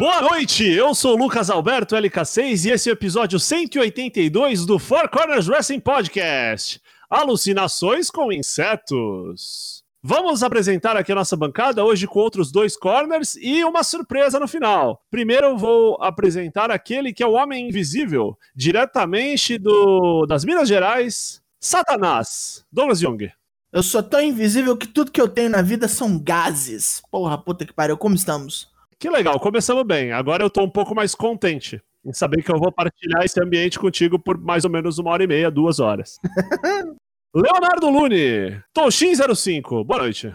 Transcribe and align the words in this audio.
Boa 0.00 0.22
noite, 0.22 0.66
eu 0.66 0.94
sou 0.94 1.14
o 1.14 1.18
Lucas 1.18 1.50
Alberto 1.50 1.94
LK6 1.94 2.64
e 2.64 2.70
esse 2.70 2.88
é 2.88 2.92
o 2.92 2.94
episódio 2.94 3.38
182 3.38 4.64
do 4.64 4.78
Four 4.78 5.10
Corners 5.10 5.46
Wrestling 5.46 5.78
Podcast. 5.78 6.80
Alucinações 7.10 8.08
com 8.08 8.32
insetos. 8.32 9.84
Vamos 10.02 10.42
apresentar 10.42 10.96
aqui 10.96 11.12
a 11.12 11.14
nossa 11.14 11.36
bancada 11.36 11.84
hoje 11.84 12.06
com 12.06 12.18
outros 12.18 12.50
dois 12.50 12.78
corners 12.78 13.36
e 13.42 13.62
uma 13.62 13.82
surpresa 13.82 14.40
no 14.40 14.48
final. 14.48 15.04
Primeiro 15.10 15.58
vou 15.58 16.02
apresentar 16.02 16.70
aquele 16.70 17.12
que 17.12 17.22
é 17.22 17.26
o 17.26 17.32
Homem 17.32 17.68
Invisível, 17.68 18.38
diretamente 18.56 19.58
do, 19.58 20.24
das 20.24 20.46
Minas 20.46 20.66
Gerais, 20.66 21.42
Satanás, 21.60 22.64
Douglas 22.72 23.02
Young. 23.02 23.30
Eu 23.70 23.82
sou 23.82 24.02
tão 24.02 24.22
invisível 24.22 24.78
que 24.78 24.86
tudo 24.86 25.12
que 25.12 25.20
eu 25.20 25.28
tenho 25.28 25.50
na 25.50 25.60
vida 25.60 25.86
são 25.88 26.18
gases. 26.18 27.02
Porra, 27.10 27.36
puta 27.36 27.66
que 27.66 27.72
pariu, 27.74 27.98
como 27.98 28.14
estamos? 28.14 28.69
Que 29.00 29.08
legal, 29.08 29.40
começamos 29.40 29.82
bem. 29.86 30.12
Agora 30.12 30.44
eu 30.44 30.50
tô 30.50 30.62
um 30.62 30.68
pouco 30.68 30.94
mais 30.94 31.14
contente 31.14 31.80
em 32.04 32.12
saber 32.12 32.42
que 32.42 32.52
eu 32.52 32.58
vou 32.58 32.70
partilhar 32.70 33.24
esse 33.24 33.42
ambiente 33.42 33.78
contigo 33.78 34.18
por 34.18 34.36
mais 34.36 34.62
ou 34.66 34.70
menos 34.70 34.98
uma 34.98 35.10
hora 35.10 35.24
e 35.24 35.26
meia, 35.26 35.50
duas 35.50 35.80
horas. 35.80 36.18
Leonardo 37.34 37.88
Lune, 37.88 38.62
Toshin05, 38.76 39.86
boa 39.86 40.00
noite. 40.00 40.34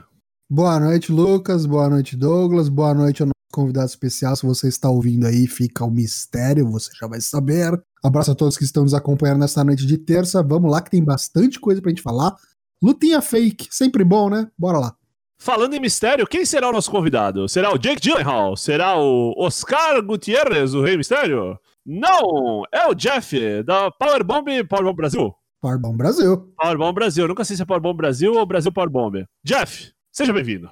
Boa 0.49 0.79
noite, 0.79 1.11
Lucas. 1.11 1.67
Boa 1.67 1.87
noite, 1.87 2.17
Douglas. 2.17 2.67
Boa 2.67 2.95
noite 2.95 3.21
ao 3.21 3.27
nosso 3.27 3.53
convidado 3.53 3.85
especial. 3.85 4.35
Se 4.35 4.47
você 4.47 4.67
está 4.67 4.89
ouvindo 4.89 5.27
aí, 5.27 5.45
fica 5.45 5.85
o 5.85 5.91
mistério, 5.91 6.67
você 6.67 6.89
já 6.99 7.05
vai 7.05 7.21
saber. 7.21 7.79
Abraço 8.03 8.31
a 8.31 8.35
todos 8.35 8.57
que 8.57 8.63
estão 8.63 8.81
nos 8.81 8.95
acompanhando 8.95 9.41
nesta 9.41 9.63
noite 9.63 9.85
de 9.85 9.99
terça. 9.99 10.41
Vamos 10.41 10.71
lá 10.71 10.81
que 10.81 10.89
tem 10.89 11.03
bastante 11.03 11.59
coisa 11.59 11.79
pra 11.79 11.89
gente 11.89 12.01
falar. 12.01 12.35
Lutinha 12.81 13.21
fake, 13.21 13.67
sempre 13.69 14.03
bom, 14.03 14.27
né? 14.27 14.49
Bora 14.57 14.79
lá. 14.79 14.95
Falando 15.45 15.75
em 15.75 15.79
mistério, 15.79 16.25
quem 16.25 16.43
será 16.43 16.69
o 16.69 16.71
nosso 16.71 16.89
convidado? 16.89 17.47
Será 17.47 17.71
o 17.71 17.77
Jake 17.77 18.01
Gyllenhaal? 18.01 18.57
Será 18.57 18.97
o 18.97 19.31
Oscar 19.37 20.01
Gutierrez, 20.01 20.73
o 20.73 20.81
Rei 20.81 20.97
Mistério? 20.97 21.59
Não, 21.85 22.63
é 22.71 22.87
o 22.87 22.95
Jeff, 22.95 23.61
da 23.61 23.91
Powerbomb 23.91 24.63
Powerbomb 24.63 24.95
Brasil. 24.95 25.35
Powerbomb 25.61 25.95
Brasil. 25.95 26.51
Powerbomb 26.57 26.95
Brasil, 26.95 27.27
nunca 27.27 27.45
sei 27.45 27.55
se 27.55 27.61
é 27.61 27.65
Powerbomb 27.65 27.95
Brasil 27.95 28.33
ou 28.33 28.43
Brasil 28.43 28.71
Powerbomb. 28.71 29.23
Jeff, 29.43 29.91
seja 30.11 30.33
bem-vindo. 30.33 30.67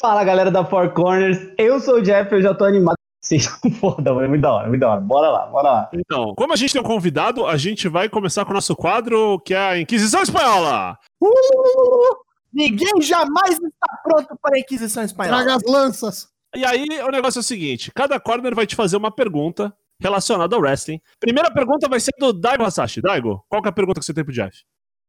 Fala 0.00 0.22
galera 0.22 0.52
da 0.52 0.64
Four 0.64 0.90
Corners, 0.90 1.38
eu 1.58 1.80
sou 1.80 1.96
o 1.96 2.00
Jeff, 2.00 2.32
eu 2.32 2.40
já 2.40 2.54
tô 2.54 2.64
animado. 2.64 2.94
Vocês 3.20 3.44
foda, 3.80 4.14
mano, 4.14 4.26
é 4.26 4.28
muito 4.28 4.42
da 4.42 4.52
hora, 4.52 4.68
muito 4.68 4.80
da 4.80 4.90
hora. 4.90 5.00
Bora 5.00 5.30
lá, 5.30 5.46
bora 5.46 5.68
lá. 5.68 5.90
Então, 5.92 6.32
como 6.36 6.52
a 6.52 6.56
gente 6.56 6.72
tem 6.72 6.80
um 6.80 6.84
convidado, 6.84 7.44
a 7.44 7.56
gente 7.56 7.88
vai 7.88 8.08
começar 8.08 8.44
com 8.44 8.52
o 8.52 8.54
nosso 8.54 8.76
quadro, 8.76 9.40
que 9.40 9.52
é 9.52 9.58
a 9.58 9.80
Inquisição 9.80 10.22
Espanhola. 10.22 10.96
Uh! 11.20 12.21
Ninguém 12.52 13.00
jamais 13.00 13.54
está 13.54 13.98
pronto 14.02 14.38
para 14.40 14.56
a 14.56 14.60
Inquisição 14.60 15.02
Espanhola. 15.02 15.38
Traga 15.38 15.56
as 15.56 15.62
lanças. 15.64 16.28
E 16.54 16.64
aí, 16.64 16.86
o 17.02 17.10
negócio 17.10 17.38
é 17.38 17.40
o 17.40 17.44
seguinte: 17.44 17.90
cada 17.94 18.20
corner 18.20 18.54
vai 18.54 18.66
te 18.66 18.76
fazer 18.76 18.96
uma 18.96 19.10
pergunta 19.10 19.74
relacionada 20.00 20.54
ao 20.54 20.60
wrestling. 20.60 21.00
Primeira 21.18 21.50
pergunta 21.50 21.88
vai 21.88 22.00
ser 22.00 22.12
do 22.18 22.32
Daigo 22.32 22.64
Hasashi. 22.64 23.00
Daigo, 23.00 23.44
qual 23.48 23.62
que 23.62 23.68
é 23.68 23.70
a 23.70 23.74
pergunta 23.74 24.00
que 24.00 24.06
você 24.06 24.12
tem 24.12 24.24
pro 24.24 24.32
Jeff? 24.32 24.64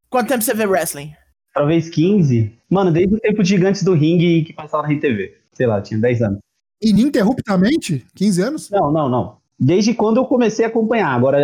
Quanto 0.08 0.28
tempo 0.28 0.42
você 0.42 0.54
vê 0.54 0.64
wrestling? 0.64 1.12
Talvez 1.52 1.90
15. 1.90 2.58
Mano, 2.70 2.92
desde 2.92 3.14
o 3.14 3.20
tempo 3.20 3.42
de 3.42 3.48
gigantes 3.48 3.82
do 3.82 3.92
ringue 3.92 4.44
que 4.44 4.52
passava 4.52 4.86
na 4.86 4.94
RTV. 4.94 5.36
Sei 5.52 5.66
lá, 5.66 5.80
tinha 5.80 6.00
10 6.00 6.22
anos. 6.22 6.38
Ininterruptamente? 6.82 8.06
15 8.14 8.42
anos? 8.42 8.70
Não, 8.70 8.90
não, 8.90 9.08
não. 9.08 9.36
Desde 9.58 9.94
quando 9.94 10.16
eu 10.16 10.24
comecei 10.24 10.64
a 10.64 10.68
acompanhar. 10.68 11.14
Agora, 11.14 11.38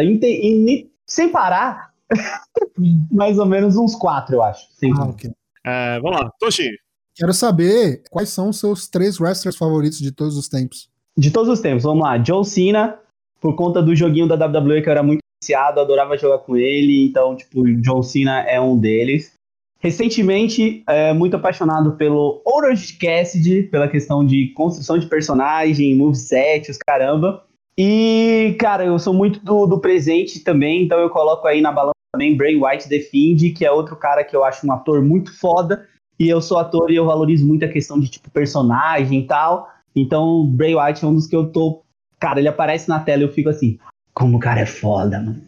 sem 1.06 1.28
parar, 1.30 1.92
mais 3.10 3.38
ou 3.38 3.46
menos 3.46 3.76
uns 3.76 3.94
4, 3.94 4.34
eu 4.34 4.42
acho. 4.42 4.66
Sem 4.72 4.92
Ah, 4.96 5.04
ok. 5.04 5.30
É, 5.64 6.00
vamos 6.00 6.20
lá, 6.20 6.30
Toshi. 6.38 6.68
Quero 7.14 7.32
saber 7.34 8.02
quais 8.10 8.30
são 8.30 8.48
os 8.48 8.58
seus 8.58 8.88
três 8.88 9.20
wrestlers 9.20 9.56
favoritos 9.56 9.98
de 9.98 10.12
todos 10.12 10.36
os 10.36 10.48
tempos. 10.48 10.88
De 11.16 11.30
todos 11.30 11.50
os 11.50 11.60
tempos, 11.60 11.82
vamos 11.82 12.02
lá. 12.02 12.16
John 12.16 12.44
Cena, 12.44 12.98
por 13.40 13.54
conta 13.54 13.82
do 13.82 13.94
joguinho 13.94 14.26
da 14.26 14.36
WWE 14.46 14.80
que 14.80 14.88
eu 14.88 14.92
era 14.92 15.02
muito 15.02 15.20
viciado, 15.42 15.80
adorava 15.80 16.16
jogar 16.16 16.38
com 16.38 16.56
ele, 16.56 17.04
então, 17.04 17.36
tipo, 17.36 17.64
John 17.80 18.02
Cena 18.02 18.40
é 18.42 18.60
um 18.60 18.78
deles. 18.78 19.32
Recentemente, 19.80 20.82
é, 20.86 21.12
muito 21.12 21.36
apaixonado 21.36 21.92
pelo 21.92 22.42
Orange 22.44 22.98
Cassidy, 22.98 23.62
pela 23.64 23.88
questão 23.88 24.24
de 24.24 24.48
construção 24.54 24.98
de 24.98 25.06
personagem, 25.06 25.96
moveset, 25.96 26.70
os 26.70 26.76
caramba. 26.76 27.44
E, 27.76 28.56
cara, 28.60 28.84
eu 28.84 28.98
sou 28.98 29.14
muito 29.14 29.40
do, 29.40 29.66
do 29.66 29.80
presente 29.80 30.40
também, 30.40 30.82
então 30.82 30.98
eu 30.98 31.08
coloco 31.08 31.46
aí 31.46 31.62
na 31.62 31.72
balança 31.72 31.94
também 32.12 32.36
Bray 32.36 32.56
White 32.56 32.88
The 32.88 33.00
Fiend, 33.00 33.50
que 33.50 33.64
é 33.64 33.70
outro 33.70 33.96
cara 33.96 34.24
que 34.24 34.34
eu 34.34 34.44
acho 34.44 34.66
um 34.66 34.72
ator 34.72 35.02
muito 35.02 35.36
foda. 35.38 35.86
E 36.18 36.28
eu 36.28 36.40
sou 36.40 36.58
ator 36.58 36.90
e 36.90 36.96
eu 36.96 37.06
valorizo 37.06 37.46
muito 37.46 37.64
a 37.64 37.68
questão 37.68 37.98
de, 37.98 38.08
tipo, 38.08 38.30
personagem 38.30 39.20
e 39.20 39.26
tal. 39.26 39.68
Então, 39.96 40.46
Bray 40.46 40.74
White 40.74 41.04
é 41.04 41.08
um 41.08 41.14
dos 41.14 41.26
que 41.26 41.34
eu 41.34 41.50
tô. 41.50 41.82
Cara, 42.18 42.38
ele 42.38 42.48
aparece 42.48 42.88
na 42.88 43.00
tela 43.00 43.22
e 43.22 43.24
eu 43.24 43.32
fico 43.32 43.48
assim. 43.48 43.78
Como 44.12 44.36
o 44.36 44.40
cara 44.40 44.60
é 44.60 44.66
foda, 44.66 45.18
mano. 45.18 45.40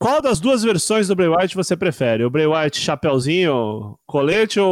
Qual 0.00 0.20
das 0.22 0.40
duas 0.40 0.62
versões 0.62 1.08
do 1.08 1.14
Bray 1.14 1.28
White 1.28 1.54
você 1.56 1.76
prefere? 1.76 2.24
O 2.24 2.30
Bray 2.30 2.46
White 2.46 2.78
chapeuzinho, 2.78 3.94
colete 4.06 4.58
ou 4.60 4.68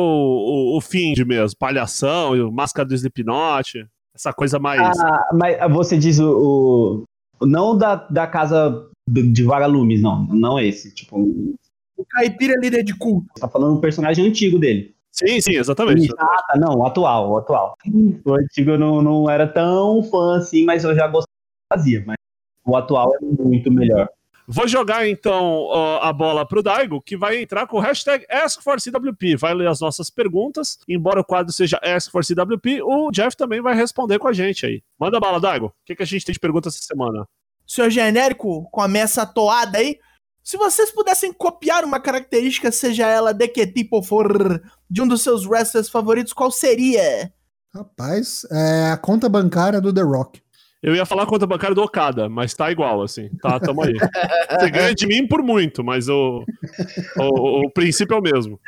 o, 0.75 0.77
o 0.77 0.81
Fiend 0.81 1.25
mesmo? 1.25 1.57
Palhação, 1.59 2.33
o 2.33 2.53
máscara 2.53 2.89
do 2.89 2.95
Slipknot? 2.95 3.87
Essa 4.15 4.33
coisa 4.33 4.59
mais. 4.59 4.99
Ah, 4.99 5.29
mas 5.35 5.57
você 5.73 5.99
diz 5.99 6.19
o. 6.19 7.05
o- 7.41 7.47
não 7.47 7.77
da, 7.77 7.97
da 7.97 8.27
casa 8.27 8.89
do- 9.07 9.33
de 9.33 9.43
vagalumes, 9.45 10.01
não. 10.03 10.25
Não 10.27 10.59
esse. 10.59 10.95
Tipo, 10.95 11.19
O 11.97 12.05
caipira 12.11 12.55
líder 12.61 12.83
de 12.83 12.97
culto. 12.97 13.29
tá 13.41 13.49
falando 13.49 13.77
um 13.77 13.81
personagem 13.81 14.27
antigo 14.27 14.59
dele. 14.59 14.95
Sim, 15.11 15.41
sim, 15.41 15.53
exatamente. 15.53 16.09
Ah, 16.19 16.43
tá, 16.49 16.59
não, 16.59 16.79
o 16.79 16.87
atual, 16.87 17.31
o 17.31 17.37
atual. 17.37 17.77
O 18.25 18.35
antigo 18.35 18.71
eu 18.73 18.79
não, 18.79 19.03
não 19.03 19.29
era 19.31 19.47
tão 19.47 20.03
fã 20.03 20.39
assim, 20.39 20.65
mas 20.65 20.85
eu 20.85 20.95
já 20.95 21.07
gostava 21.07 21.27
fazia. 21.73 22.03
Mas 22.07 22.17
o 22.67 22.75
atual 22.77 23.13
é 23.15 23.19
muito 23.21 23.71
melhor. 23.71 24.09
Vou 24.49 24.67
jogar 24.67 25.07
então 25.09 25.71
a 26.01 26.13
bola 26.13 26.45
pro 26.47 26.63
Daigo, 26.63 27.01
que 27.01 27.17
vai 27.17 27.41
entrar 27.43 27.67
com 27.67 27.77
o 27.77 27.81
hashtag 27.81 28.27
AskForCWP. 28.29 29.37
Vai 29.37 29.55
ler 29.55 29.69
as 29.69 29.81
nossas 29.81 30.11
perguntas. 30.11 30.79
Embora 30.89 31.21
o 31.21 31.25
quadro 31.25 31.53
seja 31.53 31.79
AskForCWP, 31.83 32.83
o 32.83 33.11
Jeff 33.13 33.37
também 33.37 33.61
vai 33.61 33.75
responder 33.75 34.19
com 34.19 34.29
a 34.29 34.33
gente 34.33 34.67
aí. 34.67 34.83
Manda 34.99 35.21
bala, 35.21 35.39
Daigo. 35.39 35.67
O 35.67 35.73
que, 35.87 35.95
que 35.95 36.03
a 36.03 36.07
gente 36.07 36.25
tem 36.27 36.33
de 36.33 36.41
pergunta 36.41 36.69
essa 36.69 36.81
semana? 36.83 37.27
Senhor 37.73 37.89
genérico, 37.89 38.69
começa 38.71 39.23
a 39.23 39.27
toada 39.27 39.79
aí. 39.79 39.99
Se 40.45 40.59
vocês 40.59 40.91
pudessem 40.91 41.33
copiar 41.33 41.85
uma 41.85 41.99
característica, 41.99 42.71
seja 42.71 43.07
ela 43.07 43.33
de 43.33 43.49
que 43.49 43.67
tipo 43.67 44.03
for, 44.03 44.61
de 44.91 45.01
um 45.01 45.09
dos 45.09 45.23
seus 45.23 45.47
wrestlers 45.47 45.89
favoritos, 45.89 46.35
qual 46.35 46.51
seria? 46.51 47.33
Rapaz, 47.75 48.43
é 48.51 48.91
a 48.91 48.99
conta 48.99 49.27
bancária 49.27 49.81
do 49.81 49.91
The 49.91 50.03
Rock. 50.03 50.43
Eu 50.83 50.95
ia 50.95 51.07
falar 51.07 51.25
conta 51.25 51.47
bancária 51.47 51.75
do 51.75 51.83
Okada, 51.83 52.29
mas 52.29 52.53
tá 52.53 52.71
igual, 52.71 53.01
assim. 53.01 53.31
Tá, 53.41 53.59
tamo 53.59 53.83
aí. 53.83 53.95
Você 53.95 54.69
ganha 54.71 54.95
de 54.95 55.07
mim 55.07 55.27
por 55.27 55.43
muito, 55.43 55.83
mas 55.83 56.11
o, 56.11 56.45
o, 57.17 57.67
o 57.67 57.71
princípio 57.71 58.15
é 58.15 58.19
o 58.19 58.23
mesmo. 58.23 58.61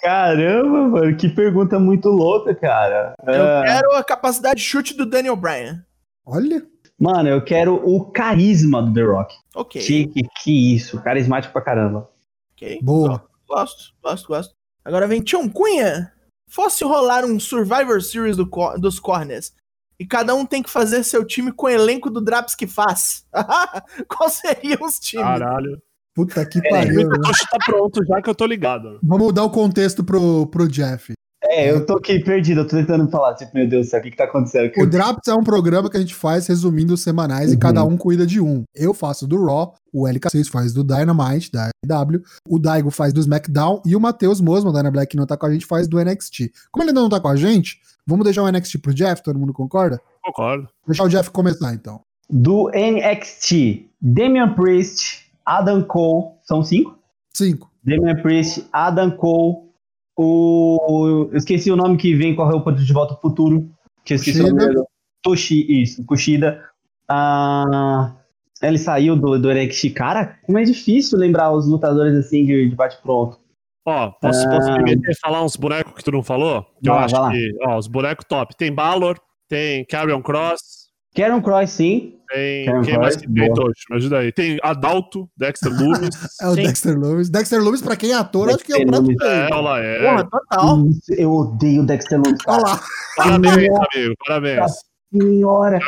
Caramba, 0.00 0.88
mano, 0.88 1.16
que 1.16 1.28
pergunta 1.28 1.78
muito 1.78 2.08
louca, 2.08 2.54
cara. 2.54 3.12
Eu 3.26 3.42
Ah, 3.42 3.62
quero 3.66 3.92
a 3.96 4.02
capacidade 4.02 4.56
de 4.56 4.62
chute 4.62 4.96
do 4.96 5.04
Daniel 5.04 5.36
Bryan. 5.36 5.84
Olha, 6.24 6.62
Mano, 7.04 7.28
eu 7.28 7.44
quero 7.44 7.74
o 7.74 8.10
carisma 8.10 8.82
do 8.82 8.92
The 8.94 9.02
Rock. 9.02 9.34
Ok, 9.54 9.82
Que, 9.82 10.06
que, 10.06 10.22
que 10.42 10.74
isso, 10.74 11.02
carismático 11.02 11.52
pra 11.52 11.60
caramba. 11.62 12.08
ok. 12.56 12.78
boa. 12.82 13.22
Gosto, 13.46 13.92
gosto, 14.02 14.26
gosto. 14.28 14.54
Agora 14.84 15.06
vem 15.06 15.20
Tião 15.22 15.48
Cunha. 15.48 16.10
Fosse 16.48 16.82
rolar 16.84 17.24
um 17.24 17.38
Survivor 17.38 18.00
Series 18.02 18.36
do 18.36 18.48
dos 18.78 18.98
Corners 18.98 19.52
e 19.98 20.06
cada 20.06 20.34
um 20.34 20.44
tem 20.46 20.62
que 20.62 20.70
fazer 20.70 21.02
seu 21.04 21.24
time 21.26 21.52
com 21.52 21.66
o 21.66 21.70
elenco 21.70 22.08
do 22.10 22.20
Draps 22.22 22.54
que 22.54 22.66
faz. 22.66 23.26
Qual 24.08 24.28
seriam 24.30 24.82
os 24.86 24.98
times? 24.98 25.24
Caralho. 25.26 25.82
Puta 26.14 26.46
que 26.46 26.58
O 26.58 26.68
pariu. 26.68 27.08
né? 27.08 27.18
Toshi 27.24 27.44
tá 27.50 27.58
pronto 27.66 28.04
já 28.06 28.22
que 28.22 28.30
eu 28.30 28.34
tô 28.34 28.46
ligado. 28.46 28.98
Vamos 29.02 29.32
dar 29.32 29.42
o 29.44 29.50
contexto 29.50 30.04
pro, 30.04 30.46
pro 30.46 30.68
Jeff. 30.68 31.12
É, 31.54 31.70
eu 31.70 31.86
tô 31.86 31.94
aqui 31.96 32.18
perdido, 32.18 32.60
eu 32.62 32.66
tô 32.68 32.76
tentando 32.76 33.08
falar, 33.08 33.34
tipo, 33.34 33.52
meu 33.54 33.68
Deus 33.68 33.86
do 33.86 33.90
céu, 33.90 34.00
o 34.00 34.02
que 34.02 34.10
que 34.10 34.16
tá 34.16 34.24
acontecendo 34.24 34.66
aqui? 34.66 34.82
O 34.82 34.86
Draps 34.86 35.28
é 35.28 35.34
um 35.34 35.44
programa 35.44 35.88
que 35.88 35.96
a 35.96 36.00
gente 36.00 36.14
faz 36.14 36.46
resumindo 36.46 36.94
os 36.94 37.02
semanais 37.02 37.50
e 37.50 37.54
Uhum. 37.54 37.60
cada 37.60 37.84
um 37.84 37.96
cuida 37.96 38.26
de 38.26 38.40
um. 38.40 38.64
Eu 38.74 38.92
faço 38.92 39.26
do 39.26 39.44
Raw, 39.44 39.74
o 39.92 40.04
LK6 40.08 40.48
faz 40.50 40.72
do 40.72 40.82
Dynamite, 40.82 41.52
da 41.52 41.70
AEW, 41.88 42.20
o 42.48 42.58
Daigo 42.58 42.90
faz 42.90 43.12
do 43.12 43.20
SmackDown 43.20 43.80
e 43.86 43.94
o 43.94 44.00
Matheus 44.00 44.40
Mosman, 44.40 44.72
da 44.72 44.80
Ana 44.80 44.90
Black, 44.90 45.10
que 45.12 45.16
não 45.16 45.26
tá 45.26 45.36
com 45.36 45.46
a 45.46 45.52
gente, 45.52 45.64
faz 45.66 45.86
do 45.86 45.98
NXT. 46.02 46.50
Como 46.72 46.82
ele 46.82 46.90
ainda 46.90 47.00
não 47.02 47.08
tá 47.08 47.20
com 47.20 47.28
a 47.28 47.36
gente, 47.36 47.78
vamos 48.06 48.24
deixar 48.24 48.42
o 48.42 48.48
NXT 48.50 48.78
pro 48.78 48.92
Jeff, 48.94 49.22
todo 49.22 49.38
mundo 49.38 49.52
concorda? 49.52 50.00
Concordo. 50.22 50.68
Deixar 50.86 51.04
o 51.04 51.08
Jeff 51.08 51.30
começar, 51.30 51.72
então. 51.74 52.00
Do 52.28 52.70
NXT, 52.74 53.86
Damian 54.00 54.54
Priest, 54.54 55.26
Adam 55.44 55.82
Cole, 55.82 56.32
são 56.42 56.62
cinco? 56.64 56.98
Cinco. 57.32 57.70
Damian 57.84 58.16
Priest, 58.22 58.66
Adam 58.72 59.10
Cole, 59.10 59.68
o. 60.16 61.28
Eu 61.32 61.36
esqueci 61.36 61.70
o 61.70 61.76
nome 61.76 61.96
que 61.96 62.14
vem 62.14 62.34
com 62.34 62.42
a 62.42 62.50
roupa 62.50 62.72
de 62.72 62.92
Volta 62.92 63.14
ao 63.14 63.20
Futuro. 63.20 63.70
Que 64.04 64.14
eu 64.14 64.16
esqueci 64.16 64.40
o 64.40 64.48
nome. 64.48 64.58
dele. 64.58 64.84
Toshi, 65.22 65.82
isso, 65.82 66.04
Kushida. 66.04 66.62
Ah, 67.08 68.14
ele 68.62 68.78
saiu 68.78 69.16
do, 69.16 69.38
do 69.38 69.52
NXT. 69.52 69.90
Cara, 69.90 70.38
como 70.44 70.58
é 70.58 70.62
difícil 70.62 71.18
lembrar 71.18 71.52
os 71.52 71.66
lutadores 71.66 72.14
assim 72.14 72.44
de, 72.44 72.68
de 72.68 72.74
bate-pronto. 72.76 73.38
Ó, 73.86 74.10
posso, 74.12 74.48
posso 74.48 74.72
meter 74.82 75.10
e 75.10 75.20
falar 75.20 75.44
uns 75.44 75.56
bonecos 75.56 75.92
que 75.92 76.04
tu 76.04 76.12
não 76.12 76.22
falou? 76.22 76.64
Que 76.82 76.88
eu 76.88 76.94
Vai 76.94 77.04
acho 77.04 77.30
que, 77.30 77.56
ó, 77.66 77.78
os 77.78 77.86
bonecos 77.86 78.24
top. 78.26 78.56
Tem 78.56 78.72
Balor, 78.72 79.18
tem 79.48 79.84
Carrion 79.84 80.22
Cross, 80.22 80.83
Karen 81.14 81.40
Cross, 81.40 81.70
sim. 81.70 82.10
Tem. 82.28 82.64
Karen 82.66 82.82
Quem 82.82 82.98
mais 82.98 83.16
que 83.16 83.26
tem, 83.30 83.46
boa. 83.46 83.54
Tocho? 83.54 83.80
Me 83.90 83.96
ajuda 83.96 84.18
aí. 84.18 84.32
Tem 84.32 84.58
Adalto, 84.62 85.28
Dexter 85.36 85.70
Loomis. 85.72 86.08
É 86.42 86.48
o 86.48 86.54
Sim. 86.54 86.62
Dexter 86.62 86.98
Loomis. 86.98 87.30
Dexter 87.30 87.62
Loomis, 87.62 87.82
pra 87.82 87.96
quem 87.96 88.10
é 88.12 88.14
ator, 88.14 88.48
acho 88.48 88.58
que 88.58 88.72
é 88.72 88.76
o 88.76 88.78
Dexter 88.78 88.88
prato 88.88 89.02
Loomis. 89.06 89.22
é, 89.22 89.44
olha 89.54 89.60
lá, 89.60 89.78
é. 89.80 90.02
Porra, 90.02 90.28
total. 90.30 90.78
Eu 91.16 91.30
odeio 91.32 91.82
o 91.82 91.86
Dexter 91.86 92.20
Loomis. 92.20 92.40
Olha 92.46 92.62
lá. 92.62 92.80
Parabéns, 93.16 93.54
amigo. 93.94 94.14
Parabéns. 94.26 94.72
Senhora. 95.12 95.78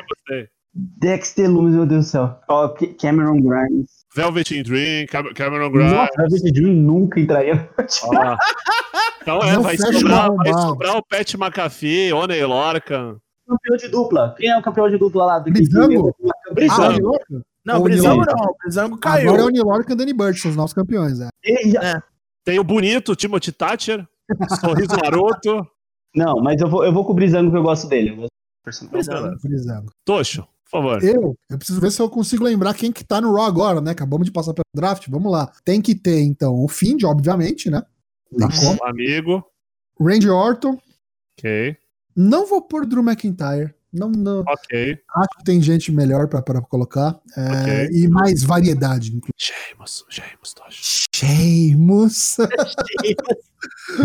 Dexter 0.75 1.50
Loomis, 1.50 1.75
meu 1.75 1.87
Deus 1.87 2.05
do 2.06 2.08
céu. 2.11 2.38
Ó, 2.49 2.69
Ca- 2.69 2.87
Cameron 3.00 3.40
Grimes. 3.40 3.88
Velvet 4.14 4.50
in 4.58 4.62
Dream, 4.62 5.06
Cam- 5.06 5.32
Cameron 5.34 5.70
Grimes. 5.72 5.93
Nossa, 5.93 6.12
Velvet 6.19 6.52
Dream 6.52 6.75
nunca 6.75 7.19
entraria. 7.20 7.69
Ah. 8.14 8.37
Então 9.22 9.40
é, 9.43 9.58
vai 9.58 9.76
sobrar, 9.76 10.31
o 10.31 10.37
vai 10.37 10.52
sobrar 10.52 10.96
o 10.99 11.02
Pat 11.05 11.34
McAfee, 11.34 12.12
Oney 12.12 12.44
Lorcan. 12.44 13.17
Campeão 13.46 13.76
de 13.76 13.88
dupla. 13.88 14.34
Quem 14.38 14.50
é 14.50 14.58
o 14.58 14.62
campeão 14.62 14.88
de 14.90 14.98
dupla 14.98 15.25
lá? 15.25 15.38
do 15.38 15.50
Brizango? 15.52 16.14
Ah, 16.70 16.88
Ah? 16.88 17.40
Não, 17.64 17.82
Brizango 17.82 18.25
não. 18.25 18.44
O 18.44 18.56
Brizango 18.62 18.96
caiu. 18.98 19.28
Agora 19.28 19.43
é 19.43 19.44
o 19.44 19.48
Oni 19.48 19.60
Lorcan 19.60 19.93
e 19.93 19.94
o 19.94 19.96
Danny 19.96 20.12
Burch, 20.12 20.40
são 20.40 20.50
os 20.50 20.56
novos 20.56 20.72
campeões. 20.72 21.19
É. 21.20 21.31
Já- 21.70 22.02
Tem 22.44 22.58
o 22.60 22.64
bonito 22.64 23.16
Timothy 23.16 23.50
Thatcher, 23.52 24.06
sorriso 24.60 24.94
maroto. 25.02 25.66
Não, 26.14 26.40
mas 26.40 26.60
eu 26.60 26.69
vou, 26.69 26.84
eu 26.84 26.93
vou 26.93 27.04
com 27.04 27.12
o 27.12 27.14
Brizango 27.16 27.50
que 27.50 27.56
eu 27.56 27.62
gosto 27.62 27.88
dele. 27.88 28.10
Eu 28.10 28.16
do 28.22 28.28
personagem. 28.64 28.93
Brizango. 29.06 29.40
Brizango. 29.43 29.93
Tocho, 30.04 30.43
por 30.64 30.70
favor. 30.70 31.02
Eu, 31.04 31.37
eu 31.50 31.58
preciso 31.58 31.81
ver 31.81 31.90
se 31.90 32.00
eu 32.00 32.08
consigo 32.08 32.44
lembrar 32.44 32.72
quem 32.75 32.90
que 32.93 33.04
tá 33.04 33.20
no 33.20 33.34
Raw 33.34 33.44
agora, 33.44 33.81
né? 33.81 33.90
Acabamos 33.90 34.25
de 34.26 34.32
passar 34.32 34.54
pelo 34.54 34.64
draft, 34.75 35.08
vamos 35.08 35.31
lá. 35.31 35.52
Tem 35.64 35.82
que 35.82 35.94
ter, 35.94 36.20
então, 36.22 36.54
o 36.54 36.69
Find, 36.69 37.02
obviamente, 37.04 37.69
né? 37.69 37.82
Tem 38.31 38.48
como. 38.48 38.84
Amigo. 38.84 39.44
Randy 40.00 40.31
Orton. 40.31 40.78
Ok, 41.38 41.76
Não 42.16 42.46
vou 42.46 42.62
pôr 42.62 42.86
Drew 42.86 43.02
McIntyre. 43.02 43.74
Não, 43.92 44.10
não. 44.10 44.40
ok. 44.40 44.98
Acho 45.16 45.38
que 45.38 45.44
tem 45.44 45.60
gente 45.62 45.90
melhor 45.90 46.28
pra, 46.28 46.42
pra 46.42 46.60
colocar. 46.60 47.18
É, 47.36 47.62
Ok. 47.62 47.88
E 47.92 48.08
mais 48.08 48.42
variedade, 48.42 49.08
inclusive. 49.08 49.32
Sheamus, 49.38 50.04
Sheamus. 50.10 51.06
Sheamus. 51.14 52.36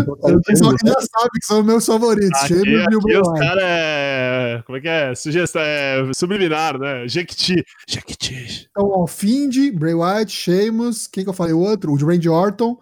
O 0.06 0.40
pessoal 0.42 0.74
que 0.76 0.88
já 0.88 0.94
sabe 0.94 1.30
que 1.38 1.46
são 1.46 1.62
meus 1.62 1.84
favoritos. 1.84 2.38
Aqui, 2.42 2.54
Sheamus 2.54 2.86
e 2.90 2.94
o 2.94 2.98
aqui 2.98 3.06
Bray 3.06 3.20
os 3.20 3.32
caras 3.38 3.64
é. 3.66 4.62
Como 4.64 4.78
é 4.78 4.80
que 4.80 4.88
é? 4.88 5.14
Sugestão 5.14 5.60
é 5.62 6.10
subliminar, 6.14 6.78
né? 6.78 7.06
Jequiti. 7.06 7.62
Jequiti. 7.86 8.68
Então, 8.70 8.88
ó, 8.88 9.06
Find, 9.06 9.72
Bray 9.74 9.94
Wyatt, 9.94 10.32
Sheamus. 10.32 11.06
Quem 11.06 11.24
que 11.24 11.30
eu 11.30 11.34
falei? 11.34 11.52
O 11.52 11.60
outro? 11.60 11.92
O 11.92 11.98
de 11.98 12.04
Randy 12.04 12.28
Orton. 12.28 12.78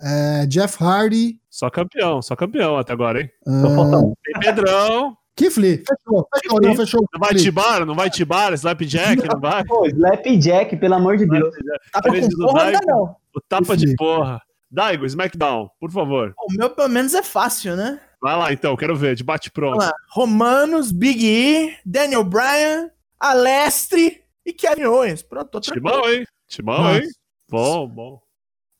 É, 0.00 0.46
Jeff 0.46 0.82
Hardy. 0.82 1.40
Só 1.50 1.68
campeão, 1.70 2.22
só 2.22 2.36
campeão 2.36 2.76
até 2.78 2.92
agora, 2.92 3.22
hein? 3.22 3.30
Uh. 3.46 4.14
Tem 4.24 4.40
Pedrão. 4.40 5.16
Lee. 5.56 5.84
Fechou, 5.86 6.28
fechou, 6.34 6.60
não, 6.60 6.74
fechou. 6.74 7.00
Não 7.12 7.20
vai 7.20 7.34
tibar, 7.34 7.86
não 7.86 7.94
vai 7.94 8.10
tibar, 8.10 8.52
Slapjack, 8.54 9.22
não 9.32 9.40
vai? 9.40 9.64
Pô, 9.64 9.86
Slapjack, 9.86 10.76
pelo 10.76 10.94
amor 10.94 11.16
de 11.16 11.26
Deus. 11.26 11.54
Tapa 11.92 12.08
com 12.10 12.28
do 12.28 12.36
porra 12.38 12.62
ainda 12.64 12.80
não. 12.84 13.16
O 13.34 13.40
tapa 13.40 13.76
de 13.76 13.94
porra. 13.94 14.42
Daigo, 14.70 15.06
SmackDown, 15.06 15.70
por 15.80 15.90
favor. 15.90 16.34
O 16.36 16.52
meu, 16.52 16.68
pelo 16.70 16.88
menos, 16.88 17.14
é 17.14 17.22
fácil, 17.22 17.74
né? 17.74 18.00
Vai 18.20 18.36
lá 18.36 18.52
então, 18.52 18.76
quero 18.76 18.96
ver, 18.96 19.14
de 19.14 19.22
bate 19.24 19.50
pronto. 19.50 19.76
Vamos 19.76 19.86
lá. 19.86 19.94
Romanos, 20.10 20.90
Big 20.92 21.24
E, 21.24 21.76
Daniel 21.86 22.24
Bryan, 22.24 22.90
Alestre 23.18 24.22
e 24.44 24.52
Kevin 24.52 24.84
Owens. 24.84 25.22
Pronto, 25.22 25.48
tô 25.48 25.60
tranquilo. 25.60 25.88
Timão, 25.88 26.12
hein? 26.12 26.24
Timão, 26.48 26.82
Nossa. 26.82 26.98
hein? 26.98 27.08
Bom, 27.48 27.88
bom. 27.88 28.20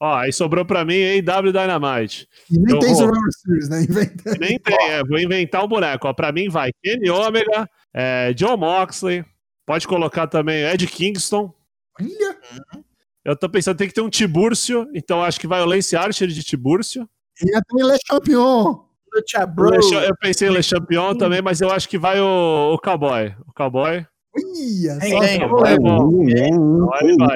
Ó, 0.00 0.14
aí 0.14 0.32
sobrou 0.32 0.64
pra 0.64 0.84
mim 0.84 0.94
AW 1.18 1.52
Dynamite. 1.52 2.28
E 2.50 2.58
nem 2.58 2.74
Eu 2.74 2.78
tem 2.78 2.88
vou. 2.94 2.98
Survivor 2.98 3.32
Series, 3.32 3.68
né? 3.68 3.82
Inventa. 3.82 4.36
Nem 4.38 4.58
tem, 4.58 4.90
é, 4.90 5.02
vou 5.02 5.18
inventar 5.18 5.64
um 5.64 5.68
boneco. 5.68 6.06
Ó, 6.06 6.12
pra 6.12 6.30
mim 6.30 6.48
vai 6.48 6.70
Kenny 6.84 7.10
Omega, 7.10 7.68
é, 7.92 8.32
John 8.34 8.56
Moxley, 8.56 9.24
pode 9.66 9.88
colocar 9.88 10.26
também 10.28 10.62
Ed 10.64 10.86
Kingston. 10.86 11.52
Olha, 12.00 12.36
Eu 13.24 13.36
tô 13.36 13.48
pensando, 13.48 13.76
tem 13.76 13.88
que 13.88 13.94
ter 13.94 14.00
um 14.00 14.08
Tibúrcio, 14.08 14.88
então 14.94 15.22
acho 15.22 15.40
que 15.40 15.46
vai 15.48 15.60
o 15.60 15.66
Lance 15.66 15.96
Archer 15.96 16.28
de 16.28 16.42
Tibúrcio. 16.44 17.08
e 17.42 17.54
até 17.54 17.82
é. 17.82 17.84
Le 17.84 17.98
Cha- 19.82 20.04
Eu 20.04 20.16
pensei 20.16 20.48
em 20.48 20.52
Le 20.52 20.62
Champion 20.62 21.14
também, 21.16 21.42
mas 21.42 21.60
eu 21.60 21.70
acho 21.70 21.88
que 21.88 21.98
vai 21.98 22.20
o, 22.20 22.72
o 22.74 22.78
Cowboy. 22.78 23.34
O 23.46 23.52
Cowboy. 23.52 24.06
Tem. 25.00 25.38
que- 25.40 25.44
É 25.66 25.76
bom. 25.78 26.24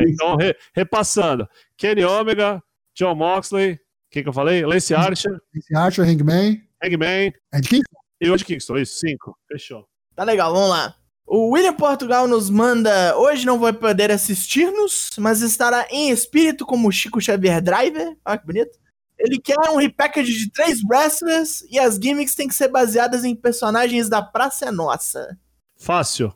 Então, 0.09 0.37
repassando. 0.75 1.49
Kenny 1.83 2.05
Omega, 2.05 2.63
John 2.95 3.17
Moxley, 3.17 3.77
quem 4.09 4.23
que 4.23 4.29
eu 4.29 4.33
falei? 4.33 4.65
Lance 4.65 4.95
Archer, 4.95 5.37
Esse 5.53 5.75
Archer, 5.75 6.09
Hangman. 6.09 6.63
Hangman 6.81 7.33
de 7.61 7.69
quem? 7.69 7.81
e 8.21 8.31
o 8.31 8.35
Ed 8.37 8.45
Kingston. 8.45 8.79
Isso, 8.79 9.01
cinco. 9.01 9.37
Fechou. 9.51 9.85
Tá 10.15 10.23
legal, 10.23 10.53
vamos 10.55 10.71
lá. 10.71 10.95
O 11.27 11.51
William 11.51 11.75
Portugal 11.75 12.29
nos 12.29 12.49
manda. 12.49 13.17
Hoje 13.19 13.45
não 13.45 13.59
vai 13.59 13.73
poder 13.73 14.13
assistir-nos, 14.13 15.11
mas 15.19 15.41
estará 15.43 15.89
em 15.91 16.11
espírito 16.11 16.65
como 16.65 16.87
o 16.87 16.93
Chico 16.93 17.21
Xavier 17.21 17.61
Driver. 17.61 18.17
Olha 18.25 18.39
que 18.39 18.47
bonito. 18.47 18.79
Ele 19.19 19.41
quer 19.41 19.59
um 19.69 19.77
repackage 19.77 20.33
de 20.33 20.53
três 20.53 20.79
wrestlers 20.89 21.63
e 21.63 21.81
as 21.81 21.97
gimmicks 21.97 22.37
têm 22.37 22.47
que 22.47 22.55
ser 22.55 22.69
baseadas 22.69 23.25
em 23.25 23.35
personagens 23.35 24.09
da 24.09 24.23
Praça 24.23 24.67
é 24.67 24.71
Nossa. 24.71 25.37
Fácil. 25.77 26.33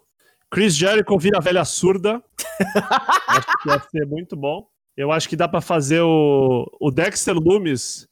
Chris 0.50 0.74
Jericho 0.74 1.16
vira 1.20 1.40
velha 1.40 1.64
surda. 1.64 2.20
acho 3.28 3.62
que 3.62 3.68
ia 3.68 3.80
ser 3.92 4.06
muito 4.06 4.34
bom. 4.34 4.66
Eu 4.96 5.12
acho 5.12 5.28
que 5.28 5.36
dá 5.36 5.46
pra 5.46 5.60
fazer 5.60 6.00
o, 6.00 6.66
o 6.80 6.90
Dexter 6.90 7.34
Loomis. 7.34 8.06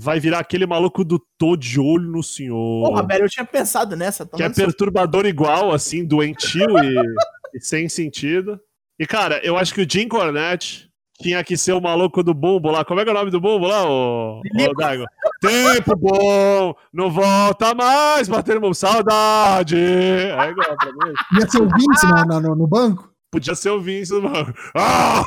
Vai 0.00 0.20
virar 0.20 0.38
aquele 0.38 0.64
maluco 0.64 1.04
do 1.04 1.20
tô 1.36 1.56
de 1.56 1.80
olho 1.80 2.08
no 2.08 2.22
senhor. 2.22 2.88
Porra, 2.88 3.04
velho, 3.04 3.24
eu 3.24 3.28
tinha 3.28 3.44
pensado 3.44 3.96
nessa. 3.96 4.24
que 4.24 4.40
é 4.40 4.48
perturbador 4.48 5.26
igual, 5.26 5.72
assim, 5.72 6.04
doentio 6.04 6.78
e, 6.78 6.94
e 7.56 7.60
sem 7.60 7.88
sentido. 7.88 8.60
E, 8.96 9.04
cara, 9.06 9.40
eu 9.44 9.56
acho 9.56 9.74
que 9.74 9.80
o 9.82 9.90
Jim 9.90 10.06
Cornette 10.06 10.88
tinha 11.20 11.42
que 11.42 11.56
ser 11.56 11.72
o 11.72 11.80
maluco 11.80 12.22
do 12.22 12.32
bumbo 12.32 12.70
lá. 12.70 12.84
Como 12.84 13.00
é 13.00 13.04
que 13.04 13.10
é 13.10 13.12
o 13.12 13.16
nome 13.16 13.30
do 13.32 13.40
bumbo 13.40 13.66
lá, 13.66 13.84
ô, 13.88 14.38
ô 14.40 14.74
Daigo? 14.76 15.04
Tempo 15.40 15.96
bom, 15.96 16.74
não 16.92 17.10
volta 17.10 17.74
mais, 17.74 18.28
batendo 18.28 18.72
saudade. 18.74 19.76
É 19.76 20.48
igual 20.50 20.76
pra 20.76 20.92
mim. 20.92 21.12
Ia 21.40 21.48
ser 21.50 21.60
o 21.62 21.68
Vince 21.68 22.06
na- 22.06 22.40
no, 22.40 22.54
no 22.54 22.66
banco? 22.68 23.07
Podia 23.30 23.54
ser 23.54 23.70
o 23.70 23.80
Vince, 23.80 24.14
mano. 24.14 24.54
Ah! 24.74 25.22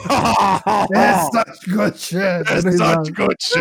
Essa 0.92 1.44
gotcha. 1.70 2.44
Exato, 2.68 3.14
coach. 3.14 3.52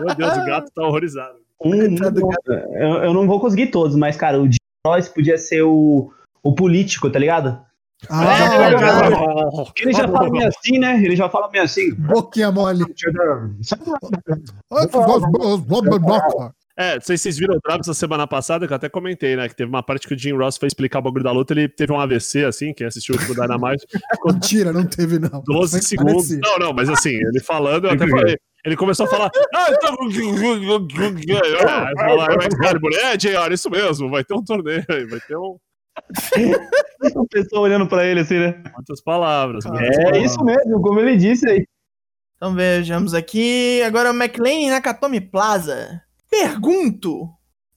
Meu 0.00 0.14
Deus, 0.14 0.36
o 0.38 0.44
gato 0.46 0.70
tá 0.74 0.82
horrorizado. 0.82 1.38
Um, 1.64 1.94
do 1.94 2.30
eu, 2.74 2.88
eu 3.04 3.14
não 3.14 3.26
vou 3.26 3.38
conseguir 3.40 3.68
todos, 3.68 3.94
mas, 3.94 4.16
cara, 4.16 4.40
o 4.40 4.46
Jim 4.46 4.56
Ross 4.86 5.08
podia 5.08 5.38
ser 5.38 5.62
o, 5.62 6.12
o 6.42 6.54
político, 6.54 7.08
tá 7.10 7.18
ligado? 7.18 7.60
Ah, 8.08 8.24
É, 8.24 8.74
cara. 8.74 9.08
Ele 9.80 9.92
já 9.92 10.08
fala 10.08 10.30
meio 10.30 10.48
assim, 10.48 10.78
né? 10.78 10.96
Ele 10.96 11.14
já 11.14 11.28
fala 11.28 11.50
meio 11.50 11.64
assim. 11.64 11.94
boquinha 11.94 12.50
mole. 12.50 12.84
É, 16.76 16.94
não 16.94 17.00
sei 17.02 17.16
se 17.18 17.24
vocês 17.24 17.38
viram 17.38 17.56
o 17.56 17.60
Drago 17.62 17.80
essa 17.80 17.92
semana 17.94 18.26
passada, 18.26 18.66
que 18.66 18.72
eu 18.72 18.76
até 18.76 18.88
comentei, 18.88 19.36
né? 19.36 19.46
Que 19.48 19.54
teve 19.54 19.68
uma 19.68 19.82
parte 19.82 20.08
que 20.08 20.14
o 20.14 20.18
Jim 20.18 20.32
Ross 20.32 20.56
foi 20.56 20.68
explicar 20.68 21.00
o 21.00 21.02
bagulho 21.02 21.22
da 21.24 21.30
luta, 21.32 21.52
ele 21.52 21.68
teve 21.68 21.92
um 21.92 22.00
AVC, 22.00 22.44
assim, 22.44 22.72
quem 22.72 22.86
assistiu 22.86 23.14
o 23.14 23.18
último 23.18 23.34
Dynamite, 23.34 23.86
ficou 24.14 24.32
Mentira, 24.42 24.72
não 24.72 24.86
teve, 24.86 25.18
não. 25.18 25.42
12 25.44 25.76
Mas 25.76 25.86
segundos. 25.86 26.12
parecia. 26.14 26.38
Não, 26.42 26.58
não, 26.58 26.72
mas 26.72 26.88
assim, 26.88 27.10
ele 27.10 27.40
falando, 27.40 27.86
eu 27.86 27.90
até 27.92 28.08
falei. 28.08 28.36
Ele 28.64 28.76
começou 28.76 29.06
a 29.06 29.08
falar. 29.08 29.28
Ah, 29.54 29.66
eu 29.70 29.78
tô... 29.80 29.86
ah, 29.88 29.96
falar, 31.98 32.28
é. 32.30 33.12
É, 33.12 33.16
JR, 33.16 33.52
isso 33.52 33.68
mesmo, 33.68 34.08
vai 34.08 34.22
ter 34.24 34.34
um 34.34 34.44
torneio 34.44 34.84
aí, 34.88 35.04
vai 35.06 35.20
ter 35.20 35.36
um. 35.36 35.56
O 37.16 37.26
pessoal 37.26 37.64
olhando 37.64 37.86
pra 37.88 38.06
ele 38.06 38.20
assim, 38.20 38.38
né? 38.38 38.62
Muitas 38.74 39.02
palavras. 39.02 39.64
muitas 39.66 39.88
É 39.88 39.96
palavras. 40.04 40.22
isso 40.24 40.42
mesmo, 40.44 40.80
como 40.80 41.00
ele 41.00 41.16
disse 41.16 41.46
aí. 41.48 41.66
Então 42.36 42.54
vejamos 42.54 43.12
aqui. 43.12 43.82
Agora 43.82 44.10
o 44.10 44.14
McLean 44.14 44.70
Nakatomi 44.70 45.20
Plaza. 45.20 46.00
Pergunto: 46.32 47.28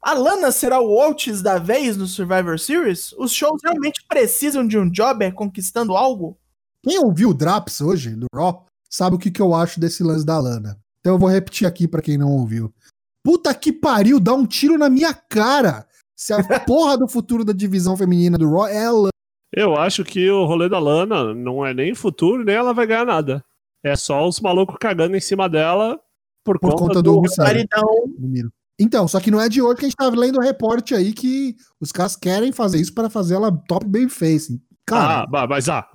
a 0.02 0.14
Lana 0.14 0.50
será 0.50 0.80
o 0.80 0.98
Otis 0.98 1.42
da 1.42 1.60
vez 1.60 1.98
no 1.98 2.08
Survivor 2.08 2.58
Series? 2.58 3.12
Os 3.18 3.34
shows 3.34 3.60
realmente 3.62 4.02
precisam 4.08 4.66
de 4.66 4.80
um 4.80 4.90
jobber 4.90 5.34
conquistando 5.34 5.94
algo? 5.94 6.40
Quem 6.82 6.98
ouviu 7.00 7.32
o 7.32 7.34
Draps 7.34 7.82
hoje, 7.82 8.16
do 8.16 8.28
Raw, 8.34 8.66
sabe 8.90 9.18
o 9.18 9.20
que, 9.20 9.30
que 9.30 9.42
eu 9.42 9.54
acho 9.54 9.78
desse 9.78 10.04
lance 10.04 10.26
da 10.26 10.40
Lana. 10.40 10.80
Então 11.02 11.16
eu 11.16 11.20
vou 11.20 11.28
repetir 11.28 11.68
aqui 11.68 11.86
pra 11.86 12.02
quem 12.02 12.18
não 12.18 12.32
ouviu. 12.32 12.74
Puta 13.22 13.54
que 13.54 13.74
pariu, 13.74 14.22
dá 14.22 14.34
um 14.34 14.46
tiro 14.46 14.78
na 14.78 14.90
minha 14.90 15.14
cara. 15.14 15.86
Se 16.16 16.32
a 16.32 16.38
porra 16.66 16.98
do 16.98 17.10
futuro 17.10 17.44
da 17.44 17.52
divisão 17.52 17.98
feminina 17.98 18.38
do 18.38 18.50
Raw 18.50 18.68
é 18.68 18.86
a 18.86 18.92
Lana. 18.92 19.10
Eu 19.52 19.76
acho 19.76 20.06
que 20.06 20.32
o 20.32 20.46
rolê 20.46 20.70
da 20.70 20.80
Lana 20.80 21.34
não 21.34 21.66
é 21.66 21.74
nem 21.74 21.94
futuro, 21.94 22.46
nem 22.46 22.56
ela 22.56 22.74
vai 22.74 22.88
ganhar 22.88 23.06
nada. 23.06 23.44
É 23.84 23.98
só 23.98 24.26
os 24.26 24.40
malucos 24.40 24.78
cagando 24.80 25.18
em 25.18 25.22
cima 25.22 25.50
dela 25.50 26.00
por, 26.46 26.60
Por 26.60 26.70
conta, 26.72 26.84
conta 26.84 27.02
do. 27.02 27.22
do 27.22 28.28
Miro. 28.28 28.54
Então, 28.80 29.08
só 29.08 29.20
que 29.20 29.32
não 29.32 29.42
é 29.42 29.50
de 29.50 29.62
hoje 29.62 29.78
que 29.78 29.86
a 29.86 29.90
gente 29.90 29.96
tava 29.98 30.16
lendo 30.16 30.38
o 30.38 30.42
reporte 30.42 30.94
aí 30.94 31.12
que 31.14 31.56
os 31.80 31.92
caras 31.92 32.16
querem 32.16 32.52
fazer 32.52 32.80
isso 32.80 32.94
para 32.94 33.10
fazer 33.10 33.36
ela 33.36 33.52
top 33.68 33.86
babyface. 33.86 34.62
Cara, 34.86 35.26
Ah, 35.34 35.48
mas 35.48 35.68
ah, 35.68 35.90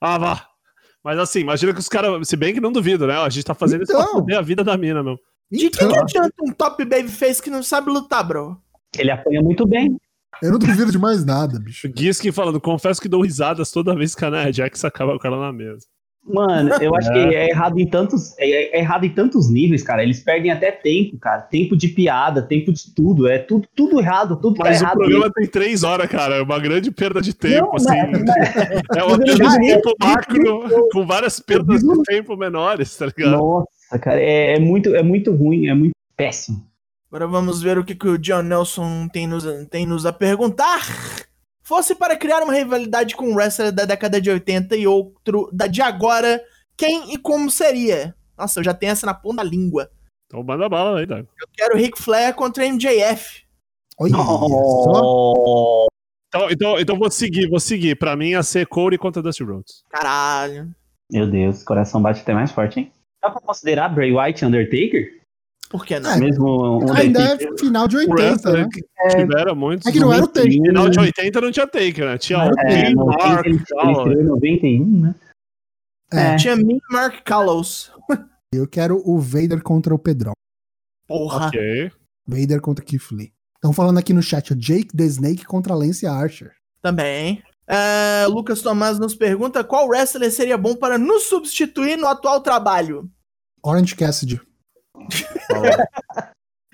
ah, 0.00 0.18
vá. 0.18 0.46
Mas 1.02 1.18
assim, 1.18 1.40
imagina 1.40 1.72
que 1.72 1.80
os 1.80 1.88
caras. 1.88 2.28
Se 2.28 2.36
bem 2.36 2.54
que 2.54 2.60
não 2.60 2.70
duvido, 2.70 3.06
né? 3.06 3.14
A 3.16 3.28
gente 3.28 3.44
tá 3.44 3.54
fazendo 3.54 3.82
isso 3.82 3.92
Então. 3.92 4.04
pra 4.04 4.12
foder 4.12 4.38
a 4.38 4.42
vida 4.42 4.62
da 4.62 4.76
mina, 4.76 5.02
meu. 5.02 5.18
De 5.50 5.70
que, 5.70 5.82
então, 5.82 5.88
que 5.90 5.98
adianta 5.98 6.34
um 6.42 6.52
top 6.52 6.84
babyface 6.84 7.42
que 7.42 7.50
não 7.50 7.62
sabe 7.62 7.90
lutar, 7.90 8.22
bro? 8.26 8.60
Ele 8.96 9.10
apanha 9.10 9.42
muito 9.42 9.66
bem. 9.66 9.98
Eu 10.42 10.52
não 10.52 10.58
duvido 10.58 10.92
de 10.92 10.98
mais 10.98 11.24
nada, 11.24 11.58
bicho. 11.58 11.90
Gizky 11.96 12.30
falando, 12.30 12.60
confesso 12.60 13.00
que 13.00 13.08
dou 13.08 13.22
risadas 13.22 13.70
toda 13.72 13.96
vez 13.96 14.14
que 14.14 14.24
a 14.24 14.30
Nia 14.30 14.52
Jax 14.52 14.84
acaba 14.84 15.18
com 15.18 15.26
ela 15.26 15.40
na 15.40 15.52
mesa. 15.52 15.86
Mano, 16.32 16.70
eu 16.80 16.94
acho 16.94 17.10
que 17.12 17.18
é 17.18 17.50
errado 17.50 17.78
em 17.78 17.86
tantos. 17.86 18.34
É, 18.38 18.76
é 18.76 18.80
errado 18.80 19.04
em 19.04 19.10
tantos 19.10 19.50
níveis, 19.50 19.82
cara. 19.82 20.02
Eles 20.02 20.20
perdem 20.20 20.50
até 20.50 20.70
tempo, 20.70 21.18
cara. 21.18 21.42
Tempo 21.42 21.76
de 21.76 21.88
piada, 21.88 22.42
tempo 22.42 22.72
de 22.72 22.94
tudo. 22.94 23.26
É 23.28 23.38
tudo, 23.38 23.66
tudo 23.74 24.00
errado, 24.00 24.36
tudo 24.36 24.56
Mas 24.58 24.78
tá 24.78 24.84
o 24.84 24.86
errado. 24.86 24.98
programa 24.98 25.30
tem 25.34 25.46
três 25.46 25.82
horas, 25.82 26.08
cara. 26.08 26.36
É 26.36 26.42
uma 26.42 26.58
grande 26.58 26.90
perda 26.90 27.20
de 27.20 27.34
tempo, 27.34 27.66
Não, 27.66 27.74
assim. 27.76 27.86
mas- 27.88 28.88
É 28.96 29.02
uma 29.04 29.16
mas 29.18 29.24
perda 29.26 29.48
de 29.48 29.66
tempo 29.66 29.94
macro 30.00 30.88
com 30.92 31.06
várias 31.06 31.40
perdas 31.40 31.80
de 31.82 32.02
tempo 32.04 32.36
menores, 32.36 32.96
tá 32.96 33.06
ligado? 33.06 33.30
Nossa, 33.36 33.98
cara, 34.00 34.20
é, 34.20 34.54
é 34.54 34.58
muito, 34.58 34.94
é 34.94 35.02
muito 35.02 35.34
ruim, 35.34 35.66
é 35.68 35.74
muito 35.74 35.92
péssimo. 36.16 36.66
Agora 37.10 37.26
vamos 37.26 37.62
ver 37.62 37.78
o 37.78 37.84
que, 37.84 37.94
que 37.94 38.06
o 38.06 38.18
John 38.18 38.42
Nelson 38.42 39.08
tem 39.10 39.26
nos, 39.26 39.44
tem 39.70 39.86
nos 39.86 40.04
a 40.04 40.12
perguntar. 40.12 40.80
Fosse 41.68 41.94
para 41.94 42.16
criar 42.16 42.42
uma 42.42 42.54
rivalidade 42.54 43.14
com 43.14 43.28
um 43.28 43.34
wrestler 43.34 43.70
da 43.70 43.84
década 43.84 44.18
de 44.18 44.30
80 44.30 44.74
e 44.74 44.86
outro 44.86 45.50
da 45.52 45.66
de 45.66 45.82
agora, 45.82 46.42
quem 46.74 47.12
e 47.12 47.18
como 47.18 47.50
seria? 47.50 48.16
Nossa, 48.38 48.60
eu 48.60 48.64
já 48.64 48.72
tenho 48.72 48.92
essa 48.92 49.04
na 49.04 49.12
ponta 49.12 49.36
da 49.36 49.42
língua. 49.42 49.90
Então 50.26 50.42
manda 50.42 50.66
bala 50.66 50.98
aí, 50.98 51.04
Dago. 51.04 51.28
Eu 51.38 51.46
quero 51.52 51.76
Ric 51.76 52.00
Flair 52.00 52.34
contra 52.34 52.64
MJF. 52.64 53.42
Olha 53.98 54.14
só. 54.16 55.86
Então, 56.28 56.50
então, 56.50 56.80
então 56.80 56.98
vou 56.98 57.10
seguir, 57.10 57.50
vou 57.50 57.60
seguir. 57.60 57.96
Pra 57.96 58.16
mim 58.16 58.28
ia 58.28 58.42
ser 58.42 58.66
Corey 58.66 58.96
contra 58.96 59.20
Dusty 59.20 59.44
Rhodes. 59.44 59.82
Caralho. 59.90 60.70
Meu 61.12 61.26
Deus, 61.30 61.62
coração 61.62 62.00
bate 62.00 62.22
até 62.22 62.32
mais 62.32 62.50
forte, 62.50 62.80
hein? 62.80 62.92
Dá 63.22 63.28
pra 63.28 63.42
considerar 63.42 63.90
Bray 63.90 64.10
White 64.10 64.42
e 64.42 64.46
Undertaker? 64.46 65.17
Por 65.68 65.84
que 65.84 66.00
não? 66.00 66.10
É, 66.10 66.18
Mesmo 66.18 66.78
um 66.82 66.92
Ainda 66.94 67.20
é 67.20 67.58
final 67.58 67.86
de 67.86 67.96
O 67.96 68.00
80, 68.00 68.14
wrestler 68.14 68.62
né? 68.64 68.68
que 68.72 69.16
tiveram 69.16 69.54
muitos. 69.54 69.86
É 69.86 69.92
que 69.92 70.00
não 70.00 70.12
era 70.12 70.24
o 70.24 70.28
Taker. 70.28 70.50
Final 70.50 70.88
de 70.88 70.98
80 71.00 71.40
não 71.40 71.50
tinha 71.52 71.66
Taker, 71.66 72.04
né? 72.06 72.18
Tinha 72.18 72.38
o 72.38 72.42
É, 72.42 72.82
Kane, 72.82 72.94
90, 72.94 73.26
Mark, 73.26 73.46
ele, 73.46 73.54
ele 73.56 73.64
Fowler. 73.68 73.96
estreou 73.96 74.20
em 74.22 74.26
91, 74.26 75.00
né? 75.00 75.14
É, 76.10 76.36
Tinha 76.36 76.56
mim 76.56 76.78
e 76.78 76.92
Mark 76.92 77.22
Callows. 77.22 77.92
eu 78.54 78.66
quero 78.66 79.02
o 79.04 79.18
Vader 79.18 79.62
contra 79.62 79.94
o 79.94 79.98
Pedrão. 79.98 80.32
Porra. 81.06 81.48
Ok. 81.48 81.90
Vader 82.26 82.60
contra 82.62 82.84
Keith 82.84 83.10
Lee. 83.12 83.32
Estão 83.56 83.72
falando 83.72 83.98
aqui 83.98 84.12
no 84.14 84.22
chat, 84.22 84.52
o 84.52 84.56
Jake 84.56 84.96
the 84.96 85.04
Snake 85.04 85.44
contra 85.44 85.74
Lance 85.74 86.06
Archer. 86.06 86.52
Também. 86.80 87.42
É, 87.66 88.24
Lucas 88.26 88.62
Tomás 88.62 88.98
nos 88.98 89.14
pergunta 89.14 89.62
qual 89.62 89.86
wrestler 89.88 90.30
seria 90.32 90.56
bom 90.56 90.74
para 90.74 90.96
nos 90.96 91.24
substituir 91.24 91.98
no 91.98 92.06
atual 92.06 92.40
trabalho. 92.40 93.10
Orange 93.62 93.94
Cassidy. 93.94 94.40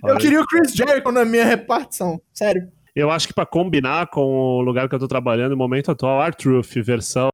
Eu 0.03 0.19
queria 0.19 0.41
o 0.41 0.47
Chris 0.47 0.75
Jericho 0.75 1.11
na 1.11 1.25
minha 1.25 1.45
repartição. 1.45 2.21
Sério. 2.33 2.71
Eu 2.95 3.11
acho 3.11 3.27
que 3.27 3.35
pra 3.35 3.47
combinar 3.47 4.09
com 4.09 4.21
o 4.21 4.61
lugar 4.61 4.89
que 4.89 4.95
eu 4.95 4.99
tô 4.99 5.09
trabalhando 5.09 5.53
no 5.53 5.57
momento 5.57 5.91
atual, 5.91 6.23
R-Truth, 6.23 6.75
versão 6.77 7.29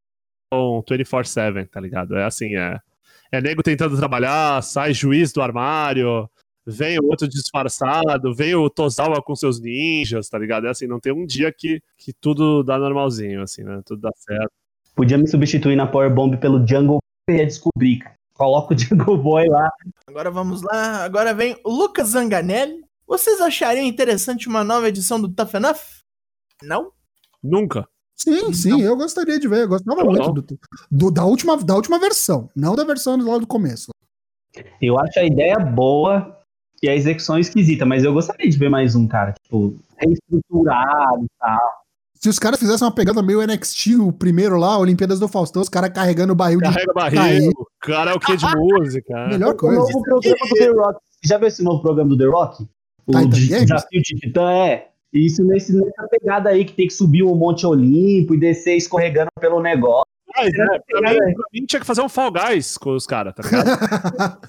24-7, 0.53 1.69
tá 1.69 1.81
ligado? 1.81 2.17
É 2.17 2.25
assim, 2.25 2.57
é. 2.57 2.79
É 3.33 3.41
nego 3.41 3.63
tentando 3.63 3.97
trabalhar, 3.97 4.63
sai 4.63 4.93
juiz 4.93 5.33
do 5.33 5.41
armário, 5.43 6.29
vem 6.67 6.99
o 6.99 7.05
outro 7.05 7.29
disfarçado, 7.29 8.35
vem 8.35 8.55
o 8.55 8.69
Tozawa 8.69 9.23
com 9.23 9.37
seus 9.37 9.61
ninjas, 9.61 10.29
tá 10.29 10.39
ligado? 10.39 10.67
É 10.67 10.71
assim, 10.71 10.87
não 10.87 10.99
tem 10.99 11.13
um 11.13 11.27
dia 11.27 11.53
que, 11.53 11.81
que 11.97 12.13
tudo 12.13 12.63
dá 12.63 12.79
normalzinho, 12.79 13.43
assim, 13.43 13.63
né? 13.63 13.83
Tudo 13.85 14.01
dá 14.01 14.11
certo. 14.17 14.51
Podia 14.95 15.17
me 15.17 15.29
substituir 15.29 15.77
na 15.77 15.87
Power 15.87 16.13
Bomb 16.13 16.37
pelo 16.39 16.67
Jungle 16.67 16.99
e 17.29 17.35
ia 17.35 17.47
descobrir, 17.47 17.99
cara. 17.99 18.20
Coloca 18.41 18.73
o 18.73 18.79
Jungle 18.79 19.19
Boy 19.19 19.49
lá. 19.51 19.71
Agora 20.07 20.31
vamos 20.31 20.63
lá. 20.63 21.05
Agora 21.05 21.35
vem 21.35 21.61
o 21.63 21.71
Lucas 21.71 22.09
Zanganelli. 22.09 22.83
Vocês 23.07 23.39
achariam 23.39 23.85
interessante 23.85 24.49
uma 24.49 24.65
nova 24.65 24.89
edição 24.89 25.21
do 25.21 25.29
Tough 25.29 25.57
Enough? 25.57 25.77
Não? 26.63 26.91
Nunca. 27.43 27.87
Sim, 28.17 28.51
sim, 28.55 28.81
eu 28.81 28.97
gostaria 28.97 29.39
de 29.39 29.47
ver. 29.47 29.65
Eu 29.65 29.69
gostava 29.69 30.01
Eu 30.01 30.07
muito 30.07 30.23
não. 30.23 30.33
do, 30.33 30.43
do- 30.91 31.11
da, 31.11 31.23
última, 31.27 31.55
da 31.59 31.75
última 31.75 31.99
versão, 31.99 32.49
não 32.57 32.75
da 32.75 32.83
versão 32.83 33.19
lá 33.23 33.37
do 33.37 33.47
começo. 33.47 33.91
Eu 34.81 34.99
acho 34.99 35.19
a 35.19 35.25
ideia 35.25 35.59
boa 35.59 36.35
e 36.83 36.89
a 36.89 36.95
execução 36.95 37.39
esquisita, 37.39 37.85
mas 37.85 38.05
eu 38.05 38.13
gostaria 38.15 38.49
de 38.49 38.57
ver 38.57 38.71
mais 38.71 38.95
um, 38.95 39.07
cara. 39.07 39.35
Tipo, 39.43 39.77
reestruturado 39.99 41.25
e 41.25 41.29
tal. 41.39 41.71
Se 42.23 42.29
os 42.29 42.39
caras 42.39 42.61
fizessem 42.61 42.87
uma 42.87 42.95
pegada 42.95 43.23
meio 43.23 43.41
NXT, 43.47 43.97
o 43.99 44.13
primeiro 44.13 44.59
lá, 44.59 44.77
Olimpíadas 44.79 45.19
do 45.19 45.27
Faustão, 45.27 45.63
os 45.63 45.71
caras 45.71 45.91
carregando 45.91 46.35
o 46.35 46.37
barril 46.37 46.59
de. 46.61 46.65
Carrega 46.69 46.93
Cair. 46.93 47.15
barril, 47.15 47.53
karaokê 47.81 48.37
de 48.37 48.45
música. 48.57 49.19
é. 49.19 49.29
Melhor 49.29 49.55
O 49.55 49.57
coisa. 49.57 49.77
novo 49.81 50.03
programa 50.03 50.37
do 50.49 50.55
The 50.55 50.69
Rock. 50.69 50.99
Já 51.25 51.39
viu 51.39 51.49
esse 51.49 51.63
novo 51.63 51.81
programa 51.83 52.11
do 52.11 52.19
The 52.19 52.27
Rock? 52.27 52.63
O 53.07 53.13
Titan 53.13 53.29
de- 53.31 53.47
Games? 53.49 53.67
Desafio 53.67 54.03
de 54.03 54.15
Titã 54.21 54.51
é. 54.53 54.89
Isso 55.15 55.43
nesse, 55.45 55.73
nessa 55.73 56.07
pegada 56.11 56.51
aí 56.51 56.65
que 56.65 56.75
tem 56.75 56.87
que 56.87 56.93
subir 56.93 57.23
um 57.23 57.35
Monte 57.35 57.67
Olimpo 57.67 58.35
e 58.35 58.39
descer 58.39 58.77
escorregando 58.77 59.31
pelo 59.41 59.61
negócio. 59.63 60.05
Mas, 60.37 60.53
é, 60.53 60.65
pra, 60.89 61.01
mim, 61.11 61.17
pra 61.35 61.45
mim 61.53 61.67
tinha 61.67 61.81
que 61.81 61.87
fazer 61.87 62.03
um 62.03 62.09
Fall 62.09 62.31
Guys 62.31 62.77
com 62.79 62.91
os 62.95 63.07
caras, 63.07 63.35
tá 63.35 63.43
ligado? 63.43 63.67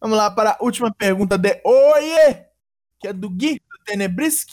Vamos 0.00 0.18
lá 0.18 0.30
para 0.30 0.50
a 0.60 0.64
última 0.64 0.92
pergunta 0.92 1.38
de 1.38 1.60
Oie, 1.64 2.36
que 3.00 3.06
é 3.08 3.12
do 3.12 3.30
Gui, 3.30 3.54
do 3.54 3.84
Tenebrisk. 3.86 4.48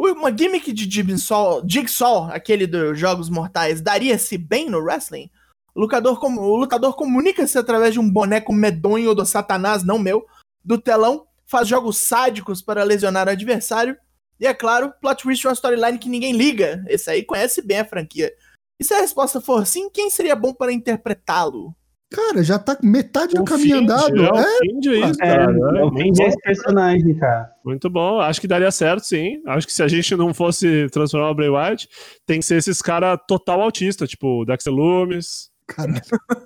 Uma 0.00 0.30
gimmick 0.30 0.72
de 0.72 0.88
Jigsaw, 0.88 1.60
Jigsaw, 1.68 2.30
aquele 2.30 2.68
dos 2.68 2.96
Jogos 2.96 3.28
Mortais, 3.28 3.80
daria-se 3.80 4.38
bem 4.38 4.70
no 4.70 4.78
wrestling? 4.78 5.28
O 5.74 5.80
lutador, 5.80 6.16
o 6.24 6.56
lutador 6.56 6.94
comunica-se 6.94 7.58
através 7.58 7.94
de 7.94 7.98
um 7.98 8.08
boneco 8.08 8.52
medonho 8.52 9.12
do 9.12 9.26
Satanás, 9.26 9.82
não 9.82 9.98
meu, 9.98 10.24
do 10.64 10.80
telão, 10.80 11.26
faz 11.44 11.66
jogos 11.66 11.98
sádicos 11.98 12.62
para 12.62 12.84
lesionar 12.84 13.26
o 13.26 13.30
adversário. 13.30 13.98
E 14.38 14.46
é 14.46 14.54
claro, 14.54 14.94
plot 15.00 15.24
twist 15.24 15.44
é 15.44 15.48
uma 15.48 15.54
storyline 15.54 15.98
que 15.98 16.08
ninguém 16.08 16.32
liga. 16.32 16.84
Esse 16.86 17.10
aí 17.10 17.24
conhece 17.24 17.60
bem 17.60 17.80
a 17.80 17.84
franquia. 17.84 18.32
E 18.78 18.84
se 18.84 18.94
a 18.94 19.00
resposta 19.00 19.40
for 19.40 19.66
sim, 19.66 19.90
quem 19.90 20.10
seria 20.10 20.36
bom 20.36 20.54
para 20.54 20.72
interpretá-lo? 20.72 21.74
Cara, 22.10 22.42
já 22.42 22.58
tá 22.58 22.76
metade 22.82 23.34
do 23.34 23.44
caminho 23.44 23.78
andado. 23.78 24.16
É, 24.24 24.30
o 24.30 24.36
É, 24.38 24.40
isso, 24.64 25.22
É, 25.22 25.26
cara. 25.26 25.52
é 25.78 25.84
o 25.84 25.90
desse 25.90 26.38
personagem, 26.40 27.14
cara. 27.18 27.50
muito 27.64 27.90
bom. 27.90 28.18
Acho 28.18 28.40
que 28.40 28.46
daria 28.48 28.70
certo, 28.70 29.04
sim. 29.04 29.42
Acho 29.46 29.66
que 29.66 29.72
se 29.72 29.82
a 29.82 29.88
gente 29.88 30.16
não 30.16 30.32
fosse 30.32 30.88
transformar 30.90 31.30
o 31.30 31.34
Bray 31.34 31.50
Wyatt, 31.50 31.86
tem 32.26 32.40
que 32.40 32.46
ser 32.46 32.56
esses 32.56 32.80
caras 32.80 33.18
total 33.28 33.60
autista, 33.60 34.06
tipo 34.06 34.40
o 34.40 34.44
Dexter 34.46 34.72
Loomis. 34.72 35.50
Caralho. 35.66 36.00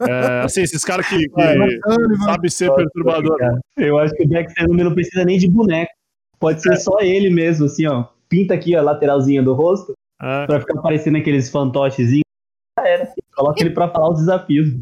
É, 0.09 0.41
assim, 0.45 0.63
esses 0.63 0.85
caras 0.85 1.07
que, 1.09 1.17
que 1.17 1.31
Sullivan. 1.31 2.25
sabe 2.25 2.51
ser 2.51 2.75
perturbador. 2.75 3.37
Cara, 3.39 3.61
Eu 3.77 3.99
acho 3.99 4.13
que 4.15 4.25
o 4.25 4.29
Dexter 4.29 4.67
Lumis 4.67 4.85
não 4.85 4.95
precisa 4.95 5.25
nem 5.25 5.39
de 5.39 5.49
boneco. 5.49 5.93
Pode 6.41 6.61
ser 6.61 6.75
só 6.79 6.99
ele 7.01 7.31
mesmo, 7.31 7.67
assim, 7.67 7.87
ó. 7.87 8.07
Pinta 8.29 8.53
aqui 8.55 8.75
a 8.75 8.83
lateralzinha 8.83 9.45
do 9.45 9.53
rosto 9.55 9.93
É. 10.21 10.45
pra 10.47 10.59
ficar 10.59 10.81
parecendo 10.83 11.19
aqueles 11.19 11.49
fantochezinhos. 11.49 12.25
Já 12.77 12.89
era. 12.89 13.13
Coloca 13.37 13.61
ele 13.63 13.71
pra 13.71 13.89
falar 13.89 14.11
os 14.11 14.19
desafios. 14.19 14.75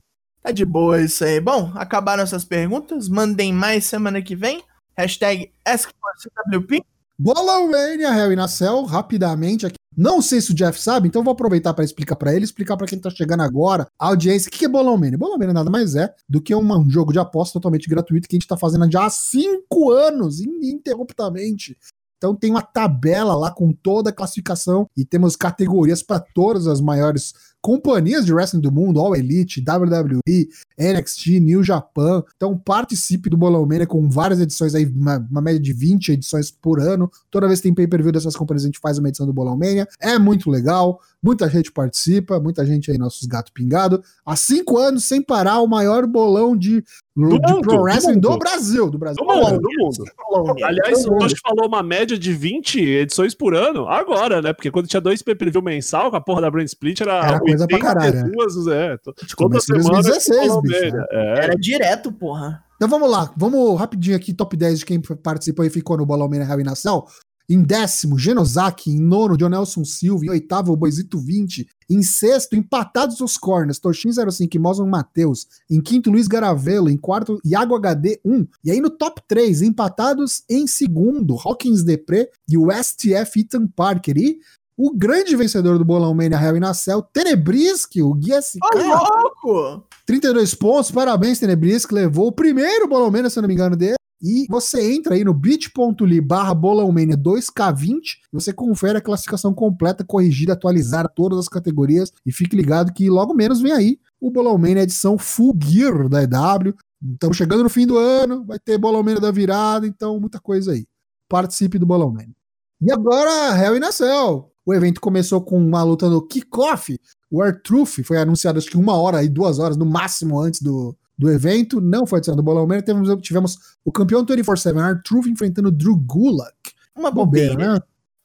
Tá 0.43 0.51
de 0.51 0.65
boa 0.65 1.01
isso 1.01 1.25
aí. 1.25 1.41
Bom, 1.41 1.71
acabaram 1.75 2.23
essas 2.23 2.45
perguntas. 2.45 3.09
Mandem 3.09 3.53
mais 3.53 3.85
semana 3.85 4.23
que 4.23 4.35
vem. 4.35 4.63
Hashtag 4.97 5.53
AskForCWP. 5.65 6.83
Bolão 7.19 7.71
Mania, 7.71 8.11
Harry 8.11 8.35
Nacel, 8.35 8.83
rapidamente 8.85 9.67
aqui. 9.67 9.77
Não 9.95 10.23
sei 10.23 10.41
se 10.41 10.53
o 10.53 10.55
Jeff 10.55 10.81
sabe, 10.81 11.09
então 11.09 11.23
vou 11.23 11.33
aproveitar 11.33 11.75
para 11.75 11.85
explicar 11.85 12.17
para 12.17 12.35
ele, 12.35 12.45
explicar 12.45 12.77
para 12.77 12.87
quem 12.87 12.99
tá 12.99 13.11
chegando 13.11 13.43
agora, 13.43 13.87
a 13.99 14.07
audiência. 14.07 14.49
O 14.49 14.53
que 14.53 14.65
é 14.65 14.69
Bolão 14.69 14.97
Mania? 14.97 15.19
Bolão 15.19 15.37
Mania 15.37 15.53
nada 15.53 15.69
mais 15.69 15.95
é 15.95 16.15
do 16.27 16.41
que 16.41 16.55
um 16.55 16.89
jogo 16.89 17.13
de 17.13 17.19
aposta 17.19 17.55
totalmente 17.55 17.91
gratuito 17.91 18.27
que 18.27 18.37
a 18.37 18.39
gente 18.39 18.49
tá 18.49 18.57
fazendo 18.57 18.91
já 18.91 19.05
há 19.05 19.11
cinco 19.11 19.91
anos, 19.91 20.41
ininterruptamente. 20.41 21.77
Então 22.17 22.35
tem 22.35 22.51
uma 22.51 22.63
tabela 22.63 23.35
lá 23.35 23.51
com 23.51 23.73
toda 23.73 24.11
a 24.11 24.13
classificação 24.13 24.87
e 24.97 25.05
temos 25.05 25.37
categorias 25.37 26.03
para 26.03 26.21
todas 26.21 26.67
as 26.67 26.81
maiores 26.81 27.35
companhias 27.61 28.25
de 28.25 28.33
wrestling 28.33 28.61
do 28.61 28.73
mundo, 28.73 29.01
All 29.01 29.15
Elite, 29.15 29.63
WWE, 29.63 30.49
NXT, 30.79 31.41
New 31.41 31.63
Japan. 31.63 32.23
Então 32.37 32.57
participe 32.57 33.29
do 33.29 33.37
Bolão 33.37 33.67
Mania 33.67 33.87
com 33.87 34.09
várias 34.09 34.41
edições 34.41 34.75
aí, 34.75 34.87
uma, 34.87 35.19
uma 35.31 35.41
média 35.41 35.61
de 35.61 35.73
20 35.73 36.13
edições 36.13 36.51
por 36.51 36.81
ano. 36.81 37.11
Toda 37.31 37.47
vez 37.47 37.61
que 37.61 37.65
tem 37.65 37.75
pay-per-view 37.75 38.13
dessas 38.13 38.35
companhias, 38.35 38.65
a 38.65 38.67
gente 38.67 38.81
faz 38.81 38.99
uma 38.99 39.09
edição 39.09 39.27
do 39.27 39.33
Bolão 39.33 39.57
Mania. 39.57 39.87
É 40.01 40.19
muito 40.19 40.51
legal, 40.51 41.01
muita 41.23 41.49
gente 41.49 41.71
participa, 41.71 42.41
muita 42.41 42.65
gente 42.65 42.91
aí, 42.91 42.99
nossos 42.99 43.27
gatos 43.27 43.53
pingados. 43.53 44.01
Há 44.25 44.37
cinco 44.37 44.79
anos, 44.79 45.05
sem 45.05 45.23
parar, 45.23 45.61
o 45.61 45.67
maior 45.67 46.07
bolão 46.07 46.57
de, 46.57 46.81
de 46.81 46.85
mundo, 47.17 47.61
pro 47.61 47.77
do 47.77 47.83
wrestling 47.83 48.19
do, 48.19 48.31
mundo. 48.31 48.39
Brasil. 48.39 48.91
Do 48.91 48.99
Brasil. 48.99 49.25
Do 49.25 49.33
mundo, 49.33 49.61
do 49.61 49.69
mundo. 49.79 50.65
Aliás, 50.65 51.05
o 51.07 51.19
Tosh 51.19 51.35
falou 51.43 51.67
uma 51.69 51.83
média 51.83 52.19
de 52.19 52.33
20 52.33 52.81
edições 52.81 53.35
por 53.35 53.55
ano, 53.55 53.87
agora, 53.87 54.41
né? 54.41 54.53
Porque 54.53 54.71
quando 54.71 54.87
tinha 54.87 55.01
dois 55.01 55.23
pay-per-view 55.23 55.63
mensal, 55.63 56.11
com 56.11 56.17
a 56.17 56.21
porra 56.21 56.43
da 56.43 56.51
Brand 56.51 56.67
Split 56.67 57.01
era, 57.01 57.25
Era 57.25 57.41
coisa 57.51 57.67
pra 57.69 57.79
caralho, 57.79 58.25
né? 58.25 58.31
duas, 58.31 58.67
é. 58.67 58.97
to- 58.99 59.15
Toda 59.37 59.61
semana. 59.61 59.85
2016, 60.03 60.47
falou 60.47 60.63
bicho, 60.63 60.81
né? 60.97 61.05
É. 61.11 61.45
Era 61.45 61.55
direto, 61.55 62.13
porra. 62.13 62.63
Então 62.77 62.89
vamos 62.89 63.11
lá, 63.11 63.31
vamos 63.37 63.79
rapidinho 63.79 64.17
aqui, 64.17 64.33
top 64.33 64.57
10 64.57 64.79
de 64.81 64.87
quem 64.87 65.01
participou 65.01 65.65
e 65.65 65.71
ficou 65.71 65.97
no 65.99 66.07
Bolão 66.07 66.29
Mania 66.29 66.47
Hell 66.47 66.61
in 66.61 66.69
a 66.69 66.75
Cell. 66.75 67.05
Em 67.53 67.61
décimo, 67.65 68.17
Genosaki. 68.17 68.93
Em 68.93 69.01
nono, 69.01 69.37
Jonelson 69.37 69.85
Silva. 69.85 70.25
Em 70.25 70.31
oitavo, 70.31 70.77
Boisito 70.77 71.19
20. 71.19 71.67
Em 71.91 72.01
sexto, 72.01 72.55
empatados 72.55 73.21
os 73.21 73.37
corners, 73.37 73.81
Toshin 73.81 74.13
05 74.13 74.57
e 74.57 74.59
Mosman 74.61 74.89
Matheus. 74.89 75.49
Em 75.69 75.81
quinto, 75.81 76.13
Luiz 76.13 76.29
Garavelo. 76.29 76.89
Em 76.89 76.97
quarto, 76.97 77.41
Iago 77.45 77.75
HD 77.75 78.21
1. 78.25 78.47
E 78.63 78.71
aí 78.71 78.81
no 78.81 78.89
top 78.89 79.21
3, 79.27 79.63
empatados 79.63 80.45
em 80.49 80.65
segundo, 80.69 81.35
Hawkins 81.45 81.83
Depre 81.83 82.29
e 82.49 82.57
o 82.57 82.69
STF 82.71 83.41
Ethan 83.41 83.67
Parker. 83.67 84.17
E 84.17 84.39
o 84.83 84.97
grande 84.97 85.37
vencedor 85.37 85.77
do 85.77 85.85
Bolão 85.85 86.15
Mania 86.15 86.41
Hell 86.41 86.57
in 86.57 86.65
a 86.65 86.73
Cell, 86.73 87.03
Tenebrisk, 87.03 87.97
o 87.97 88.15
Guia 88.15 88.41
Ô, 88.41 88.79
louco! 88.79 89.85
32 90.07 90.55
pontos, 90.55 90.91
parabéns, 90.91 91.39
Tenebrisk, 91.39 91.93
levou 91.93 92.29
o 92.29 92.33
primeiro 92.33 92.89
Bolão 92.89 93.11
Mania, 93.11 93.29
se 93.29 93.39
eu 93.39 93.43
não 93.43 93.49
me 93.49 93.53
engano, 93.53 93.77
dele. 93.77 93.97
E 94.23 94.47
você 94.49 94.95
entra 94.95 95.15
aí 95.15 95.25
no 95.25 95.35
bit.ly 95.35 96.21
barra 96.21 96.55
bolãomania 96.55 97.17
2K20 97.17 98.01
você 98.31 98.53
confere 98.53 98.99
a 98.99 99.01
classificação 99.01 99.55
completa, 99.55 100.05
corrigida, 100.05 100.53
atualizada, 100.53 101.09
todas 101.09 101.39
as 101.39 101.49
categorias 101.49 102.13
e 102.25 102.31
fique 102.31 102.55
ligado 102.55 102.93
que 102.93 103.09
logo 103.09 103.33
menos 103.33 103.63
vem 103.63 103.73
aí 103.73 103.99
o 104.21 104.31
Bolãomania 104.31 104.83
edição 104.83 105.17
Full 105.17 105.59
Gear 105.63 106.07
da 106.07 106.23
EW. 106.23 106.75
Estamos 107.15 107.37
chegando 107.37 107.63
no 107.63 107.71
fim 107.71 107.87
do 107.87 107.97
ano, 107.97 108.45
vai 108.45 108.59
ter 108.59 108.77
Bolãomania 108.77 109.21
da 109.21 109.31
virada, 109.31 109.87
então 109.87 110.21
muita 110.21 110.39
coisa 110.39 110.73
aí. 110.73 110.87
Participe 111.27 111.79
do 111.79 111.87
Bolãomania. 111.87 112.35
E 112.83 112.93
agora, 112.93 113.59
Hell 113.59 113.77
in 113.77 113.85
a 113.85 113.93
Cell. 113.93 114.50
O 114.71 114.75
evento 114.75 115.01
começou 115.01 115.41
com 115.41 115.59
uma 115.59 115.83
luta 115.83 116.09
no 116.09 116.25
kickoff. 116.25 116.97
O 117.29 117.43
R-Truth 117.43 118.05
foi 118.05 118.19
anunciado 118.19 118.57
acho 118.57 118.71
que 118.71 118.77
uma 118.77 118.97
hora 118.97 119.21
e 119.25 119.29
duas 119.29 119.59
horas 119.59 119.77
no 119.77 119.85
máximo 119.85 120.39
antes 120.39 120.63
do, 120.63 120.97
do 121.19 121.29
evento, 121.29 121.81
não 121.81 122.07
foi 122.07 122.19
adicionado 122.19 122.41
do 122.41 122.45
Bolão 122.45 122.69
Mania, 122.69 122.81
tivemos, 122.81 123.21
tivemos 123.21 123.59
o 123.85 123.91
campeão 123.91 124.25
24-7, 124.25 124.77
R-Truth, 124.77 125.27
enfrentando 125.27 125.73
Drew 125.73 125.97
Gulak. 125.97 126.55
Uma 126.97 127.11
bobeira, 127.11 127.57
né? 127.57 127.81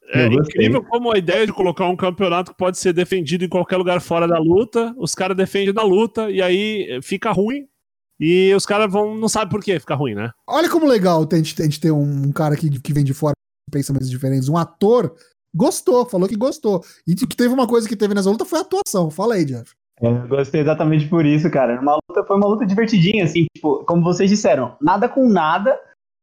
É 0.08 0.26
incrível 0.26 0.84
como 0.84 1.12
a 1.12 1.18
ideia 1.18 1.44
de 1.44 1.52
colocar 1.52 1.88
um 1.88 1.96
campeonato 1.96 2.52
que 2.52 2.56
pode 2.56 2.78
ser 2.78 2.92
defendido 2.92 3.44
em 3.44 3.48
qualquer 3.48 3.76
lugar 3.76 4.00
fora 4.00 4.28
da 4.28 4.38
luta, 4.38 4.94
os 4.98 5.16
caras 5.16 5.36
defendem 5.36 5.74
da 5.74 5.82
luta 5.82 6.30
e 6.30 6.40
aí 6.40 7.00
fica 7.02 7.32
ruim. 7.32 7.66
E 8.20 8.54
os 8.54 8.64
caras 8.64 8.90
vão 8.90 9.16
não 9.16 9.28
sabem 9.28 9.48
por 9.48 9.64
que 9.64 9.80
fica 9.80 9.96
ruim, 9.96 10.14
né? 10.14 10.30
Olha 10.46 10.70
como 10.70 10.86
legal 10.86 11.28
a 11.28 11.36
gente, 11.36 11.60
a 11.60 11.64
gente 11.64 11.80
ter 11.80 11.90
um, 11.90 12.28
um 12.28 12.30
cara 12.30 12.56
que, 12.56 12.70
que 12.80 12.92
vem 12.92 13.02
de 13.02 13.12
fora 13.12 13.34
com 13.68 13.72
pensamentos 13.72 14.08
diferentes, 14.08 14.48
um 14.48 14.56
ator 14.56 15.12
gostou, 15.56 16.04
falou 16.06 16.28
que 16.28 16.36
gostou. 16.36 16.84
E 17.06 17.14
que 17.14 17.26
teve 17.36 17.52
uma 17.54 17.66
coisa 17.66 17.88
que 17.88 17.96
teve 17.96 18.14
nessa 18.14 18.30
luta 18.30 18.44
foi 18.44 18.58
a 18.58 18.62
atuação. 18.62 19.10
Fala 19.10 19.34
aí, 19.34 19.44
Jeff. 19.44 19.72
É, 20.00 20.06
Eu 20.08 20.28
gostei 20.28 20.60
exatamente 20.60 21.08
por 21.08 21.24
isso, 21.24 21.50
cara. 21.50 21.80
Uma 21.80 21.94
luta, 22.08 22.22
foi 22.26 22.36
uma 22.36 22.46
luta 22.46 22.66
divertidinha, 22.66 23.24
assim, 23.24 23.46
tipo, 23.54 23.82
como 23.84 24.02
vocês 24.02 24.28
disseram, 24.28 24.76
nada 24.80 25.08
com 25.08 25.26
nada, 25.28 25.78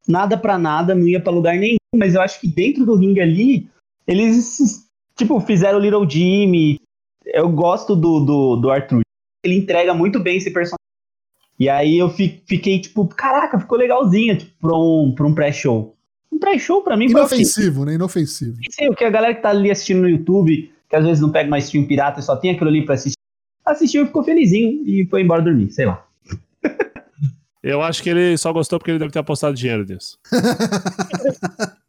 nada 0.06 0.38
pra 0.38 0.56
nada, 0.56 0.94
não 0.94 1.06
ia 1.08 1.20
pra 1.20 1.32
lugar 1.32 1.56
nenhum, 1.56 1.76
mas 1.96 2.14
eu 2.14 2.22
acho 2.22 2.40
que 2.40 2.46
dentro 2.46 2.86
do 2.86 2.94
ringue 2.94 3.20
ali, 3.20 3.68
eles, 4.06 4.86
tipo, 5.16 5.40
fizeram 5.40 5.78
o 5.78 5.82
Little 5.82 6.08
Jimmy. 6.08 6.78
Eu 7.26 7.48
gosto 7.48 7.96
do, 7.96 8.20
do, 8.20 8.56
do 8.56 8.70
Arthur. 8.70 9.00
Ele 9.42 9.56
entrega 9.56 9.92
muito 9.94 10.20
bem 10.20 10.36
esse 10.36 10.52
personagem. 10.52 10.78
E 11.58 11.68
aí 11.68 11.98
eu 11.98 12.08
fi- 12.10 12.42
fiquei, 12.46 12.80
tipo, 12.80 13.06
caraca, 13.08 13.58
ficou 13.58 13.78
legalzinho, 13.78 14.36
tipo, 14.36 14.52
pra 14.60 14.76
um, 14.76 15.12
pra 15.14 15.26
um 15.26 15.34
pré-show. 15.34 15.94
Um 16.34 16.38
pré-show 16.38 16.82
pra 16.82 16.96
mim 16.96 17.08
foi 17.08 17.20
assim. 17.22 17.36
Inofensivo, 17.36 17.84
né? 17.84 17.94
Inofensivo. 17.94 18.58
Sei, 18.70 18.88
o 18.88 18.94
que 18.94 19.04
a 19.04 19.10
galera 19.10 19.34
que 19.34 19.42
tá 19.42 19.50
ali 19.50 19.70
assistindo 19.70 20.02
no 20.02 20.08
YouTube, 20.08 20.72
que 20.90 20.96
às 20.96 21.04
vezes 21.04 21.20
não 21.20 21.30
pega 21.30 21.48
mais 21.48 21.64
stream 21.66 21.86
pirata 21.86 22.18
e 22.20 22.22
só 22.22 22.36
tem 22.36 22.50
aquilo 22.50 22.68
ali 22.68 22.84
pra 22.84 22.94
assistir, 22.94 23.16
assistiu 23.64 24.02
e 24.02 24.06
ficou 24.06 24.24
felizinho 24.24 24.82
e 24.86 25.06
foi 25.06 25.22
embora 25.22 25.42
dormir, 25.42 25.70
sei 25.70 25.86
lá. 25.86 26.04
Eu 27.62 27.80
acho 27.80 28.02
que 28.02 28.10
ele 28.10 28.36
só 28.36 28.52
gostou 28.52 28.78
porque 28.78 28.90
ele 28.90 28.98
deve 28.98 29.12
ter 29.12 29.20
apostado 29.20 29.54
dinheiro 29.54 29.84
nisso. 29.86 30.18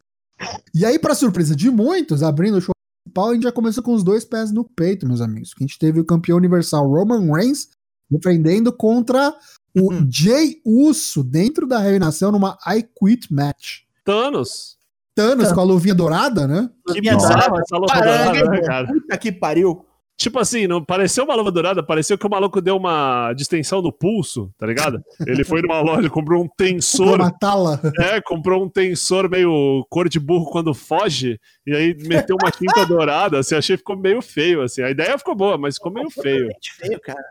E 0.74 0.84
aí, 0.84 0.98
pra 0.98 1.14
surpresa 1.14 1.56
de 1.56 1.70
muitos, 1.70 2.22
abrindo 2.22 2.58
o 2.58 2.60
show 2.60 2.74
principal, 3.04 3.30
a 3.30 3.34
gente 3.34 3.44
já 3.44 3.52
começou 3.52 3.82
com 3.82 3.94
os 3.94 4.04
dois 4.04 4.24
pés 4.24 4.52
no 4.52 4.64
peito, 4.64 5.06
meus 5.06 5.22
amigos. 5.22 5.54
Que 5.54 5.64
a 5.64 5.66
gente 5.66 5.78
teve 5.78 5.98
o 5.98 6.04
campeão 6.04 6.36
universal 6.36 6.86
Roman 6.86 7.32
Reigns 7.32 7.68
defendendo 8.10 8.70
contra 8.70 9.34
o 9.74 9.92
Hum. 9.92 10.06
Jay 10.10 10.60
Uso 10.64 11.24
dentro 11.24 11.66
da 11.66 11.78
reinação 11.78 12.30
numa 12.30 12.58
I 12.66 12.82
Quit 12.82 13.32
match. 13.32 13.85
Thanos. 14.06 14.76
Thanos 15.14 15.50
com 15.52 15.60
a 15.60 15.64
luvinha 15.64 15.94
dourada, 15.94 16.46
né? 16.46 16.70
Que 16.92 17.00
bizarro 17.00 17.58
essa 17.58 17.76
luta 17.76 17.92
Caramba, 17.94 18.32
dourada, 18.32 18.50
né, 18.50 18.60
cara? 18.62 18.86
Puta 18.86 19.18
que 19.18 19.32
pariu. 19.32 19.84
Tipo 20.18 20.38
assim, 20.38 20.66
não 20.66 20.82
pareceu 20.82 21.24
uma 21.24 21.34
luva 21.34 21.52
dourada, 21.52 21.82
pareceu 21.82 22.16
que 22.16 22.26
o 22.26 22.30
maluco 22.30 22.58
deu 22.62 22.76
uma 22.76 23.34
distensão 23.34 23.82
no 23.82 23.92
pulso, 23.92 24.50
tá 24.56 24.66
ligado? 24.66 24.98
Ele 25.26 25.44
foi 25.44 25.60
numa 25.60 25.78
loja, 25.80 26.08
comprou 26.08 26.42
um 26.42 26.48
tensor, 26.56 27.16
Uma 27.20 27.30
tala. 27.30 27.78
é, 27.98 28.18
comprou 28.22 28.64
um 28.64 28.68
tensor 28.68 29.28
meio 29.28 29.86
cor 29.90 30.08
de 30.08 30.18
burro 30.18 30.50
quando 30.50 30.72
foge, 30.72 31.38
e 31.66 31.74
aí 31.74 31.94
meteu 32.06 32.34
uma 32.40 32.50
tinta 32.50 32.86
dourada, 32.88 33.38
assim, 33.40 33.54
achei 33.54 33.76
que 33.76 33.80
ficou 33.80 33.94
meio 33.98 34.22
feio, 34.22 34.62
assim. 34.62 34.80
A 34.80 34.90
ideia 34.90 35.18
ficou 35.18 35.34
boa, 35.34 35.58
mas 35.58 35.74
ficou 35.74 35.92
meio 35.92 36.08
feio. 36.10 36.36
Realmente 36.36 36.72
feio, 36.72 37.00
cara. 37.00 37.24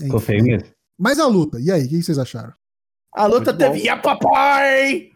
Ficou 0.00 0.18
feio 0.18 0.42
mesmo. 0.42 0.68
Mas 0.98 1.20
a 1.20 1.28
luta, 1.28 1.60
e 1.60 1.70
aí, 1.70 1.84
o 1.84 1.88
que 1.88 2.02
vocês 2.02 2.18
acharam? 2.18 2.52
A 3.14 3.26
luta 3.26 3.52
Muito 3.52 3.58
teve. 3.58 3.88
E 3.88 3.96
papai! 3.96 5.10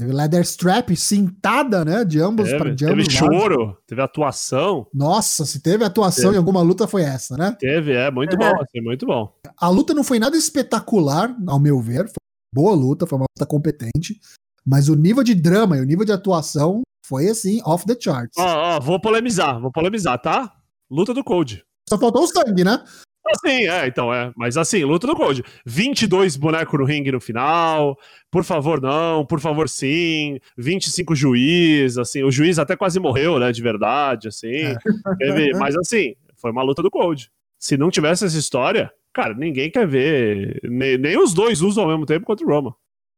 Teve 0.00 0.14
leather 0.14 0.40
strap 0.40 0.88
cintada, 0.96 1.84
né? 1.84 2.06
De 2.06 2.18
ambos, 2.22 2.48
pra, 2.48 2.58
Teve, 2.60 2.70
de 2.74 2.86
teve 2.86 2.92
ambos 3.02 3.20
lados. 3.20 3.38
choro, 3.38 3.76
teve 3.86 4.00
atuação, 4.00 4.86
Nossa, 4.94 5.44
se 5.44 5.60
teve 5.60 5.84
atuação 5.84 6.24
Teve. 6.24 6.36
em 6.36 6.38
alguma 6.38 6.62
luta 6.62 6.88
foi 6.88 7.02
essa, 7.02 7.36
né? 7.36 7.54
teve, 7.58 7.92
é, 7.92 8.10
muito 8.10 8.34
bom, 8.34 8.50
assim, 8.62 8.80
muito 8.80 9.04
bom. 9.06 9.30
A 9.58 9.68
luta 9.68 9.92
não 9.92 10.02
foi 10.02 10.18
nada 10.18 10.38
espetacular, 10.38 11.36
ao 11.46 11.60
meu 11.60 11.78
ver. 11.82 12.06
Foi 12.06 12.16
uma 12.16 12.62
boa 12.62 12.74
luta, 12.74 13.06
foi 13.06 13.18
uma 13.18 13.26
luta 13.36 13.46
competente. 13.46 14.18
Mas 14.66 14.88
o 14.88 14.94
nível 14.96 15.22
de 15.22 15.34
drama 15.34 15.76
e 15.76 15.80
o 15.82 15.84
nível 15.84 16.06
de 16.06 16.12
atuação 16.12 16.80
foi 17.04 17.28
assim, 17.28 17.60
off 17.66 17.84
the 17.84 17.94
charts. 18.00 18.38
Ó, 18.38 18.76
ó, 18.76 18.80
vou 18.80 18.98
polemizar, 18.98 19.60
vou 19.60 19.70
polemizar, 19.70 20.18
tá? 20.18 20.50
Luta 20.90 21.12
do 21.12 21.22
Code. 21.22 21.62
Só 21.86 21.98
faltou 21.98 22.22
o 22.22 22.26
sangue, 22.26 22.64
né? 22.64 22.82
Assim, 23.26 23.68
é, 23.68 23.86
então, 23.86 24.12
é. 24.12 24.32
Mas 24.36 24.56
assim, 24.56 24.82
luta 24.84 25.06
do 25.06 25.14
Code. 25.14 25.44
22 25.66 26.36
bonecos 26.36 26.78
no 26.78 26.84
ringue 26.84 27.12
no 27.12 27.20
final. 27.20 27.96
Por 28.30 28.42
favor, 28.44 28.80
não. 28.80 29.24
Por 29.26 29.40
favor, 29.40 29.68
sim. 29.68 30.38
25 30.56 31.14
juiz, 31.14 31.96
assim. 31.98 32.22
O 32.22 32.30
juiz 32.30 32.58
até 32.58 32.74
quase 32.76 32.98
morreu, 32.98 33.38
né? 33.38 33.52
De 33.52 33.62
verdade, 33.62 34.28
assim. 34.28 34.48
É. 34.54 34.76
Teve- 35.18 35.52
mas 35.58 35.76
assim, 35.76 36.14
foi 36.36 36.50
uma 36.50 36.62
luta 36.62 36.82
do 36.82 36.90
Code. 36.90 37.30
Se 37.58 37.76
não 37.76 37.90
tivesse 37.90 38.24
essa 38.24 38.38
história, 38.38 38.90
cara, 39.12 39.34
ninguém 39.34 39.70
quer 39.70 39.86
ver. 39.86 40.58
Nem, 40.64 40.96
nem 40.98 41.18
os 41.18 41.34
dois 41.34 41.60
usam 41.60 41.84
ao 41.84 41.90
mesmo 41.90 42.06
tempo 42.06 42.24
contra 42.26 42.44
o 42.46 42.48
Roma. 42.48 42.74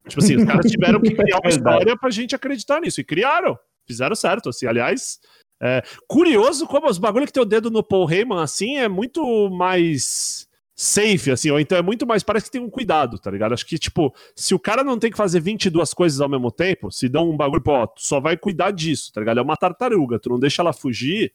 Tipo 0.08 0.20
assim, 0.20 0.34
os 0.36 0.44
caras 0.44 0.68
tiveram 0.70 1.00
que 1.00 1.14
criar 1.14 1.36
uma 1.36 1.42
Verdade. 1.48 1.54
história 1.76 1.96
pra 1.96 2.10
gente 2.10 2.34
acreditar 2.34 2.80
nisso. 2.80 3.00
E 3.00 3.04
criaram. 3.04 3.56
Fizeram 3.86 4.14
certo, 4.16 4.48
assim. 4.48 4.66
Aliás, 4.66 5.18
é, 5.62 5.82
curioso 6.08 6.66
como 6.66 6.88
os 6.88 6.98
bagulho 6.98 7.26
que 7.26 7.32
tem 7.32 7.42
o 7.42 7.46
dedo 7.46 7.70
no 7.70 7.82
Paul 7.82 8.10
Heyman, 8.10 8.40
assim, 8.42 8.78
é 8.78 8.88
muito 8.88 9.48
mais 9.50 10.48
safe, 10.74 11.30
assim, 11.30 11.50
ou 11.50 11.60
então 11.60 11.78
é 11.78 11.82
muito 11.82 12.04
mais, 12.04 12.22
parece 12.24 12.46
que 12.46 12.52
tem 12.52 12.60
um 12.60 12.68
cuidado, 12.68 13.18
tá 13.18 13.30
ligado? 13.30 13.52
Acho 13.52 13.64
que, 13.64 13.78
tipo, 13.78 14.12
se 14.34 14.54
o 14.54 14.58
cara 14.58 14.82
não 14.82 14.98
tem 14.98 15.10
que 15.10 15.16
fazer 15.16 15.38
22 15.38 15.94
coisas 15.94 16.20
ao 16.20 16.28
mesmo 16.28 16.50
tempo, 16.50 16.90
se 16.90 17.08
dão 17.08 17.30
um 17.30 17.36
bagulho, 17.36 17.62
pô, 17.62 17.86
tu 17.86 18.02
só 18.02 18.18
vai 18.18 18.36
cuidar 18.36 18.72
disso, 18.72 19.12
tá 19.12 19.20
ligado? 19.20 19.38
É 19.38 19.42
uma 19.42 19.56
tartaruga, 19.56 20.18
tu 20.18 20.30
não 20.30 20.40
deixa 20.40 20.62
ela 20.62 20.72
fugir, 20.72 21.32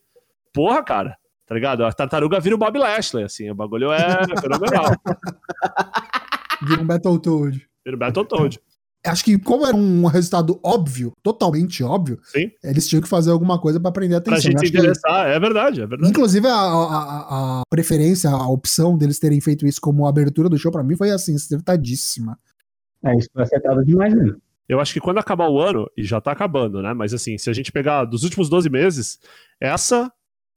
porra, 0.51 0.83
cara, 0.83 1.15
tá 1.45 1.55
ligado? 1.55 1.85
A 1.85 1.93
tartaruga 1.93 2.39
vira 2.41 2.55
o 2.55 2.57
Bob 2.57 2.77
Lashley, 2.77 3.23
assim, 3.23 3.49
o 3.49 3.55
bagulho 3.55 3.91
é 3.93 4.25
fenomenal, 4.41 4.91
Vira 6.63 6.81
um 6.81 6.85
Battletoad. 6.85 7.69
vira 7.85 7.95
o 7.95 7.99
Battletoad. 7.99 8.59
Acho 9.05 9.23
que, 9.23 9.37
como 9.39 9.65
era 9.65 9.75
um 9.75 10.05
resultado 10.05 10.59
óbvio, 10.63 11.13
totalmente 11.23 11.81
óbvio, 11.83 12.19
Sim. 12.23 12.51
eles 12.63 12.87
tinham 12.87 13.01
que 13.01 13.07
fazer 13.07 13.31
alguma 13.31 13.57
coisa 13.59 13.79
pra 13.79 13.91
prender 13.91 14.17
a 14.17 14.21
Pra 14.21 14.33
atenção. 14.33 14.51
gente 14.51 14.55
Eu 14.55 14.59
se 14.59 14.65
acho 14.65 14.71
que- 14.73 14.79
interessar, 14.79 15.27
é 15.29 15.39
verdade, 15.39 15.81
é 15.81 15.87
verdade. 15.87 16.09
Inclusive, 16.11 16.45
a, 16.47 16.53
a- 16.53 17.27
a- 17.29 17.61
preferência, 17.69 18.29
a 18.29 18.47
opção 18.49 18.97
deles 18.97 19.19
terem 19.19 19.39
feito 19.39 19.65
isso 19.65 19.79
como 19.79 20.05
abertura 20.07 20.49
do 20.49 20.57
show, 20.57 20.71
pra 20.71 20.83
mim, 20.83 20.95
foi 20.97 21.11
assim, 21.11 21.35
acertadíssima. 21.35 22.37
É, 23.03 23.15
isso 23.15 23.29
foi 23.31 23.43
acertado 23.43 23.85
demais 23.85 24.13
mesmo. 24.13 24.41
Eu 24.67 24.81
acho 24.81 24.91
que 24.93 24.99
quando 24.99 25.19
acabar 25.19 25.47
o 25.49 25.61
ano, 25.61 25.87
e 25.95 26.03
já 26.03 26.19
tá 26.19 26.31
acabando, 26.33 26.81
né? 26.81 26.93
Mas 26.93 27.13
assim, 27.13 27.37
se 27.37 27.49
a 27.49 27.53
gente 27.53 27.71
pegar 27.71 28.03
dos 28.03 28.23
últimos 28.23 28.49
12 28.49 28.69
meses, 28.69 29.17
essa 29.61 30.11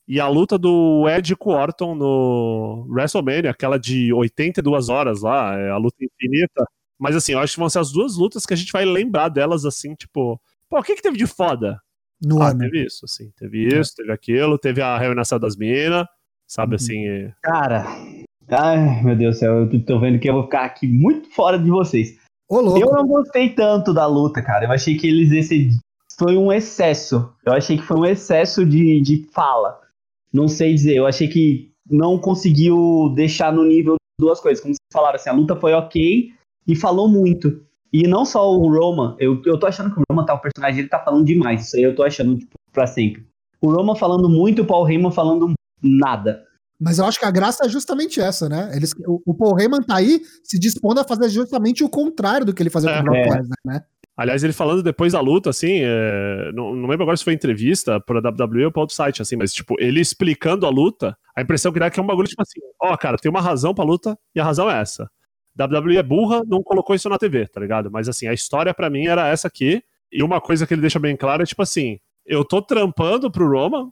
e 0.08 0.18
a 0.18 0.26
luta 0.26 0.58
do 0.58 1.06
Ed 1.08 1.36
com 1.36 1.50
Orton 1.50 1.94
no 1.94 2.84
WrestleMania, 2.88 3.50
aquela 3.52 3.78
de 3.78 4.12
82 4.12 4.88
horas 4.88 5.20
lá, 5.22 5.54
é 5.56 5.70
a 5.70 5.76
luta 5.76 5.96
infinita. 6.00 6.64
Mas 7.00 7.16
assim, 7.16 7.32
eu 7.32 7.38
acho 7.38 7.54
que 7.54 7.58
vão 7.60 7.68
ser 7.70 7.78
as 7.78 7.90
duas 7.90 8.16
lutas 8.16 8.44
que 8.44 8.52
a 8.52 8.56
gente 8.56 8.70
vai 8.72 8.84
lembrar 8.84 9.28
delas 9.30 9.64
assim, 9.64 9.94
tipo, 9.94 10.38
pô, 10.68 10.78
o 10.78 10.82
que 10.82 10.94
que 10.94 11.02
teve 11.02 11.16
de 11.16 11.26
foda? 11.26 11.80
No 12.22 12.42
Ah, 12.42 12.50
ano. 12.50 12.58
teve 12.60 12.84
isso, 12.84 13.06
assim, 13.06 13.30
teve 13.36 13.66
isso, 13.66 13.94
teve 13.96 14.12
aquilo, 14.12 14.58
teve 14.58 14.82
a 14.82 14.98
reunião 14.98 15.24
das 15.40 15.56
minas, 15.56 16.06
sabe 16.46 16.72
Uhum. 16.72 16.76
assim, 16.76 17.06
é- 17.08 17.32
Cara, 17.42 17.86
ai 18.50 19.02
meu 19.02 19.16
Deus 19.16 19.36
do 19.36 19.38
céu, 19.38 19.54
eu 19.60 19.70
tô- 19.70 19.80
tô 19.80 19.98
vendo 20.00 20.18
que 20.18 20.28
eu 20.28 20.34
vou 20.34 20.44
ficar 20.44 20.64
aqui 20.66 20.86
muito 20.86 21.30
fora 21.34 21.58
de 21.58 21.70
vocês. 21.70 22.18
Ô, 22.48 22.60
louco. 22.60 22.78
Eu 22.80 22.92
não 22.92 23.06
gostei 23.06 23.48
tanto 23.54 23.94
da 23.94 24.06
luta, 24.06 24.42
cara. 24.42 24.66
Eu 24.66 24.72
achei 24.72 24.96
que 24.96 25.06
eles 25.06 25.30
esse 25.32 25.78
foi 26.18 26.36
um 26.36 26.52
excesso. 26.52 27.32
Eu 27.46 27.52
achei 27.54 27.76
que 27.78 27.84
foi 27.84 27.96
um 27.96 28.04
excesso 28.04 28.66
de, 28.66 29.00
de 29.00 29.24
fala. 29.32 29.80
Não 30.32 30.48
sei 30.48 30.74
dizer. 30.74 30.96
Eu 30.96 31.06
achei 31.06 31.28
que 31.28 31.70
não 31.88 32.18
conseguiu 32.18 33.12
deixar 33.14 33.52
no 33.52 33.64
nível 33.64 33.94
duas 34.20 34.40
coisas. 34.40 34.60
Como 34.60 34.74
vocês 34.74 34.78
falaram, 34.92 35.14
assim, 35.14 35.30
a 35.30 35.32
luta 35.32 35.54
foi 35.56 35.72
ok 35.72 36.32
e 36.70 36.76
falou 36.76 37.08
muito. 37.08 37.60
E 37.92 38.06
não 38.06 38.24
só 38.24 38.48
o 38.52 38.68
Roman, 38.70 39.16
eu, 39.18 39.42
eu 39.44 39.58
tô 39.58 39.66
achando 39.66 39.92
que 39.92 40.00
o 40.00 40.04
Roman 40.10 40.24
tá, 40.24 40.34
o 40.34 40.38
personagem 40.40 40.80
ele 40.80 40.88
tá 40.88 40.98
falando 41.00 41.24
demais. 41.24 41.66
Isso 41.66 41.76
aí 41.76 41.82
eu 41.82 41.94
tô 41.94 42.02
achando, 42.04 42.38
tipo, 42.38 42.54
pra 42.72 42.86
sempre. 42.86 43.26
O 43.60 43.70
Roman 43.72 43.96
falando 43.96 44.28
muito 44.28 44.58
e 44.58 44.62
o 44.62 44.66
Paul 44.66 44.88
Heyman 44.88 45.10
falando 45.10 45.52
nada. 45.82 46.44
Mas 46.80 46.98
eu 46.98 47.04
acho 47.04 47.18
que 47.18 47.26
a 47.26 47.30
graça 47.30 47.66
é 47.66 47.68
justamente 47.68 48.20
essa, 48.20 48.48
né? 48.48 48.70
Eles, 48.74 48.92
o, 49.06 49.20
o 49.26 49.34
Paul 49.34 49.58
Heyman 49.58 49.82
tá 49.82 49.96
aí 49.96 50.22
se 50.44 50.58
dispondo 50.58 51.00
a 51.00 51.04
fazer 51.04 51.28
justamente 51.28 51.82
o 51.84 51.88
contrário 51.90 52.46
do 52.46 52.54
que 52.54 52.62
ele 52.62 52.70
fazia 52.70 52.90
É. 52.90 52.94
com 52.94 53.00
o 53.00 53.04
Brock 53.04 53.16
É. 53.16 53.22
Lesnar, 53.36 53.58
né? 53.64 53.82
Aliás, 54.16 54.44
ele 54.44 54.52
falando 54.52 54.82
depois 54.82 55.12
da 55.14 55.20
luta, 55.20 55.48
assim, 55.50 55.80
é, 55.82 56.52
não, 56.52 56.74
não 56.74 56.88
lembro 56.88 57.02
agora 57.04 57.16
se 57.16 57.24
foi 57.24 57.32
entrevista 57.32 57.98
pra 58.00 58.18
WWE 58.20 58.66
ou 58.66 58.72
pra 58.72 58.82
outro 58.82 58.94
site, 58.94 59.22
assim, 59.22 59.34
mas, 59.34 59.52
tipo, 59.52 59.74
ele 59.78 59.98
explicando 60.00 60.66
a 60.66 60.68
luta, 60.70 61.16
a 61.34 61.40
impressão 61.40 61.72
que 61.72 61.78
dá 61.80 61.86
é 61.86 61.90
que 61.90 61.98
é 61.98 62.02
um 62.02 62.06
bagulho, 62.06 62.28
tipo 62.28 62.42
assim, 62.42 62.60
ó, 62.82 62.94
cara, 62.98 63.16
tem 63.16 63.30
uma 63.30 63.40
razão 63.40 63.74
pra 63.74 63.82
luta 63.84 64.18
e 64.34 64.40
a 64.40 64.44
razão 64.44 64.70
é 64.70 64.78
essa. 64.78 65.08
WWE 65.60 65.96
é 65.96 66.02
burra, 66.02 66.42
não 66.46 66.62
colocou 66.62 66.94
isso 66.94 67.08
na 67.08 67.18
TV, 67.18 67.46
tá 67.46 67.60
ligado? 67.60 67.90
Mas, 67.90 68.08
assim, 68.08 68.26
a 68.26 68.32
história 68.32 68.72
pra 68.72 68.90
mim 68.90 69.06
era 69.06 69.28
essa 69.28 69.48
aqui, 69.48 69.82
e 70.12 70.22
uma 70.22 70.40
coisa 70.40 70.66
que 70.66 70.74
ele 70.74 70.80
deixa 70.80 70.98
bem 70.98 71.16
clara 71.16 71.42
é, 71.42 71.46
tipo 71.46 71.62
assim, 71.62 71.98
eu 72.26 72.44
tô 72.44 72.60
trampando 72.60 73.30
pro 73.30 73.48
Roman 73.48 73.90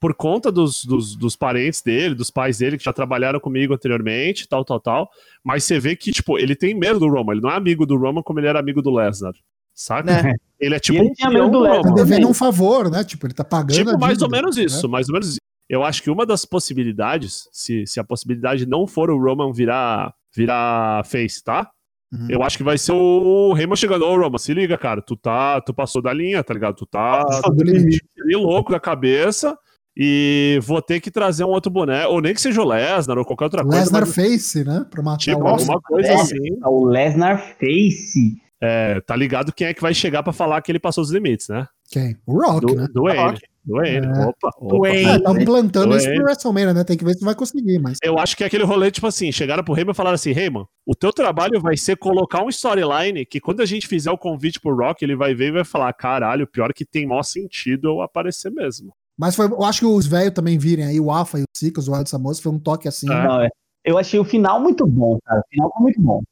por 0.00 0.14
conta 0.14 0.50
dos, 0.50 0.84
dos, 0.84 1.14
dos 1.14 1.36
parentes 1.36 1.80
dele, 1.80 2.14
dos 2.14 2.28
pais 2.28 2.58
dele, 2.58 2.76
que 2.76 2.84
já 2.84 2.92
trabalharam 2.92 3.38
comigo 3.38 3.72
anteriormente, 3.72 4.48
tal, 4.48 4.64
tal, 4.64 4.80
tal, 4.80 5.10
mas 5.44 5.62
você 5.62 5.78
vê 5.78 5.94
que, 5.94 6.10
tipo, 6.10 6.38
ele 6.38 6.56
tem 6.56 6.74
medo 6.74 6.98
do 6.98 7.08
Roman, 7.08 7.34
ele 7.34 7.40
não 7.40 7.50
é 7.50 7.54
amigo 7.54 7.86
do 7.86 7.96
Roman 7.96 8.22
como 8.22 8.40
ele 8.40 8.48
era 8.48 8.58
amigo 8.58 8.82
do 8.82 8.92
Lesnar. 8.92 9.32
Saca? 9.74 10.22
Né? 10.22 10.34
Ele 10.60 10.76
é 10.76 10.78
tipo 10.78 10.98
ele 10.98 11.08
um 11.08 11.12
peão 11.14 11.32
medo 11.32 11.50
do 11.50 11.60
Lesnar. 11.60 11.82
Tá 11.82 11.88
Roman. 11.88 12.04
devendo 12.04 12.28
um 12.28 12.34
favor, 12.34 12.88
né? 12.88 13.02
Tipo, 13.02 13.26
ele 13.26 13.34
tá 13.34 13.42
pagando. 13.42 13.74
Tipo, 13.74 13.90
a 13.90 13.98
mais 13.98 14.22
ou 14.22 14.28
dívida, 14.28 14.36
menos 14.36 14.56
né? 14.56 14.64
isso, 14.64 14.88
mais 14.88 15.08
ou 15.08 15.14
menos 15.14 15.28
isso. 15.30 15.38
Eu 15.68 15.82
acho 15.82 16.02
que 16.02 16.10
uma 16.10 16.26
das 16.26 16.44
possibilidades, 16.44 17.48
se, 17.50 17.84
se 17.86 17.98
a 17.98 18.04
possibilidade 18.04 18.66
não 18.66 18.86
for 18.86 19.10
o 19.10 19.18
Roman 19.18 19.52
virar, 19.52 20.14
virar 20.34 21.04
face, 21.04 21.42
tá? 21.42 21.68
Uhum. 22.12 22.26
Eu 22.28 22.42
acho 22.42 22.58
que 22.58 22.62
vai 22.64 22.76
ser 22.76 22.92
o 22.92 23.52
Raymond 23.54 23.80
chegando, 23.80 24.04
ô 24.04 24.16
Roman, 24.16 24.36
se 24.38 24.52
liga, 24.52 24.76
cara, 24.76 25.00
tu 25.00 25.16
tá, 25.16 25.60
tu 25.62 25.72
passou 25.72 26.02
da 26.02 26.12
linha, 26.12 26.44
tá 26.44 26.52
ligado? 26.52 26.74
Tu 26.76 26.86
tá 26.86 27.24
Passou 27.24 27.54
do 27.54 27.64
limite. 27.64 28.02
ali 28.22 28.36
louco 28.36 28.70
da 28.70 28.78
cabeça 28.78 29.56
e 29.96 30.58
vou 30.62 30.80
ter 30.82 31.00
que 31.00 31.10
trazer 31.10 31.44
um 31.44 31.48
outro 31.48 31.70
boné, 31.70 32.06
ou 32.06 32.20
nem 32.20 32.34
que 32.34 32.40
seja 32.40 32.60
o 32.60 32.64
Lesnar 32.66 33.16
ou 33.18 33.24
qualquer 33.24 33.44
outra 33.44 33.62
coisa, 33.62 33.78
Lesnar 33.78 34.02
mas, 34.02 34.14
Face, 34.14 34.64
né? 34.64 34.86
Pra 34.90 35.02
matar 35.02 35.18
tipo, 35.18 35.42
o 35.42 35.46
alguma 35.48 35.80
coisa 35.80 36.08
velho. 36.08 36.20
assim. 36.20 36.38
O 36.64 36.84
Lesnar 36.86 37.38
Face. 37.58 38.36
É, 38.60 39.00
tá 39.00 39.16
ligado 39.16 39.52
quem 39.52 39.66
é 39.66 39.74
que 39.74 39.82
vai 39.82 39.92
chegar 39.92 40.22
pra 40.22 40.32
falar 40.32 40.60
que 40.62 40.70
ele 40.70 40.78
passou 40.78 41.02
os 41.02 41.10
limites, 41.10 41.48
né? 41.48 41.66
Quem? 41.90 42.16
O 42.26 42.40
Rock, 42.40 42.66
Do, 42.66 42.74
né? 42.74 42.86
do 42.92 43.02
Wayne. 43.04 43.22
Rock. 43.22 43.40
Do 43.64 43.76
Wayne. 43.76 44.06
É. 44.06 44.26
Opa, 44.26 44.50
opa. 44.56 44.76
Wayne. 44.78 45.04
É, 45.04 45.18
tá 45.20 45.30
implantando 45.32 45.96
isso 45.96 46.06
Doente. 46.06 46.16
pro 46.16 46.24
WrestleMania, 46.26 46.74
né? 46.74 46.84
Tem 46.84 46.96
que 46.96 47.04
ver 47.04 47.14
se 47.14 47.24
vai 47.24 47.34
conseguir, 47.34 47.78
mas. 47.78 47.98
Eu 48.02 48.18
acho 48.18 48.36
que 48.36 48.42
é 48.42 48.46
aquele 48.46 48.64
rolê, 48.64 48.90
tipo 48.90 49.06
assim, 49.06 49.30
chegaram 49.30 49.62
pro 49.62 49.76
Heyman 49.76 49.92
e 49.92 49.94
falaram 49.94 50.14
assim, 50.14 50.30
Heyman, 50.30 50.64
o 50.84 50.94
teu 50.94 51.12
trabalho 51.12 51.60
vai 51.60 51.76
ser 51.76 51.96
colocar 51.96 52.42
um 52.42 52.48
storyline 52.48 53.24
que 53.24 53.40
quando 53.40 53.60
a 53.60 53.66
gente 53.66 53.86
fizer 53.86 54.10
o 54.10 54.18
convite 54.18 54.60
pro 54.60 54.76
Rock, 54.76 55.04
ele 55.04 55.14
vai 55.14 55.34
ver 55.34 55.48
e 55.48 55.52
vai 55.52 55.64
falar, 55.64 55.92
caralho, 55.92 56.46
pior 56.46 56.72
que 56.72 56.84
tem 56.84 57.06
maior 57.06 57.22
sentido 57.22 57.88
eu 57.88 58.02
aparecer 58.02 58.50
mesmo. 58.50 58.92
Mas 59.16 59.36
foi, 59.36 59.46
eu 59.46 59.62
acho 59.62 59.80
que 59.80 59.86
os 59.86 60.06
velhos 60.06 60.34
também 60.34 60.58
virem 60.58 60.84
aí, 60.84 60.98
o 60.98 61.10
Alpha 61.10 61.38
e 61.38 61.42
o 61.42 61.46
Sicas, 61.56 61.86
o 61.86 61.92
Wild 61.92 62.08
Samoa, 62.08 62.34
foi 62.34 62.50
um 62.50 62.58
toque 62.58 62.88
assim. 62.88 63.10
É. 63.10 63.26
Não, 63.26 63.42
é. 63.42 63.48
Eu 63.84 63.98
achei 63.98 64.18
o 64.18 64.24
final 64.24 64.60
muito 64.60 64.86
bom, 64.86 65.18
cara. 65.24 65.40
O 65.40 65.48
final 65.50 65.72
foi 65.72 65.82
muito 65.82 66.00
bom. 66.00 66.22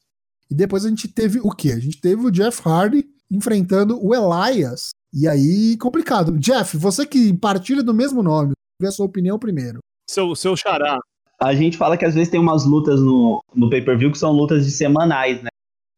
E 0.51 0.55
depois 0.55 0.85
a 0.85 0.89
gente 0.89 1.07
teve 1.07 1.39
o 1.41 1.51
quê? 1.51 1.73
A 1.73 1.79
gente 1.79 2.01
teve 2.01 2.27
o 2.27 2.31
Jeff 2.31 2.61
Hardy 2.67 3.05
enfrentando 3.31 3.99
o 4.05 4.13
Elias. 4.15 4.91
E 5.13 5.27
aí, 5.27 5.77
complicado. 5.77 6.39
Jeff, 6.39 6.77
você 6.77 7.07
que 7.07 7.33
partilha 7.37 7.83
do 7.83 7.93
mesmo 7.93 8.23
nome, 8.23 8.53
vê 8.81 8.89
a 8.89 8.93
sua 8.93 9.07
opinião 9.07 9.39
primeiro. 9.39 9.79
Seu, 10.09 10.35
seu 10.35 10.57
xará, 10.57 10.99
A 11.41 11.55
gente 11.55 11.77
fala 11.77 11.97
que 11.97 12.05
às 12.05 12.15
vezes 12.15 12.31
tem 12.31 12.41
umas 12.41 12.65
lutas 12.65 13.01
no, 13.01 13.43
no 13.55 13.69
pay-per-view 13.69 14.11
que 14.11 14.19
são 14.19 14.33
lutas 14.33 14.65
de 14.65 14.71
semanais, 14.71 15.43
né? 15.43 15.49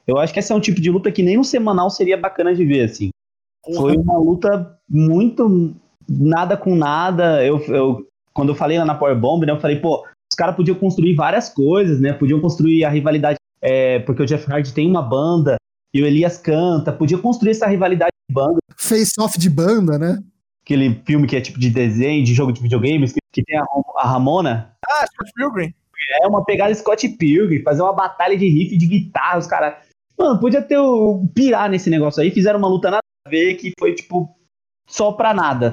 Eu 0.07 0.19
acho 0.19 0.33
que 0.33 0.39
esse 0.39 0.53
é 0.53 0.55
um 0.55 0.61
tipo 0.61 0.81
de 0.81 0.91
luta 0.91 1.13
que 1.13 1.23
nem 1.23 1.37
no 1.37 1.45
semanal 1.45 1.89
seria 1.89 2.17
bacana 2.17 2.55
de 2.55 2.65
ver, 2.65 2.85
assim. 2.85 3.11
Foi 3.77 3.97
uma 3.97 4.19
luta 4.19 4.77
muito 4.89 5.75
nada 6.09 6.57
com 6.57 6.75
nada. 6.75 7.45
Eu, 7.45 7.61
eu 7.69 8.07
quando 8.35 8.49
eu 8.49 8.55
falei 8.55 8.79
lá 8.79 8.85
na 8.85 8.95
Power 8.95 9.19
Bomb, 9.19 9.45
né, 9.45 9.53
eu 9.53 9.61
falei, 9.61 9.79
pô, 9.79 10.05
os 10.31 10.37
caras 10.37 10.57
podiam 10.57 10.77
construir 10.77 11.15
várias 11.15 11.49
coisas, 11.49 12.01
né? 12.01 12.13
Podiam 12.13 12.41
construir 12.41 12.85
a 12.85 12.89
rivalidade, 12.89 13.37
é, 13.61 13.99
porque 14.01 14.23
o 14.23 14.27
Jeff 14.27 14.51
Hardy 14.51 14.73
tem 14.73 14.89
uma 14.89 15.03
banda 15.03 15.57
e 15.95 16.03
o 16.03 16.07
Elias 16.07 16.39
canta, 16.39 16.93
podia 16.93 17.19
construir 17.19 17.51
essa 17.51 17.67
rivalidade 17.67 18.11
de 18.11 18.22
banda, 18.33 18.59
Face-off 18.77 19.39
de 19.39 19.51
banda, 19.51 19.99
né? 19.99 20.19
aquele 20.65 21.03
filme 21.05 21.27
que 21.27 21.37
é 21.37 21.41
tipo 21.41 21.59
de 21.59 21.71
desenho, 21.71 22.25
de 22.25 22.35
jogo 22.35 22.53
de 22.53 22.63
videogames, 22.63 23.13
que, 23.13 23.21
que 23.33 23.43
tem 23.43 23.59
a, 23.59 23.65
a 23.99 24.09
Ramona. 24.09 24.75
Ah, 24.89 25.05
Scott 25.07 25.33
Pilgrim. 25.35 25.75
É 26.23 26.27
uma 26.27 26.45
pegada 26.45 26.75
Scott 26.75 27.09
Pilgrim, 27.11 27.63
fazer 27.63 27.83
uma 27.83 27.93
batalha 27.93 28.37
de 28.37 28.49
riff 28.49 28.77
de 28.77 28.87
guitarra, 28.87 29.39
os 29.39 29.47
caras. 29.47 29.75
Mano, 30.19 30.41
podia 30.41 30.63
ter 30.63 30.79
o 30.79 31.27
pirar 31.35 31.71
nesse 31.71 31.91
negócio 31.91 32.23
aí, 32.23 32.31
fizeram 32.31 32.59
uma 32.59 32.69
luta 32.69 32.91
nada 32.91 33.03
a 33.27 33.31
ver 33.31 33.55
que 33.55 33.73
foi 33.79 33.95
tipo 33.95 34.35
só 34.89 35.13
pra 35.13 35.33
nada. 35.33 35.73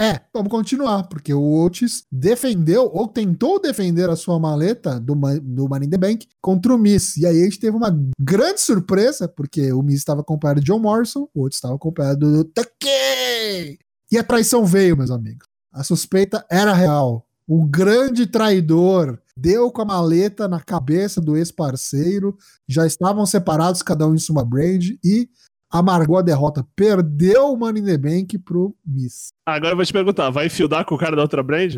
É, 0.00 0.20
vamos 0.32 0.48
continuar, 0.48 1.08
porque 1.08 1.34
o 1.34 1.64
Otis 1.64 2.04
defendeu, 2.10 2.88
ou 2.92 3.08
tentou 3.08 3.60
defender 3.60 4.08
a 4.08 4.14
sua 4.14 4.38
maleta 4.38 5.00
do, 5.00 5.14
do 5.42 5.68
Money 5.68 5.88
in 5.88 5.90
the 5.90 5.98
Bank 5.98 6.28
contra 6.40 6.72
o 6.72 6.78
Miss. 6.78 7.16
E 7.16 7.26
aí 7.26 7.40
a 7.40 7.44
gente 7.44 7.58
teve 7.58 7.76
uma 7.76 7.90
grande 8.18 8.60
surpresa, 8.60 9.26
porque 9.26 9.72
o 9.72 9.82
Miss 9.82 9.96
estava 9.96 10.20
acompanhado 10.20 10.60
de 10.60 10.66
John 10.66 10.78
Morrison, 10.78 11.28
o 11.34 11.44
Otis 11.44 11.56
estava 11.56 11.74
acompanhado 11.74 12.30
do 12.30 12.44
Takei. 12.44 13.78
E 14.10 14.16
a 14.16 14.22
traição 14.22 14.64
veio, 14.64 14.96
meus 14.96 15.10
amigos. 15.10 15.48
A 15.72 15.82
suspeita 15.82 16.46
era 16.48 16.72
real. 16.72 17.26
O 17.46 17.66
grande 17.66 18.26
traidor 18.26 19.18
deu 19.36 19.70
com 19.70 19.82
a 19.82 19.84
maleta 19.84 20.46
na 20.46 20.60
cabeça 20.60 21.20
do 21.20 21.36
ex-parceiro, 21.36 22.36
já 22.68 22.86
estavam 22.86 23.24
separados, 23.26 23.82
cada 23.82 24.06
um 24.06 24.14
em 24.14 24.18
sua 24.18 24.44
brand, 24.44 24.84
e 25.02 25.28
amargou 25.70 26.18
a 26.18 26.22
derrota. 26.22 26.66
Perdeu 26.74 27.52
o 27.52 27.56
Money 27.56 27.82
in 27.82 27.86
the 27.86 27.98
Bank 27.98 28.38
pro 28.38 28.74
Miss. 28.84 29.28
agora 29.46 29.72
eu 29.72 29.76
vou 29.76 29.84
te 29.84 29.92
perguntar, 29.92 30.30
vai 30.30 30.48
fildar 30.48 30.84
com 30.84 30.94
o 30.94 30.98
cara 30.98 31.16
da 31.16 31.22
outra 31.22 31.42
brand? 31.42 31.76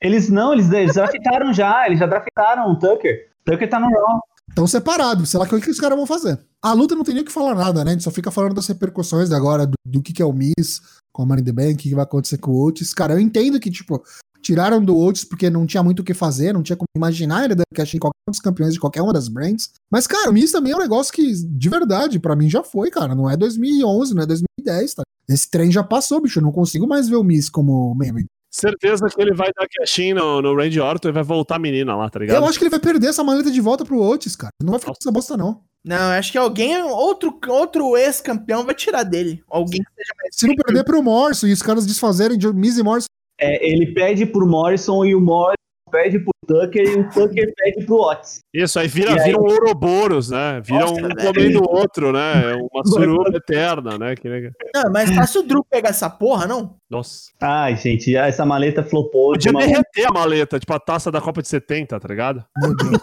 Eles 0.00 0.28
não, 0.28 0.52
eles, 0.52 0.70
eles 0.70 0.94
draftaram 0.94 1.52
já, 1.52 1.86
eles 1.86 1.98
já 1.98 2.06
draftaram 2.06 2.70
o 2.70 2.78
Tucker. 2.78 3.30
Tucker 3.44 3.68
tá 3.68 3.80
no 3.80 3.88
Raw. 3.88 4.20
Estão 4.48 4.66
separados, 4.66 5.28
sei 5.28 5.38
lá 5.38 5.46
o 5.46 5.48
que, 5.48 5.60
que 5.60 5.70
os 5.70 5.80
caras 5.80 5.96
vão 5.96 6.06
fazer. 6.06 6.38
A 6.62 6.72
luta 6.72 6.94
não 6.94 7.04
tem 7.04 7.14
nem 7.14 7.22
o 7.22 7.26
que 7.26 7.32
falar 7.32 7.54
nada, 7.54 7.84
né? 7.84 7.90
A 7.90 7.94
gente 7.94 8.04
só 8.04 8.10
fica 8.10 8.30
falando 8.30 8.54
das 8.54 8.66
repercussões 8.66 9.30
agora, 9.30 9.66
do, 9.66 9.74
do 9.86 10.02
que, 10.02 10.12
que 10.12 10.22
é 10.22 10.24
o 10.24 10.32
Miss 10.32 10.80
com 11.12 11.22
a 11.22 11.26
Money 11.26 11.42
in 11.42 11.44
the 11.44 11.52
Bank, 11.52 11.74
o 11.74 11.76
que, 11.76 11.88
que 11.90 11.94
vai 11.94 12.04
acontecer 12.04 12.38
com 12.38 12.52
o 12.52 12.66
Otis. 12.66 12.94
Cara, 12.94 13.12
eu 13.12 13.20
entendo 13.20 13.60
que, 13.60 13.70
tipo, 13.70 14.02
tiraram 14.48 14.82
do 14.82 14.96
Otis 14.96 15.24
porque 15.24 15.50
não 15.50 15.66
tinha 15.66 15.82
muito 15.82 16.00
o 16.00 16.04
que 16.04 16.14
fazer, 16.14 16.54
não 16.54 16.62
tinha 16.62 16.76
como 16.76 16.88
imaginar 16.96 17.44
ele 17.44 17.54
dando 17.54 17.66
cash 17.74 17.94
em 17.94 17.98
qualquer 17.98 18.18
um 18.26 18.30
dos 18.30 18.40
campeões 18.40 18.72
de 18.72 18.80
qualquer 18.80 19.02
uma 19.02 19.12
das 19.12 19.28
brands. 19.28 19.70
Mas, 19.90 20.06
cara, 20.06 20.30
o 20.30 20.32
Miss 20.32 20.52
também 20.52 20.72
é 20.72 20.76
um 20.76 20.80
negócio 20.80 21.12
que, 21.12 21.34
de 21.34 21.68
verdade, 21.68 22.18
pra 22.18 22.34
mim 22.34 22.48
já 22.48 22.64
foi, 22.64 22.90
cara. 22.90 23.14
Não 23.14 23.28
é 23.28 23.36
2011, 23.36 24.14
não 24.14 24.22
é 24.22 24.26
2010, 24.26 24.94
tá? 24.94 25.02
Esse 25.28 25.50
trem 25.50 25.70
já 25.70 25.84
passou, 25.84 26.22
bicho. 26.22 26.38
Eu 26.38 26.44
não 26.44 26.50
consigo 26.52 26.88
mais 26.88 27.10
ver 27.10 27.16
o 27.16 27.22
Miss 27.22 27.50
como 27.50 27.94
membro. 27.94 28.24
Certeza 28.50 29.06
que 29.14 29.20
ele 29.20 29.34
vai 29.34 29.50
dar 29.54 29.66
cash 29.68 29.98
no, 30.14 30.40
no 30.40 30.56
Randy 30.56 30.80
Orton 30.80 31.10
e 31.10 31.12
vai 31.12 31.22
voltar 31.22 31.56
a 31.56 31.58
menina 31.58 31.94
lá, 31.94 32.08
tá 32.08 32.18
ligado? 32.18 32.42
Eu 32.42 32.48
acho 32.48 32.58
que 32.58 32.64
ele 32.64 32.70
vai 32.70 32.80
perder 32.80 33.08
essa 33.08 33.22
maleta 33.22 33.50
de 33.50 33.60
volta 33.60 33.84
pro 33.84 34.00
Otis, 34.00 34.34
cara. 34.34 34.52
Não 34.62 34.70
vai 34.70 34.80
ficar 34.80 34.92
com 34.92 34.98
essa 34.98 35.12
bosta, 35.12 35.36
não. 35.36 35.60
Não, 35.84 36.10
acho 36.12 36.32
que 36.32 36.38
alguém, 36.38 36.82
outro, 36.82 37.38
outro 37.48 37.96
ex-campeão 37.98 38.64
vai 38.64 38.74
tirar 38.74 39.02
dele. 39.02 39.42
Alguém 39.50 39.82
que 39.82 39.90
seja 39.94 40.12
mais. 40.16 40.34
Se 40.34 40.46
não 40.46 40.54
perder 40.54 40.84
pro 40.84 41.02
Morrison 41.02 41.46
e 41.46 41.52
os 41.52 41.62
caras 41.62 41.86
desfazerem 41.86 42.38
de 42.38 42.50
Miz 42.52 42.78
e 42.78 42.82
Morrison, 42.82 43.06
É, 43.40 43.68
ele 43.68 43.92
pede 43.92 44.26
pro 44.26 44.46
Morrison 44.46 45.04
e 45.04 45.14
o 45.14 45.20
Morrison 45.20 45.54
pede 45.90 46.18
pro 46.18 46.32
Tucker 46.46 46.82
e 46.86 46.96
o 46.96 47.08
Tucker 47.08 47.52
pede 47.56 47.86
pro 47.86 47.96
Otis. 47.96 48.40
Isso, 48.52 48.78
aí 48.78 48.86
vira, 48.88 49.12
E 49.12 49.18
aí- 49.20 49.24
vira 49.26 49.38
um 49.40 49.44
Ouroboros, 49.44 50.28
né? 50.30 50.60
Vira 50.64 50.80
Nossa, 50.80 50.92
um 51.06 51.08
comendo 51.14 51.62
o 51.62 51.70
outro, 51.70 52.12
né? 52.12 52.52
É 52.52 52.54
Uma 52.56 52.84
suruba 52.84 53.30
eterna, 53.36 53.96
né? 53.96 54.14
Que 54.14 54.28
Não, 54.74 54.92
mas 54.92 55.10
fácil 55.14 55.40
o 55.42 55.46
Drew 55.46 55.64
pegar 55.64 55.90
essa 55.90 56.10
porra, 56.10 56.46
não? 56.46 56.76
Nossa. 56.90 57.30
Ai, 57.40 57.76
gente, 57.76 58.14
essa 58.16 58.44
maleta 58.44 58.82
flopou. 58.82 59.34
de 59.36 59.50
Podia 59.50 59.50
uma- 59.52 59.66
derreter 59.66 60.06
a 60.08 60.12
maleta, 60.12 60.58
tipo 60.58 60.74
a 60.74 60.80
taça 60.80 61.10
da 61.10 61.20
Copa 61.20 61.40
de 61.40 61.48
70, 61.48 61.98
tá 61.98 62.08
ligado? 62.08 62.44
meu 62.58 62.76
Deus. 62.76 63.02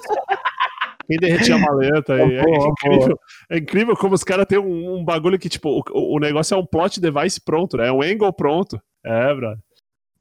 Quem 1.07 1.17
derretia 1.17 1.55
a 1.55 1.59
maleta. 1.59 2.13
aí, 2.15 2.35
é, 2.35 2.41
Boa, 2.43 2.67
incrível, 2.69 3.19
é 3.51 3.57
incrível 3.57 3.95
como 3.95 4.15
os 4.15 4.23
caras 4.23 4.45
têm 4.47 4.57
um, 4.57 4.95
um 4.99 5.05
bagulho 5.05 5.37
que, 5.37 5.47
tipo, 5.49 5.69
o, 5.93 6.15
o 6.15 6.19
negócio 6.19 6.55
é 6.55 6.57
um 6.57 6.65
plot 6.65 6.99
device 6.99 7.39
pronto, 7.43 7.77
né? 7.77 7.87
É 7.87 7.91
um 7.91 8.01
angle 8.01 8.33
pronto. 8.33 8.79
É, 9.05 9.33
brother. 9.35 9.59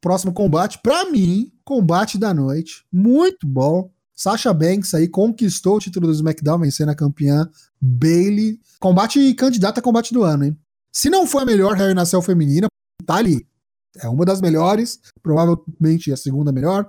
Próximo 0.05 0.35
combate, 0.35 0.79
pra 0.83 1.11
mim, 1.11 1.51
combate 1.65 2.19
da 2.19 2.35
noite. 2.35 2.85
Muito 2.93 3.47
bom. 3.47 3.91
Sasha 4.15 4.53
Banks 4.53 4.93
aí 4.93 5.09
conquistou 5.09 5.77
o 5.77 5.81
título 5.81 6.07
do 6.07 6.13
SmackDown, 6.13 6.59
vencendo 6.59 6.91
a 6.91 6.95
campeã 6.95 7.49
Bailey. 7.81 8.61
Combate 8.79 9.33
candidata 9.33 9.81
a 9.81 9.83
combate 9.83 10.13
do 10.13 10.23
ano, 10.23 10.45
hein? 10.45 10.59
Se 10.93 11.09
não 11.09 11.27
foi 11.27 11.43
a 11.43 11.47
melhor 11.47 11.75
Harry 11.75 11.95
Nacel 11.95 12.21
feminina, 12.21 12.67
tá 13.07 13.15
ali. 13.15 13.49
É 13.97 14.07
uma 14.07 14.27
das 14.27 14.43
melhores, 14.43 15.01
provavelmente 15.23 16.13
a 16.13 16.19
segunda 16.19 16.53
melhor. 16.53 16.87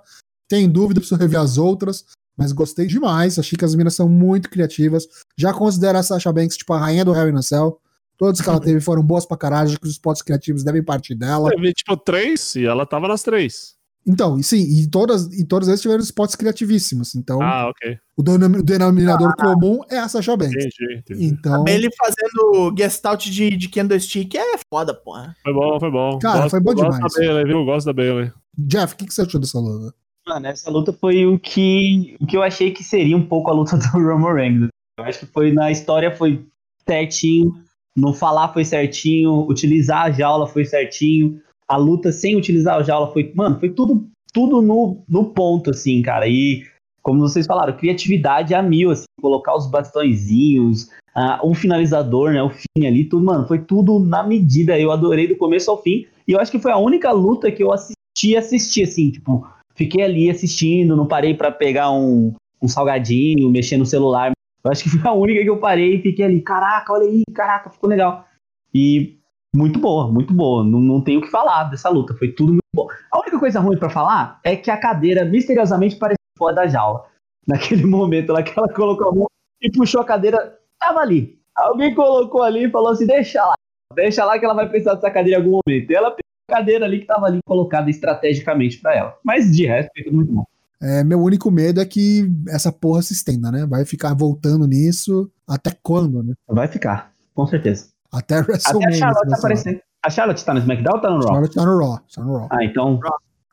Tem 0.49 0.69
dúvida, 0.69 0.99
preciso 0.99 1.17
rever 1.17 1.39
as 1.39 1.58
outras, 1.58 2.04
mas 2.36 2.51
gostei 2.51 2.86
demais. 2.86 3.39
Achei 3.39 3.58
que 3.58 3.63
as 3.63 3.71
meninas 3.75 3.95
são 3.95 4.10
muito 4.10 4.49
criativas. 4.49 5.08
Já 5.38 5.54
considero 5.54 5.97
a 5.97 6.04
Sasha 6.04 6.34
Banks 6.34 6.58
tipo 6.58 6.73
a 6.73 6.80
rainha 6.80 7.06
do 7.06 7.13
Harry 7.13 7.32
Nacel. 7.32 7.80
Todos 8.17 8.39
que 8.41 8.47
ela 8.49 8.60
teve 8.60 8.80
foram 8.80 9.04
boas 9.04 9.25
pra 9.25 9.36
caralho, 9.38 9.67
acho 9.69 9.80
que 9.80 9.86
os 9.88 9.91
spots 9.93 10.21
criativos 10.21 10.63
devem 10.63 10.84
partir 10.84 11.15
dela. 11.15 11.49
Teve, 11.49 11.73
tipo, 11.73 11.97
três 11.97 12.56
e 12.56 12.65
ela 12.65 12.86
tava 12.86 13.08
nas 13.08 13.21
três. 13.23 13.75
Então, 14.08 14.38
e 14.38 14.43
sim, 14.43 14.60
e 14.62 14.88
todas, 14.88 15.25
e 15.34 15.43
todas 15.43 15.67
eles 15.67 15.82
tiveram 15.82 15.99
spots 16.01 16.36
criativíssimos. 16.36 17.15
Então, 17.15 17.41
Ah, 17.41 17.67
ok. 17.69 17.97
o 18.15 18.21
denom- 18.21 18.60
o 18.60 18.63
denominador 18.63 19.36
comum 19.36 19.80
é 19.89 19.97
a 19.97 20.08
Sasha 20.08 20.38
Banks. 20.38 20.54
Entendi, 20.56 20.99
entendi. 20.99 21.25
Então, 21.25 21.65
Ele 21.67 21.89
fazendo 21.97 22.73
gestalt 22.78 23.25
de, 23.25 23.58
de 23.58 23.67
candlestick 23.67 24.36
é 24.38 24.58
foda, 24.71 24.93
porra. 24.93 25.36
Foi 25.41 25.51
bom, 25.54 25.80
foi 25.80 25.89
bom. 25.91 26.19
Cara, 26.19 26.47
foi 26.49 26.60
bom 26.60 26.75
gosto 26.75 26.91
demais. 26.93 27.13
da 27.13 27.19
Bailey, 27.19 27.43
viu? 27.45 27.58
Eu 27.58 27.65
Gosto 27.65 27.86
da 27.88 27.93
Bailey. 27.93 28.32
Jeff, 28.58 28.93
o 28.93 28.97
que, 28.97 29.08
que 29.08 29.13
você 29.13 29.23
achou 29.23 29.41
dessa 29.41 29.60
luta? 29.60 29.93
Mano, 30.28 30.47
essa 30.47 30.69
luta 30.69 30.93
foi 30.93 31.25
o 31.25 31.39
que, 31.39 32.15
o 32.19 32.28
que 32.28 32.38
eu 32.38 32.43
achei 32.43 32.71
que 32.71 32.84
seria 32.84 33.17
um 33.17 33.25
pouco 33.25 33.49
a 33.49 33.54
luta 33.56 33.75
do 33.75 33.88
Roman 33.91 34.34
Reigns. 34.34 34.67
Eu 34.99 35.04
acho 35.04 35.19
que 35.21 35.25
foi 35.25 35.51
na 35.51 35.71
história 35.71 36.15
foi 36.15 36.45
certinho, 36.88 37.51
no 37.96 38.14
falar 38.14 38.54
foi 38.54 38.66
certinho, 38.66 39.48
utilizar 39.48 40.04
a 40.04 40.12
jaula 40.12 40.48
foi 40.48 40.66
certinho, 40.66 41.40
a 41.68 41.78
luta 41.78 42.12
sem 42.12 42.36
utilizar 42.36 42.78
a 42.78 42.84
jaula 42.84 43.12
foi, 43.12 43.32
mano, 43.34 43.60
foi 43.60 43.70
tudo 43.70 44.08
tudo 44.36 44.62
no, 44.62 45.02
no 45.08 45.26
ponto 45.26 45.70
assim, 45.70 46.02
cara. 46.02 46.28
E 46.28 46.66
como 47.02 47.22
vocês 47.22 47.46
falaram, 47.46 47.78
criatividade 47.78 48.54
a 48.54 48.62
mil, 48.62 48.92
assim, 48.92 49.06
colocar 49.22 49.56
os 49.56 49.66
bastõezinhos, 49.66 50.90
ah, 51.16 51.40
um 51.42 51.54
finalizador, 51.54 52.34
né, 52.34 52.44
o 52.44 52.50
fim 52.50 52.86
ali, 52.86 53.06
tudo, 53.06 53.24
mano, 53.24 53.48
foi 53.48 53.60
tudo 53.60 53.98
na 53.98 54.24
medida. 54.24 54.78
Eu 54.78 54.92
adorei 54.92 55.26
do 55.26 55.38
começo 55.38 55.72
ao 55.72 55.82
fim. 55.82 56.06
E 56.28 56.34
eu 56.34 56.40
acho 56.40 56.52
que 56.52 56.60
foi 56.60 56.72
a 56.72 56.78
única 56.78 57.12
luta 57.14 57.50
que 57.50 57.64
eu 57.64 57.72
assisti, 57.72 58.36
assisti 58.36 58.84
assim, 58.84 59.12
tipo, 59.12 59.48
fiquei 59.74 60.04
ali 60.04 60.30
assistindo, 60.30 60.98
não 60.98 61.08
parei 61.08 61.34
pra 61.34 61.52
pegar 61.52 61.92
um, 61.92 62.34
um 62.62 62.68
salgadinho, 62.68 63.50
mexer 63.50 63.78
no 63.78 63.86
celular. 63.86 64.32
Eu 64.65 64.71
acho 64.71 64.84
que 64.84 64.89
foi 64.89 65.08
a 65.08 65.13
única 65.13 65.43
que 65.43 65.49
eu 65.49 65.60
parei 65.60 65.95
e 65.95 66.01
fiquei 66.01 66.25
ali, 66.25 66.41
caraca, 66.41 66.91
olha 66.91 67.06
aí, 67.06 67.21
caraca, 67.36 67.69
ficou 67.69 67.88
legal. 67.88 68.25
E 68.73 69.19
muito 69.56 69.78
boa, 69.80 70.12
muito 70.12 70.34
boa. 70.34 70.63
Não, 70.63 70.80
não 70.80 70.99
tenho 71.01 71.19
o 71.19 71.21
que 71.21 71.30
falar 71.30 71.65
dessa 71.65 71.88
luta, 71.88 72.15
foi 72.15 72.32
tudo 72.32 72.49
muito 72.49 72.63
bom. 72.75 72.88
A 73.12 73.19
única 73.19 73.38
coisa 73.38 73.60
ruim 73.60 73.78
pra 73.78 73.91
falar 73.91 74.39
é 74.43 74.56
que 74.56 74.71
a 74.71 74.78
cadeira 74.78 75.23
misteriosamente 75.23 75.97
parecia 75.97 76.17
fora 76.36 76.56
da 76.56 76.67
jaula. 76.67 77.06
Naquele 77.47 77.86
momento 77.86 78.34
lá 78.34 78.41
que 78.41 78.58
ela 78.58 78.67
colocou 78.73 79.10
a 79.10 79.15
mão 79.15 79.28
e 79.62 79.71
puxou 79.71 80.01
a 80.01 80.06
cadeira, 80.06 80.58
tava 80.80 80.99
ali. 80.99 81.39
Alguém 81.56 81.93
colocou 81.93 82.41
ali 82.41 82.65
e 82.65 82.71
falou 82.71 82.89
assim: 82.89 83.06
deixa 83.06 83.45
lá, 83.45 83.54
deixa 83.93 84.25
lá 84.25 84.39
que 84.39 84.45
ela 84.45 84.56
vai 84.56 84.67
precisar 84.67 84.95
dessa 84.95 85.12
cadeira 85.12 85.39
em 85.39 85.43
algum 85.43 85.60
momento. 85.63 85.91
E 85.91 85.95
ela 85.95 86.10
pegou 86.10 86.23
a 86.49 86.56
cadeira 86.56 86.86
ali 86.86 87.01
que 87.01 87.06
tava 87.06 87.28
ali 87.28 87.38
colocada 87.45 87.88
estrategicamente 87.88 88.82
pra 88.82 88.95
ela. 88.95 89.15
Mas 89.23 89.56
de 89.56 89.67
resto, 89.67 89.91
foi 89.93 90.04
tudo 90.06 90.15
muito 90.15 90.34
bom. 90.34 90.43
É, 90.82 91.04
meu 91.04 91.22
único 91.22 91.50
medo 91.50 91.80
é 91.80 91.86
que 91.86 92.30
essa 92.50 92.72
porra 92.72 93.02
se 93.02 93.14
estenda, 93.14 93.52
né? 93.52 93.66
Vai 93.66 93.86
ficar 93.86 94.14
voltando 94.14 94.68
nisso 94.68 95.32
até 95.48 95.72
quando, 95.82 96.22
né? 96.22 96.34
Vai 96.48 96.68
ficar, 96.68 97.12
com 97.34 97.48
certeza. 97.48 97.88
Até 98.12 98.40
Até 98.40 98.54
a 98.54 98.92
Charlotte 98.92 99.34
aparecer. 99.34 99.84
A 100.06 100.10
Charlotte 100.10 100.46
tá 100.46 100.54
no 100.54 100.60
SmackDown 100.60 100.96
ou 100.96 101.02
tá 101.02 101.10
no 101.10 101.18
Raw? 101.18 101.28
Charlotte 101.28 101.56
tá 101.56 101.66
no 101.66 101.78
Raw, 101.80 102.00
tá 102.14 102.24
no 102.24 102.38
Raw. 102.38 102.48
Ah, 102.52 102.64
então 102.64 103.00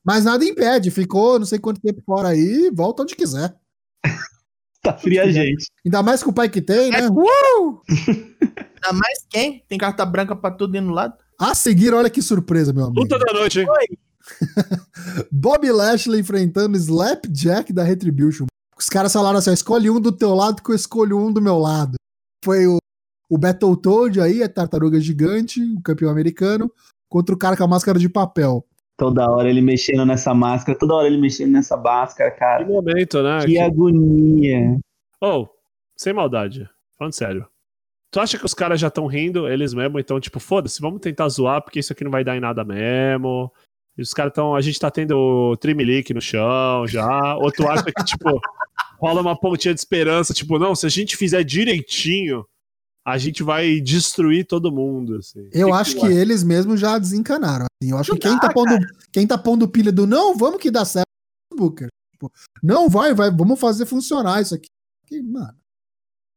Mas 0.04 0.24
nada 0.24 0.44
impede, 0.44 0.90
ficou 0.90 1.38
não 1.38 1.46
sei 1.46 1.58
quanto 1.58 1.80
tempo 1.80 2.02
fora 2.04 2.28
aí, 2.28 2.70
volta 2.74 3.02
onde 3.02 3.16
quiser. 3.16 3.54
tá 4.82 4.92
fria 4.92 5.22
a 5.22 5.30
gente. 5.30 5.66
Ainda 5.84 6.02
mais 6.02 6.22
com 6.22 6.30
o 6.30 6.34
pai 6.34 6.48
que 6.48 6.60
tem, 6.60 6.92
É 6.92 7.02
né? 7.02 7.08
Uh! 7.08 7.80
Ainda 8.84 8.92
mais 8.98 9.24
quem? 9.30 9.64
Tem 9.68 9.78
carta 9.78 10.04
branca 10.04 10.34
pra 10.34 10.50
tudo 10.50 10.76
indo 10.76 10.88
no 10.88 10.92
lado? 10.92 11.14
A 11.38 11.54
seguir, 11.54 11.94
olha 11.94 12.10
que 12.10 12.20
surpresa, 12.20 12.72
meu 12.72 12.84
amigo. 12.84 13.00
Luta 13.00 13.18
da 13.18 13.32
noite, 13.32 13.60
hein? 13.60 13.66
Bob 15.30 15.70
Lashley 15.70 16.20
enfrentando 16.20 16.76
Slapjack 16.76 17.72
da 17.72 17.82
Retribution. 17.82 18.46
Os 18.76 18.88
caras 18.88 19.12
falaram 19.12 19.38
assim: 19.38 19.52
escolhe 19.52 19.90
um 19.90 20.00
do 20.00 20.12
teu 20.12 20.34
lado 20.34 20.62
que 20.62 20.70
eu 20.70 20.74
escolho 20.74 21.18
um 21.18 21.32
do 21.32 21.40
meu 21.40 21.58
lado. 21.58 21.94
Foi 22.44 22.66
o, 22.66 22.78
o 23.30 23.38
Battletoad 23.38 24.20
aí, 24.20 24.42
a 24.42 24.48
tartaruga 24.48 25.00
gigante, 25.00 25.60
o 25.62 25.80
campeão 25.82 26.10
americano, 26.10 26.70
contra 27.08 27.34
o 27.34 27.38
cara 27.38 27.56
com 27.56 27.64
a 27.64 27.68
máscara 27.68 27.98
de 27.98 28.08
papel. 28.08 28.66
Toda 28.98 29.28
hora 29.30 29.48
ele 29.48 29.62
mexendo 29.62 30.04
nessa 30.04 30.34
máscara, 30.34 30.78
toda 30.78 30.94
hora 30.94 31.06
ele 31.06 31.18
mexendo 31.18 31.52
nessa 31.52 31.76
máscara, 31.76 32.30
Que 32.30 32.38
cara. 32.38 32.66
momento, 32.66 33.22
né? 33.22 33.44
Que 33.44 33.58
agonia. 33.58 34.78
Oh, 35.20 35.48
sem 35.96 36.12
maldade. 36.12 36.68
Falando 36.98 37.14
sério. 37.14 37.46
Tu 38.12 38.20
acha 38.20 38.38
que 38.38 38.44
os 38.44 38.52
caras 38.52 38.78
já 38.78 38.88
estão 38.88 39.06
rindo, 39.06 39.48
eles 39.48 39.72
mesmo, 39.72 39.98
então, 39.98 40.20
tipo, 40.20 40.38
foda-se, 40.38 40.80
vamos 40.82 41.00
tentar 41.00 41.28
zoar, 41.30 41.62
porque 41.62 41.78
isso 41.78 41.92
aqui 41.92 42.04
não 42.04 42.10
vai 42.10 42.22
dar 42.22 42.36
em 42.36 42.40
nada 42.40 42.62
mesmo. 42.62 43.50
E 43.96 44.02
os 44.02 44.14
caras 44.14 44.30
estão. 44.30 44.54
A 44.54 44.60
gente 44.60 44.78
tá 44.78 44.90
tendo 44.90 45.56
trimelique 45.58 46.14
no 46.14 46.20
chão 46.20 46.86
já. 46.86 47.36
Ou 47.36 47.50
tu 47.52 47.66
acha 47.68 47.84
que, 47.84 48.04
tipo, 48.04 48.24
rola 48.98 49.20
uma 49.20 49.38
pontinha 49.38 49.74
de 49.74 49.80
esperança, 49.80 50.32
tipo, 50.32 50.58
não, 50.58 50.74
se 50.74 50.86
a 50.86 50.88
gente 50.88 51.16
fizer 51.16 51.42
direitinho, 51.42 52.44
a 53.04 53.18
gente 53.18 53.42
vai 53.42 53.80
destruir 53.80 54.46
todo 54.46 54.72
mundo. 54.72 55.16
Assim. 55.16 55.48
Eu 55.52 55.68
Que 55.68 55.74
acho 55.74 55.94
tu 55.96 56.00
que 56.00 56.12
eles 56.12 56.42
mesmos 56.42 56.80
já 56.80 56.98
desencanaram. 56.98 57.66
assim. 57.66 57.90
Eu 57.90 57.98
acho 57.98 58.10
Não 58.12 58.18
que 58.18 58.28
quem 58.28 58.36
dá, 58.36 58.40
tá, 58.48 58.52
pondo, 58.52 58.78
quem 59.12 59.26
tá 59.26 59.38
pondo 59.38 59.68
pilha 59.68 59.92
do 59.92 60.06
não, 60.06 60.36
vamos 60.36 60.60
que 60.60 60.70
dá 60.70 60.84
certo, 60.84 61.06
é 61.50 61.54
o 61.54 61.58
Booker. 61.58 61.88
Tipo, 62.12 62.32
não, 62.62 62.88
vai, 62.88 63.12
vai, 63.12 63.30
vamos 63.30 63.58
fazer 63.60 63.86
funcionar 63.86 64.40
isso 64.40 64.54
aqui. 64.54 64.68
Que, 65.06 65.20
mano, 65.20 65.52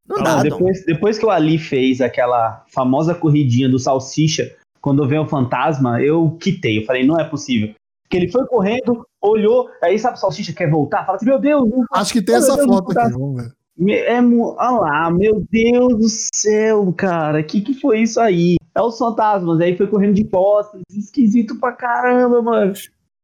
Não 0.08 0.18
Não, 0.18 0.24
dá, 0.24 0.42
depois, 0.44 0.84
depois 0.86 1.18
que 1.20 1.26
o 1.26 1.30
Ali 1.30 1.58
fez 1.60 2.02
aquela 2.02 2.66
famosa 2.74 3.14
corridinha 3.14 3.70
do 3.70 3.78
Salsicha, 3.80 4.56
quando 4.86 5.08
veio 5.08 5.24
o 5.24 5.28
fantasma, 5.28 6.00
eu 6.00 6.38
quitei. 6.40 6.78
Eu 6.78 6.86
falei, 6.86 7.04
não 7.04 7.20
é 7.20 7.24
possível. 7.24 7.74
Que 8.08 8.18
ele 8.18 8.32
foi 8.32 8.46
correndo, 8.46 9.04
olhou, 9.20 9.68
aí 9.82 9.98
sabe, 9.98 10.16
o 10.16 10.20
Salsicha 10.20 10.54
quer 10.54 10.70
voltar? 10.70 11.04
Fala 11.08 11.16
assim, 11.16 11.26
meu 11.26 11.40
Deus, 11.40 11.68
acho 11.92 12.14
que 12.14 12.22
tem 12.22 12.36
essa 12.36 12.56
Deus, 12.56 12.68
foto 12.68 12.94
tá- 12.94 13.06
aqui. 13.06 13.14
Vamos 13.14 13.44
ver. 13.80 13.96
É, 14.06 14.22
olha 14.22 14.80
lá, 14.80 15.10
meu 15.10 15.44
Deus 15.50 15.98
do 15.98 16.08
céu, 16.08 16.94
cara, 16.96 17.42
que 17.42 17.62
que 17.62 17.74
foi 17.74 18.02
isso 18.02 18.22
aí? 18.22 18.58
É 18.76 18.82
os 18.82 18.96
fantasmas, 18.96 19.60
aí 19.60 19.76
foi 19.76 19.88
correndo 19.88 20.14
de 20.14 20.24
costas, 20.26 20.80
esquisito 20.92 21.60
pra 21.60 21.72
caramba, 21.72 22.40
mano. 22.44 22.74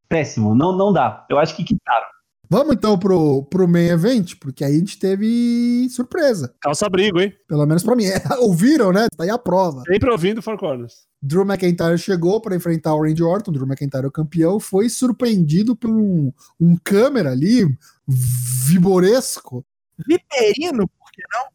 Péssimo, 0.08 0.56
não, 0.56 0.76
não 0.76 0.92
dá. 0.92 1.24
Eu 1.30 1.38
acho 1.38 1.54
que 1.54 1.62
quitaram. 1.62 2.06
Vamos 2.52 2.74
então 2.74 2.98
pro, 2.98 3.44
pro 3.44 3.66
main 3.66 3.86
event, 3.86 4.34
porque 4.38 4.62
aí 4.62 4.74
a 4.74 4.78
gente 4.78 4.98
teve 4.98 5.88
surpresa. 5.88 6.54
Calça 6.60 6.84
abrigo, 6.84 7.18
hein? 7.18 7.32
Pelo 7.48 7.64
menos 7.64 7.82
pra 7.82 7.96
mim. 7.96 8.04
Ouviram, 8.40 8.92
né? 8.92 9.06
Tá 9.16 9.24
aí 9.24 9.30
a 9.30 9.38
prova. 9.38 9.82
Sempre 9.90 10.10
ouvindo 10.10 10.42
Four 10.42 10.58
Corners. 10.58 11.06
Drew 11.22 11.46
McIntyre 11.46 11.96
chegou 11.96 12.42
para 12.42 12.54
enfrentar 12.54 12.94
o 12.94 13.04
Randy 13.04 13.22
Orton. 13.22 13.52
Drew 13.52 13.66
McIntyre 13.66 14.04
é 14.04 14.06
o 14.06 14.12
campeão. 14.12 14.60
Foi 14.60 14.90
surpreendido 14.90 15.74
por 15.74 15.88
um, 15.88 16.30
um 16.60 16.76
câmera 16.84 17.30
ali, 17.30 17.66
viboresco. 18.06 19.64
Viperino, 20.06 20.86
por 20.86 21.10
que 21.10 21.22
não? 21.32 21.46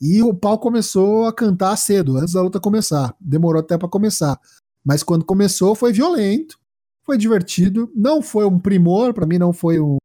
E 0.00 0.22
o 0.22 0.32
pau 0.32 0.56
começou 0.56 1.26
a 1.26 1.32
cantar 1.32 1.74
cedo, 1.74 2.16
antes 2.16 2.34
da 2.34 2.42
luta 2.42 2.60
começar. 2.60 3.12
Demorou 3.18 3.58
até 3.58 3.76
para 3.76 3.88
começar. 3.88 4.38
Mas 4.84 5.02
quando 5.02 5.24
começou, 5.24 5.74
foi 5.74 5.92
violento, 5.92 6.56
foi 7.02 7.18
divertido. 7.18 7.90
Não 7.92 8.22
foi 8.22 8.44
um 8.44 8.60
primor, 8.60 9.12
para 9.12 9.26
mim 9.26 9.38
não 9.38 9.52
foi 9.52 9.80
um 9.80 9.96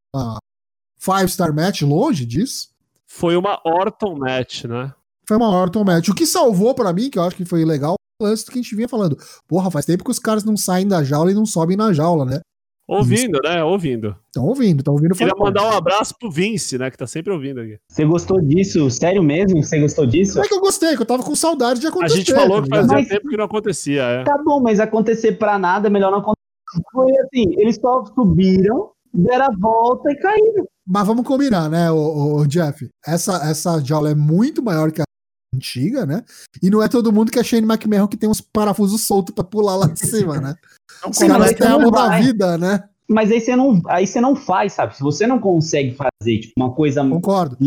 five-star 1.00 1.54
match, 1.54 1.82
longe 1.84 2.26
disso. 2.26 2.69
Foi 3.06 3.36
uma 3.36 3.60
Orton 3.65 4.15
match, 4.17 4.65
né? 4.65 4.93
Foi 5.28 5.38
uma 5.38 5.50
Orton 5.50 5.84
match. 5.84 6.10
O 6.10 6.15
que 6.15 6.26
salvou 6.26 6.74
para 6.74 6.91
mim, 6.93 7.10
que 7.10 7.17
eu 7.19 7.24
acho 7.24 7.36
que 7.36 7.45
foi 7.45 7.63
legal, 7.65 7.95
o 8.22 8.26
lance 8.26 8.45
que 8.45 8.58
a 8.60 8.62
gente 8.62 8.76
vinha 8.76 8.88
falando. 8.89 9.17
Porra, 9.48 9.72
faz 9.72 9.86
tempo 9.86 10.04
que 10.04 10.12
os 10.12 10.19
caras 10.19 10.43
não 10.43 10.58
saem 10.58 10.88
da 10.88 11.04
jaula 11.04 11.32
e 11.32 11.36
não 11.36 11.45
sobem 11.45 11.78
na 11.78 11.93
jaula, 11.93 12.26
né? 12.26 12.39
Ouvindo, 12.88 13.38
né? 13.43 13.63
Ouvindo. 13.63 14.15
Estão 14.26 14.45
ouvindo, 14.45 14.80
estão 14.80 14.93
ouvindo. 14.95 15.13
Queria 15.13 15.36
mandar 15.38 15.63
um 15.63 15.78
abraço 15.78 16.15
pro 16.19 16.32
Vince, 16.32 16.76
né? 16.80 16.89
Que 16.89 16.98
tá 16.98 17.06
sempre 17.06 17.32
ouvindo 17.32 17.62
aqui. 17.62 17.78
Você 17.88 18.04
gostou 18.04 18.41
disso? 18.41 18.89
Sério 18.89 19.22
mesmo? 19.22 19.63
Você 19.63 19.80
gostou 19.80 20.08
disso? 20.08 20.34
Como 20.34 20.45
é 20.45 20.48
que 20.48 20.54
eu 20.56 20.60
gostei? 20.60 20.95
Que 20.95 21.02
eu 21.04 21.06
tava 21.06 21.22
com 21.22 21.36
saudade 21.36 21.80
de 21.80 21.86
A 21.86 21.89
acontecer. 21.89 22.15
gente 22.17 22.34
falou 22.34 22.63
que 22.63 22.69
tá 22.69 22.78
fazia? 22.78 22.95
Mas- 22.95 23.08
tempo 23.08 23.28
que 23.30 23.38
não 23.38 23.45
acontecia, 23.45 24.02
é. 24.02 24.24
Tá 24.24 24.36
bom, 24.43 24.60
mas 24.60 24.80
acontecer 24.80 25.34
pra 25.34 25.60
nada 25.60 25.88
é 25.88 25.89
melhor 25.91 26.10
não 26.10 26.17
acontecer. 26.17 26.39
Foi 26.91 27.12
assim, 27.12 27.54
eles 27.62 27.76
só 27.76 28.04
subiram, 28.06 28.89
deram 29.13 29.45
a 29.45 29.58
volta 29.58 30.12
e 30.12 30.15
caíram. 30.15 30.65
Mas 30.88 31.06
vamos 31.06 31.26
combinar, 31.26 31.69
né, 31.69 31.91
o, 31.91 32.38
o 32.38 32.48
Jeff? 32.48 32.89
Essa, 33.06 33.50
essa 33.50 33.80
jaula 33.80 34.12
é 34.12 34.15
muito 34.15 34.63
maior 34.63 34.91
que 34.91 35.02
a 35.02 35.06
antiga, 35.54 36.06
né? 36.06 36.24
E 36.62 36.69
não 36.69 36.82
é 36.82 36.88
todo 36.88 37.12
mundo 37.12 37.32
que 37.32 37.39
é 37.39 37.43
Shane 37.43 37.67
McMahon 37.67 38.08
que 38.08 38.17
tem 38.17 38.30
uns 38.30 38.41
parafusos 38.41 39.02
soltos 39.02 39.34
pra 39.34 39.43
pular 39.43 39.76
lá 39.76 39.88
de 39.88 40.00
cima, 40.00 40.39
né? 40.39 40.56
Não 41.04 41.10
Os 41.12 41.17
Sim, 41.17 41.28
caras 41.28 41.48
mas 41.48 41.58
têm 41.58 41.67
a 41.67 41.72
não 41.72 41.82
mão 41.82 41.91
da 41.91 42.17
vida, 42.17 42.58
né? 42.58 42.84
Mas 43.08 43.32
aí 43.32 43.41
você 43.41 43.56
não, 43.56 43.82
aí 43.88 44.06
você 44.06 44.22
não 44.22 44.36
faz, 44.36 44.74
sabe? 44.74 44.95
Se 44.95 45.02
você 45.02 45.26
não 45.26 45.39
consegue 45.39 45.95
fazer 45.95 46.39
tipo, 46.39 46.54
uma 46.56 46.72
coisa 46.72 47.04
Concordo. 47.04 47.58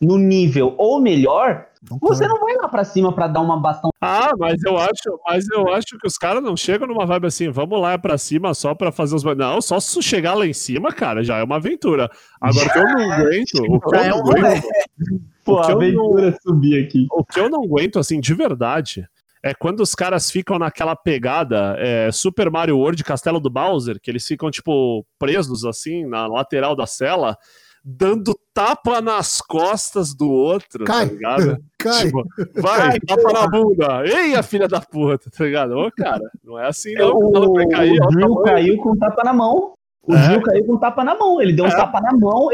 no 0.00 0.16
nível 0.16 0.74
ou 0.78 1.00
melhor, 1.00 1.66
você 2.00 2.26
não 2.26 2.40
vai 2.40 2.54
lá 2.56 2.68
pra 2.68 2.84
cima 2.84 3.12
pra 3.12 3.28
dar 3.28 3.40
uma 3.40 3.58
bastão. 3.58 3.90
Ah, 4.00 4.32
mas 4.38 4.62
eu 4.64 4.76
acho, 4.78 5.20
mas 5.26 5.48
eu 5.50 5.68
acho 5.72 5.98
que 5.98 6.06
os 6.06 6.16
caras 6.18 6.42
não 6.42 6.56
chegam 6.56 6.86
numa 6.88 7.06
vibe 7.06 7.26
assim, 7.26 7.50
vamos 7.50 7.80
lá 7.80 7.96
pra 7.98 8.18
cima 8.18 8.54
só 8.54 8.74
pra 8.74 8.90
fazer 8.92 9.14
os. 9.14 9.24
Não, 9.24 9.60
só 9.60 9.78
se 9.80 10.00
chegar 10.02 10.34
lá 10.34 10.46
em 10.46 10.52
cima, 10.52 10.92
cara, 10.92 11.22
já 11.22 11.38
é 11.38 11.42
uma 11.44 11.56
aventura. 11.56 12.10
Agora 12.40 12.66
o 12.66 12.72
que 12.72 12.78
eu 12.78 12.84
não 12.84 13.12
aguento, 13.12 13.54
o 13.68 13.80
que 13.80 13.94
eu 13.96 14.00
é 14.00 14.08
não 14.08 14.18
um 14.18 14.22
rolê. 14.22 14.40
aguento, 14.40 14.68
Pô, 15.44 15.60
a 15.60 15.70
eu 15.70 15.76
aventura 15.76 16.36
subir 16.42 16.84
aqui. 16.84 17.06
o 17.10 17.24
que 17.24 17.38
eu 17.38 17.48
não 17.48 17.62
aguento, 17.64 17.98
assim, 17.98 18.20
de 18.20 18.34
verdade, 18.34 19.06
é 19.42 19.54
quando 19.54 19.80
os 19.80 19.94
caras 19.94 20.28
ficam 20.30 20.58
naquela 20.58 20.96
pegada 20.96 21.76
é, 21.78 22.10
Super 22.10 22.50
Mario 22.50 22.78
World 22.78 23.02
Castelo 23.04 23.38
do 23.38 23.48
Bowser, 23.48 24.00
que 24.00 24.10
eles 24.10 24.26
ficam, 24.26 24.50
tipo, 24.50 25.06
presos, 25.18 25.64
assim, 25.64 26.04
na 26.04 26.26
lateral 26.26 26.74
da 26.74 26.84
cela, 26.86 27.36
dando 27.88 28.36
tapa 28.52 29.00
nas 29.00 29.40
costas 29.40 30.12
do 30.12 30.28
outro, 30.28 30.84
Cai. 30.84 31.06
tá 31.06 31.12
ligado? 31.12 31.58
Cai. 31.78 32.06
Tipo, 32.06 32.24
vai, 32.60 32.90
Cai, 32.90 33.00
tapa 33.00 33.32
na 33.32 33.46
bunda. 33.46 34.02
Ei, 34.04 34.34
a 34.34 34.42
filha 34.42 34.66
da 34.66 34.80
puta, 34.80 35.30
tá 35.30 35.44
ligado? 35.44 35.76
Ô, 35.78 35.88
cara, 35.92 36.28
não 36.42 36.58
é 36.58 36.66
assim 36.66 36.94
não. 36.94 37.16
o 37.16 37.52
vai 37.54 37.68
cair, 37.68 38.00
o 38.02 38.06
Drew 38.08 38.20
tamanho. 38.28 38.42
caiu 38.44 38.78
com 38.78 38.96
tapa 38.96 39.22
na 39.22 39.32
mão. 39.32 39.72
O 40.02 40.14
É. 40.14 40.30
Gil 40.30 40.42
caiu 40.42 40.64
com 40.66 40.72
um 40.74 40.78
tapa 40.78 41.04
na 41.04 41.14
mão. 41.16 41.40
Ele 41.40 41.52
deu 41.52 41.64
um 41.64 41.68
É. 41.68 41.76
tapa 41.76 42.00
na 42.00 42.12
mão. 42.12 42.48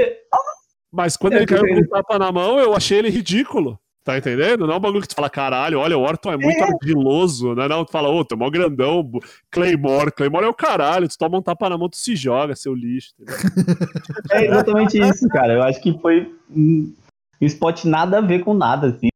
Mas 0.90 1.16
quando 1.16 1.32
É, 1.34 1.36
ele 1.36 1.46
caiu 1.46 1.66
com 1.66 1.80
o 1.80 1.88
tapa 1.88 2.18
na 2.18 2.30
mão, 2.30 2.58
eu 2.58 2.74
achei 2.74 2.98
ele 2.98 3.08
ridículo. 3.08 3.78
Tá 4.04 4.18
entendendo? 4.18 4.66
Não 4.66 4.74
é 4.74 4.76
um 4.76 4.80
bagulho 4.80 5.02
que 5.02 5.08
tu 5.08 5.14
fala, 5.14 5.30
caralho, 5.30 5.78
olha, 5.78 5.96
o 5.96 6.00
Orton 6.00 6.32
é 6.32 6.36
muito 6.36 6.60
ardiloso, 6.60 7.54
né? 7.54 7.68
Não, 7.68 7.84
tu 7.84 7.92
fala, 7.92 8.08
ô, 8.08 8.24
tu 8.24 8.34
é 8.34 8.36
mó 8.36 8.50
grandão, 8.50 9.08
Claymore, 9.48 10.10
Claymore 10.10 10.44
é 10.44 10.48
o 10.48 10.54
caralho, 10.54 11.08
tu 11.08 11.16
toma 11.16 11.38
um 11.38 11.42
tapa 11.42 11.70
na 11.70 11.78
mão, 11.78 11.88
tu 11.88 11.96
se 11.96 12.16
joga, 12.16 12.56
seu 12.56 12.74
lixo. 12.74 13.12
É 14.32 14.46
exatamente 14.46 14.98
isso, 14.98 15.28
cara. 15.28 15.52
Eu 15.52 15.62
acho 15.62 15.80
que 15.80 15.96
foi 16.00 16.34
um 16.50 16.92
spot 17.40 17.84
nada 17.84 18.18
a 18.18 18.20
ver 18.20 18.40
com 18.40 18.54
nada, 18.54 18.88
assim. 18.88 19.08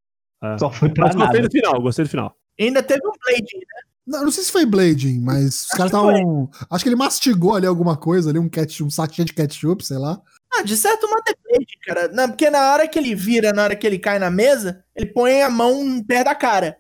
É. 0.43 0.59
Só 0.59 0.71
foi 0.71 0.89
pra 0.89 1.07
Mas 1.07 1.17
gostei 1.17 1.41
nada. 1.41 1.49
do 1.49 1.53
final, 1.53 1.83
gostei 1.83 2.05
do 2.05 2.09
final. 2.09 2.37
Ainda 2.59 2.83
teve 2.83 3.01
um 3.07 3.13
Blade, 3.25 3.57
né? 3.57 3.83
Não, 4.07 4.25
não 4.25 4.31
sei 4.31 4.45
se 4.45 4.53
foi 4.53 4.65
Blading, 4.65 5.21
mas 5.21 5.63
os 5.63 5.69
caras 5.71 5.87
estavam. 5.87 6.49
Acho 6.71 6.85
que 6.85 6.89
ele 6.89 6.97
mastigou 6.97 7.57
ali 7.57 7.67
alguma 7.67 7.97
coisa, 7.97 8.31
ali, 8.31 8.39
um, 8.39 8.49
ketchup, 8.49 8.89
um 8.89 9.25
de 9.25 9.33
ketchup, 9.33 9.85
sei 9.85 9.99
lá. 9.99 10.21
Ah, 10.59 10.63
de 10.63 10.77
certo 10.77 11.09
modo 11.09 11.23
é 11.29 11.35
Blade, 11.49 11.79
cara. 11.85 12.09
Não, 12.09 12.29
porque 12.29 12.49
na 12.49 12.73
hora 12.73 12.89
que 12.89 12.99
ele 12.99 13.15
vira, 13.15 13.53
na 13.53 13.65
hora 13.65 13.77
que 13.77 13.87
ele 13.87 13.99
cai 13.99 14.19
na 14.19 14.31
mesa, 14.31 14.83
ele 14.95 15.07
põe 15.07 15.43
a 15.43 15.51
mão 15.51 16.03
perto 16.03 16.25
da 16.27 16.35
cara. 16.35 16.79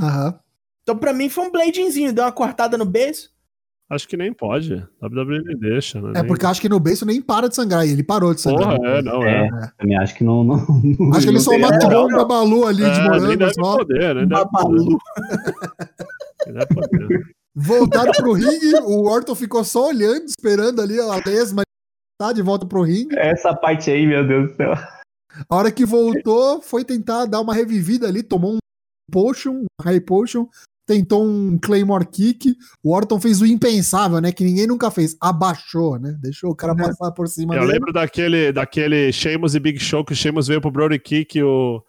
Aham. 0.00 0.38
Então 0.82 0.96
pra 0.96 1.12
mim 1.12 1.28
foi 1.28 1.44
um 1.44 1.50
Bladingzinho, 1.52 2.12
deu 2.12 2.24
uma 2.24 2.32
cortada 2.32 2.78
no 2.78 2.84
beijo. 2.86 3.28
Acho 3.90 4.06
que 4.06 4.18
nem 4.18 4.32
pode. 4.34 4.74
WWE 5.02 5.42
nem 5.44 5.58
deixa, 5.58 6.00
né? 6.00 6.12
É 6.16 6.22
porque 6.22 6.44
eu 6.44 6.50
acho 6.50 6.60
que 6.60 6.68
no 6.68 6.78
beijo 6.78 7.06
nem 7.06 7.22
para 7.22 7.48
de 7.48 7.54
sangrar, 7.54 7.86
e 7.86 7.92
ele 7.92 8.02
parou 8.02 8.34
de 8.34 8.40
sangrar. 8.40 8.76
Porra, 8.76 8.88
é, 8.88 9.02
não, 9.02 9.22
é. 9.22 9.46
É, 9.46 9.70
também 9.78 9.96
acho 9.96 10.14
que 10.14 10.24
não. 10.24 10.44
não 10.44 10.56
Acho 11.12 11.20
que 11.20 11.28
ele 11.28 11.32
não 11.32 11.40
só 11.40 11.58
matou 11.58 11.90
não, 11.90 12.06
um 12.06 12.08
babalu 12.08 12.66
ali 12.66 12.82
de 12.82 12.84
É, 12.84 12.98
nem 12.98 13.02
morango 13.08 13.36
deve 13.36 13.54
só. 13.54 13.76
poder, 13.78 14.14
né? 14.14 14.26
Babalu. 14.26 14.98
nem 16.46 16.54
deve 16.54 16.66
poder. 16.66 17.22
Voltaram 17.54 18.12
pro 18.12 18.32
ringue, 18.34 18.74
o 18.82 19.08
Orton 19.08 19.34
ficou 19.34 19.64
só 19.64 19.88
olhando, 19.88 20.26
esperando 20.26 20.80
ali 20.80 21.00
a 21.00 21.20
lesma 21.26 21.62
tá 22.18 22.32
de 22.32 22.42
volta 22.42 22.66
pro 22.66 22.82
ringue. 22.82 23.16
Essa 23.16 23.54
parte 23.54 23.90
aí, 23.90 24.06
meu 24.06 24.26
Deus 24.26 24.50
do 24.50 24.56
céu. 24.56 24.72
A 25.48 25.56
hora 25.56 25.70
que 25.70 25.86
voltou, 25.86 26.60
foi 26.60 26.84
tentar 26.84 27.26
dar 27.26 27.40
uma 27.40 27.54
revivida 27.54 28.08
ali, 28.08 28.22
tomou 28.22 28.54
um 28.54 28.58
potion, 29.10 29.62
um 29.62 29.66
high 29.82 30.00
potion, 30.00 30.48
tentou 30.86 31.24
um 31.24 31.58
Claymore 31.58 32.06
Kick. 32.06 32.56
O 32.82 32.92
Orton 32.92 33.20
fez 33.20 33.40
o 33.40 33.46
impensável, 33.46 34.20
né? 34.20 34.32
Que 34.32 34.42
ninguém 34.42 34.66
nunca 34.66 34.90
fez. 34.90 35.16
Abaixou, 35.20 35.98
né? 35.98 36.16
Deixou 36.20 36.50
o 36.50 36.56
cara 36.56 36.74
passar 36.74 37.12
por 37.12 37.28
cima 37.28 37.54
Eu 37.54 37.60
dele. 37.60 37.72
lembro 37.74 37.92
daquele, 37.92 38.50
daquele 38.50 39.12
Sheamus 39.12 39.54
e 39.54 39.60
Big 39.60 39.78
Show, 39.78 40.04
que 40.04 40.12
o 40.12 40.16
Sheamus 40.16 40.48
veio 40.48 40.60
pro 40.60 40.70
Brody 40.70 40.98
Kick 40.98 41.38
e 41.38 41.42
o, 41.42 41.82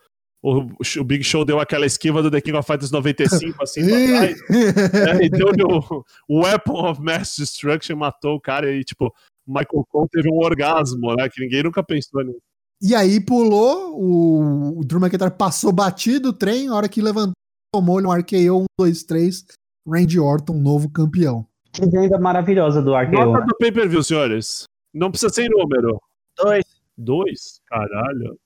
o, 0.44 0.68
o 1.00 1.04
Big 1.04 1.24
Show 1.24 1.44
deu 1.44 1.60
aquela 1.60 1.86
esquiva 1.86 2.22
do 2.22 2.30
The 2.30 2.42
King 2.42 2.58
of 2.58 2.68
Fighters 2.68 2.92
95, 2.92 3.56
assim, 3.64 3.86
pra 3.88 3.98
trás. 4.20 4.40
É, 5.22 5.26
e 5.26 5.30
deu 5.30 5.48
o, 5.48 6.04
o 6.28 6.42
Weapon 6.44 6.92
of 6.92 7.02
Mass 7.02 7.36
Destruction, 7.38 7.96
matou 7.96 8.36
o 8.36 8.42
cara 8.42 8.72
e, 8.72 8.84
tipo, 8.84 9.14
Michael 9.50 9.86
Cole 9.90 10.08
teve 10.12 10.30
um 10.32 10.38
orgasmo, 10.38 11.16
né? 11.16 11.28
Que 11.28 11.42
ninguém 11.42 11.64
nunca 11.64 11.84
pensou 11.84 12.24
nisso. 12.24 12.40
E 12.82 12.96
aí 12.96 13.20
pulou, 13.20 14.00
o, 14.00 14.80
o 14.80 14.86
Drew 14.86 15.02
McIntyre 15.02 15.32
passou 15.32 15.74
batido 15.74 16.30
o 16.30 16.34
trem, 16.34 16.70
a 16.70 16.76
hora 16.76 16.88
que 16.88 17.02
levantou, 17.02 17.34
tomou-lhe 17.74 18.08
um 18.08 18.12
RKO 18.12 18.62
1, 18.62 18.66
2, 18.80 19.04
3, 19.04 19.46
Randy 19.86 20.20
Orton, 20.20 20.54
novo 20.54 20.90
campeão. 20.90 21.46
Que 21.74 21.86
venda 21.86 22.18
maravilhosa 22.18 22.82
do 22.82 22.96
Arqueiro. 22.96 23.34
Nota 23.34 23.46
do 23.46 23.58
pay-per-view, 23.58 24.02
senhores. 24.02 24.64
Não 24.94 25.12
precisa 25.12 25.34
ser 25.34 25.46
em 25.46 25.50
número. 25.50 26.00
Dois. 26.38 26.64
Dois? 26.98 27.62
Caralho. 27.68 28.40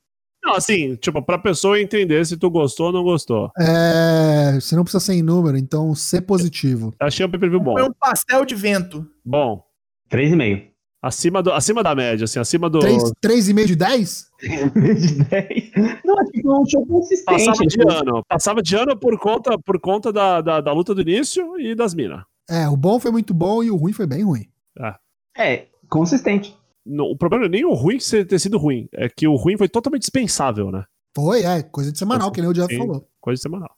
Não, 0.43 0.55
assim, 0.55 0.95
tipo, 0.95 1.21
pra 1.21 1.37
pessoa 1.37 1.79
entender 1.79 2.25
se 2.25 2.35
tu 2.35 2.49
gostou 2.49 2.87
ou 2.87 2.91
não 2.91 3.03
gostou. 3.03 3.49
É, 3.57 4.59
você 4.59 4.75
não 4.75 4.83
precisa 4.83 4.99
ser 4.99 5.13
em 5.13 5.21
número, 5.21 5.57
então 5.57 5.93
ser 5.95 6.21
positivo. 6.21 6.93
Achei 6.99 7.25
um 7.25 7.29
pay-per-view 7.29 7.61
bom. 7.61 7.73
Foi 7.73 7.83
um 7.83 7.93
pastel 7.93 8.43
de 8.45 8.55
vento. 8.55 9.07
Bom. 9.23 9.63
3,5. 10.09 10.72
Acima, 11.03 11.43
do, 11.43 11.51
acima 11.51 11.83
da 11.83 11.93
média, 11.93 12.23
assim, 12.23 12.39
acima 12.39 12.69
do. 12.69 12.79
3,5 12.79 13.65
de 13.65 13.75
10? 13.75 14.25
de 14.39 15.23
10. 15.25 15.71
Não, 16.05 16.17
acho 16.17 16.31
que 16.31 16.41
foi 16.41 16.59
um 16.59 16.65
show 16.65 16.85
consistente. 16.85 17.45
Passava 17.45 17.67
de 17.67 17.81
assim. 17.81 17.97
ano. 17.97 18.23
Passava 18.25 18.61
de 18.61 18.75
ano 18.77 18.97
por 18.97 19.19
conta, 19.19 19.59
por 19.59 19.81
conta 19.81 20.13
da, 20.13 20.39
da, 20.39 20.61
da 20.61 20.71
luta 20.71 20.95
do 20.95 21.01
início 21.01 21.59
e 21.59 21.75
das 21.75 21.93
minas. 21.93 22.23
É, 22.49 22.69
o 22.69 22.77
bom 22.77 23.01
foi 23.01 23.11
muito 23.11 23.33
bom 23.33 23.61
e 23.61 23.69
o 23.69 23.75
ruim 23.75 23.91
foi 23.91 24.07
bem 24.07 24.23
ruim. 24.23 24.45
É, 25.37 25.67
consistente. 25.89 26.57
Não, 26.85 27.05
o 27.05 27.17
problema 27.17 27.41
não 27.43 27.47
é 27.47 27.51
nem 27.51 27.65
o 27.65 27.73
ruim 27.73 27.97
ter 27.97 28.39
sido 28.39 28.57
ruim. 28.57 28.87
É 28.93 29.09
que 29.09 29.27
o 29.27 29.35
ruim 29.35 29.57
foi 29.57 29.67
totalmente 29.67 30.03
dispensável, 30.03 30.71
né? 30.71 30.85
Foi, 31.13 31.43
é, 31.43 31.63
coisa 31.63 31.91
de 31.91 31.99
semanal, 31.99 32.31
que 32.31 32.41
nem 32.41 32.49
o 32.49 32.55
Sim. 32.55 32.77
falou. 32.77 33.05
Coisa 33.19 33.41
semanal. 33.41 33.75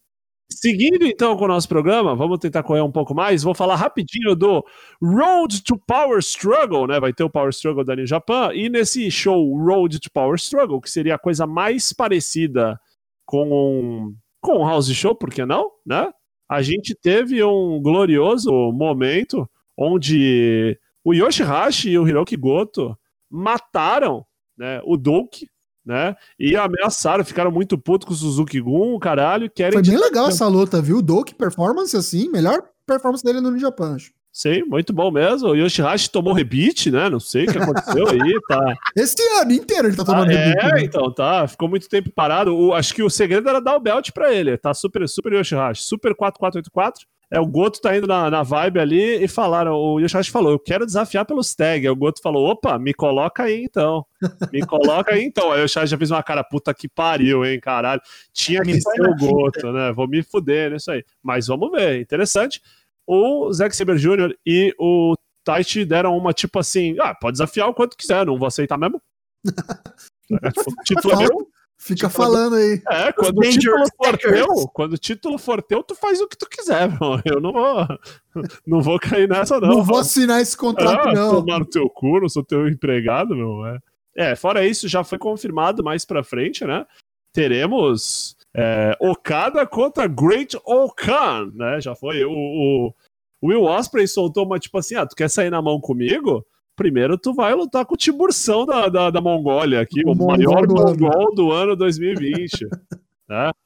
Seguindo 0.50 1.06
então 1.06 1.36
com 1.36 1.46
o 1.46 1.48
nosso 1.48 1.68
programa, 1.68 2.16
vamos 2.16 2.38
tentar 2.38 2.62
correr 2.62 2.82
um 2.82 2.92
pouco 2.92 3.16
mais. 3.16 3.42
Vou 3.42 3.56
falar 3.56 3.76
rapidinho 3.76 4.36
do 4.36 4.64
Road 5.02 5.64
to 5.64 5.78
Power 5.88 6.20
Struggle, 6.20 6.88
né? 6.88 7.00
Vai 7.00 7.14
ter 7.14 7.24
o 7.24 7.30
Power 7.30 7.50
Struggle 7.50 7.84
da 7.84 7.96
New 7.96 8.06
Japan. 8.06 8.52
E 8.54 8.70
nesse 8.70 9.10
show 9.10 9.58
Road 9.58 10.00
to 10.00 10.10
Power 10.12 10.36
Struggle, 10.36 10.80
que 10.80 10.90
seria 10.90 11.16
a 11.16 11.20
coisa 11.20 11.48
mais 11.48 11.92
parecida 11.92 12.80
com 13.26 13.50
um, 13.52 14.16
com 14.40 14.60
um 14.60 14.68
house 14.68 14.88
show, 14.94 15.16
por 15.16 15.32
que 15.32 15.44
não, 15.46 15.72
né? 15.86 16.12
A 16.48 16.62
gente 16.62 16.94
teve 16.94 17.44
um 17.44 17.82
glorioso 17.82 18.52
momento 18.72 19.50
onde 19.76 20.80
o 21.04 21.14
Yoshihashi 21.14 21.90
e 21.90 21.98
o 21.98 22.08
Hiroki 22.08 22.38
Goto 22.38 22.96
mataram 23.30 24.24
né, 24.58 24.80
o 24.86 24.96
Doki, 24.96 25.48
né? 25.86 26.16
E 26.40 26.56
ameaçaram, 26.56 27.24
ficaram 27.24 27.52
muito 27.52 27.78
putos 27.78 28.08
com 28.08 28.14
o 28.14 28.18
Suzuki 28.18 28.60
Gun, 28.60 28.98
caralho, 29.00 29.50
querem 29.50 29.74
Foi 29.74 29.82
bem 29.84 29.98
legal 29.98 30.28
essa 30.30 30.48
luta, 30.48 30.82
viu? 30.82 31.02
Doki, 31.02 31.36
performance 31.36 31.96
assim, 31.96 32.30
melhor 32.30 32.62
performance 32.88 33.24
dele 33.24 33.40
no 33.42 33.52
New 33.52 33.60
Japan. 33.60 33.96
acho. 33.96 34.12
Sim, 34.38 34.64
muito 34.64 34.92
bom 34.92 35.10
mesmo. 35.12 35.48
O 35.48 35.56
Yoshihashi 35.56 36.10
tomou 36.10 36.34
rebite, 36.34 36.92
né? 36.92 37.10
Não 37.10 37.22
sei 37.22 37.46
o 37.46 37.52
que 37.54 37.58
aconteceu 37.58 38.06
aí, 38.10 38.38
tá. 38.50 38.74
Esse 38.94 39.16
ano 39.40 39.54
inteiro 39.54 39.88
ele 39.88 39.96
tá 39.96 40.02
Ah, 40.02 40.06
tomando 40.08 40.30
é, 40.32 40.54
né? 40.54 40.84
então, 40.84 41.10
tá. 41.14 41.48
Ficou 41.48 41.70
muito 41.70 41.88
tempo 41.88 42.12
parado. 42.14 42.54
O- 42.54 42.74
acho 42.74 42.94
que 42.94 43.02
o 43.02 43.10
segredo 43.10 43.48
era 43.48 43.62
dar 43.62 43.78
o 43.78 43.80
belt 43.80 44.12
pra 44.12 44.34
ele. 44.34 44.58
Tá 44.58 44.74
super, 44.74 45.08
super 45.08 45.32
Yoshihashi. 45.32 45.84
Super 45.84 46.14
4484. 46.14 47.06
É, 47.32 47.40
o 47.40 47.46
Goto 47.46 47.82
tá 47.82 47.96
indo 47.98 48.08
na, 48.08 48.30
na 48.30 48.44
vibe 48.44 48.80
ali 48.80 49.24
e 49.24 49.28
falaram, 49.28 49.74
o 49.74 50.00
Yoshihashi 50.00 50.32
falou, 50.32 50.52
eu 50.52 50.60
quero 50.60 50.86
desafiar 50.86 51.26
pelos 51.26 51.54
tag. 51.56 51.86
Aí 51.86 51.90
o 51.90 51.96
Goto 51.96 52.22
falou, 52.22 52.48
opa, 52.50 52.78
me 52.78 52.94
coloca 52.94 53.44
aí 53.44 53.64
então. 53.64 54.06
Me 54.52 54.66
coloca 54.66 55.14
aí 55.14 55.24
então. 55.24 55.52
Aí 55.52 55.62
o 55.62 55.64
Yoshihashi 55.64 55.92
já 55.92 55.98
fez 55.98 56.12
uma 56.12 56.24
cara, 56.24 56.44
puta 56.44 56.74
que 56.74 56.88
pariu, 56.88 57.46
hein, 57.46 57.60
caralho. 57.60 58.02
Tinha 58.32 58.62
Me 58.62 58.74
que 58.74 58.84
põe 58.84 58.96
ser 58.96 59.10
o 59.10 59.16
Goto, 59.16 59.72
né? 59.72 59.92
Vou 59.92 60.08
me 60.08 60.22
fuder 60.24 60.72
nisso 60.72 60.92
aí. 60.92 61.04
Mas 61.22 61.48
vamos 61.48 61.72
ver, 61.72 62.00
interessante. 62.00 62.62
O 63.08 63.52
Zack 63.54 63.76
Saber 63.76 63.98
Jr. 63.98 64.36
e 64.46 64.74
o 64.80 65.16
Taichi 65.44 65.86
deram 65.86 66.18
uma 66.18 66.34
tipo 66.34 66.58
assim, 66.60 66.96
ah, 67.00 67.14
pode 67.14 67.34
desafiar 67.34 67.70
o 67.70 67.74
quanto 67.74 67.96
quiser, 67.96 68.26
não 68.26 68.38
vou 68.38 68.48
aceitar 68.48 68.78
mesmo. 68.78 69.02
É, 70.32 70.48
o 70.48 70.84
título 70.84 71.14
é 71.14 71.18
meu, 71.18 71.48
Fica 71.86 72.08
Tipo, 72.08 72.24
falando 72.24 72.56
aí. 72.56 72.82
é, 72.90 73.12
quando 73.12 73.38
o 73.38 73.42
título 73.42 73.86
for 73.96 74.18
teu, 74.18 74.48
quando 74.74 74.94
o 74.94 74.98
título 74.98 75.38
for 75.38 75.62
teu, 75.62 75.84
tu 75.84 75.94
faz 75.94 76.20
o 76.20 76.28
que 76.28 76.36
tu 76.36 76.50
quiser, 76.50 76.90
meu. 76.90 77.22
Eu 77.24 77.40
não 77.40 77.54
vou, 77.54 77.88
não 78.66 78.82
vou 78.82 79.00
cair 79.00 79.30
nessa, 79.30 79.60
não. 79.60 79.68
Não, 79.70 79.84
vou 79.84 80.00
assinar 80.00 80.42
esse 80.42 80.58
contrato, 80.58 81.10
ah, 81.10 81.14
não. 81.14 81.44
tomar 81.44 81.60
no 81.60 81.66
teu 81.66 81.88
cu, 81.88 82.20
não 82.20 82.28
sou 82.28 82.44
teu 82.44 82.68
empregado, 82.68 83.36
meu. 83.36 83.64
É. 83.68 83.78
é, 84.18 84.36
fora 84.36 84.66
isso, 84.66 84.88
já 84.88 85.04
foi 85.04 85.20
confirmado 85.20 85.84
mais 85.84 86.04
pra 86.06 86.24
frente, 86.24 86.66
né? 86.66 86.88
Teremos 87.32 88.36
é, 88.56 88.98
Okada 89.00 89.64
contra 89.68 90.08
Great 90.08 90.58
Okan, 90.66 91.52
né? 91.54 91.80
Já 91.82 91.94
foi. 91.94 92.24
O, 92.26 92.32
o, 92.32 92.94
o 93.42 93.48
Will 93.50 93.62
Osprey 93.64 94.08
soltou 94.08 94.44
uma 94.44 94.58
tipo 94.58 94.80
assim: 94.80 94.96
ah, 94.96 95.06
tu 95.06 95.16
quer 95.16 95.30
sair 95.30 95.52
na 95.52 95.62
mão 95.62 95.80
comigo? 95.80 96.44
Primeiro 96.76 97.18
tu 97.18 97.34
vai 97.34 97.54
lutar 97.54 97.86
com 97.86 97.94
o 97.94 97.98
Tiburção 97.98 98.66
da, 98.66 98.90
da, 98.90 99.10
da 99.10 99.22
Mongólia 99.22 99.82
aqui, 99.82 100.02
O 100.06 100.12
o, 100.12 100.28
maior 100.28 100.68
do 100.68 100.78
ano. 100.78 100.98
mongol 101.00 101.34
do 101.34 101.52
ano 101.52 101.76
2020. 101.76 102.68
né? 103.30 103.52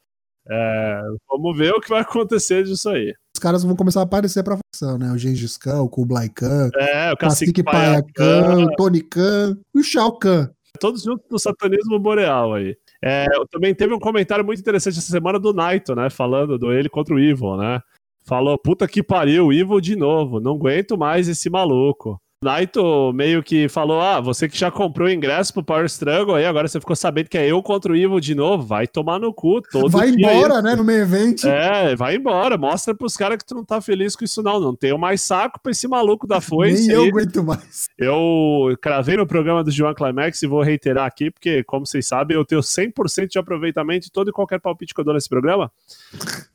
É, 0.52 1.02
vamos 1.30 1.56
ver 1.56 1.72
o 1.76 1.80
que 1.80 1.90
vai 1.90 2.02
acontecer 2.02 2.64
disso 2.64 2.90
aí. 2.90 3.14
Os 3.36 3.40
caras 3.40 3.64
vão 3.64 3.76
começar 3.76 4.00
a 4.00 4.04
aparecer 4.04 4.44
pra 4.44 4.58
facção, 4.58 4.98
né? 4.98 5.12
O 5.12 5.18
Gengis 5.18 5.58
Khan, 5.58 5.84
o 5.84 5.88
Kublai 5.90 6.28
Khan, 6.28 6.72
É, 6.76 7.14
o 7.14 7.18
Cacique 7.18 7.62
Cacique 7.62 7.64
Paia 7.64 8.04
Khan, 8.16 8.64
o 8.66 8.76
Tony 8.76 9.02
Khan 9.02 9.56
e 9.76 9.80
o 9.80 9.84
Shao 9.84 10.18
Kahn. 10.18 10.48
todos 10.80 11.04
juntos 11.04 11.28
no 11.30 11.38
satanismo 11.38 12.00
boreal 12.00 12.56
aí. 12.56 12.76
É, 13.04 13.28
também 13.52 13.76
teve 13.76 13.94
um 13.94 14.00
comentário 14.00 14.44
muito 14.44 14.60
interessante 14.60 14.98
essa 14.98 15.12
semana 15.12 15.38
do 15.40 15.54
Naito, 15.54 15.94
né? 15.94 16.10
Falando 16.10 16.58
do 16.58 16.74
ele 16.74 16.90
contra 16.90 17.14
o 17.14 17.20
Evil, 17.20 17.56
né? 17.56 17.80
Falou, 18.26 18.58
puta 18.58 18.88
que 18.88 19.04
pariu, 19.04 19.48
o 19.48 19.54
Evil 19.54 19.80
de 19.80 19.96
novo, 19.96 20.40
não 20.40 20.54
aguento 20.56 20.98
mais 20.98 21.28
esse 21.28 21.48
maluco. 21.48 22.20
Naito 22.42 23.12
meio 23.12 23.44
que 23.44 23.68
falou: 23.68 24.00
Ah, 24.00 24.22
você 24.22 24.48
que 24.48 24.58
já 24.58 24.72
comprou 24.72 25.10
o 25.10 25.12
ingresso 25.12 25.54
pro 25.54 25.62
Power 25.62 25.84
Struggle 25.88 26.36
aí, 26.36 26.46
agora 26.46 26.70
você 26.70 26.80
ficou 26.80 26.96
sabendo 26.96 27.28
que 27.28 27.38
é 27.38 27.46
eu 27.46 27.62
contra 27.62 27.92
o 27.92 27.96
Evil 27.98 28.18
de 28.22 28.34
novo, 28.34 28.64
vai 28.66 28.88
tomar 28.88 29.20
no 29.20 29.34
cu 29.34 29.62
todo 29.62 29.90
Vai 29.90 30.10
embora, 30.12 30.54
isso. 30.54 30.62
né? 30.62 30.74
No 30.74 30.84
meio 30.86 31.02
evento. 31.02 31.46
É, 31.46 31.98
vai 31.98 32.16
embora, 32.16 32.58
mostra 32.58 32.96
pros 32.96 33.18
caras 33.18 33.40
que 33.40 33.46
tu 33.46 33.56
não 33.56 33.66
tá 33.66 33.82
feliz 33.82 34.16
com 34.16 34.24
isso 34.24 34.42
não, 34.42 34.58
não 34.58 34.74
tenho 34.74 34.98
mais 34.98 35.22
saco 35.22 35.60
pra 35.62 35.74
esse 35.74 35.86
maluco 35.86 36.26
da 36.26 36.40
foice 36.42 36.88
Nem 36.88 36.96
eu 36.96 37.02
aí. 37.04 37.10
aguento 37.10 37.44
mais. 37.44 37.90
Eu 37.98 38.74
cravei 38.82 39.18
no 39.18 39.28
programa 39.28 39.62
do 39.62 39.70
João 39.70 39.94
Climax 39.94 40.42
e 40.42 40.48
vou 40.48 40.62
reiterar 40.62 41.06
aqui, 41.06 41.30
porque, 41.30 41.62
como 41.66 41.86
vocês 41.86 42.08
sabem, 42.08 42.38
eu 42.38 42.46
tenho 42.46 42.62
100% 42.62 43.28
de 43.28 43.38
aproveitamento 43.38 44.08
em 44.08 44.12
todo 44.12 44.30
e 44.30 44.34
qualquer 44.34 44.62
palpite 44.62 44.94
que 44.94 45.02
eu 45.02 45.06
dou 45.06 45.14
nesse 45.14 45.28
programa. 45.28 45.70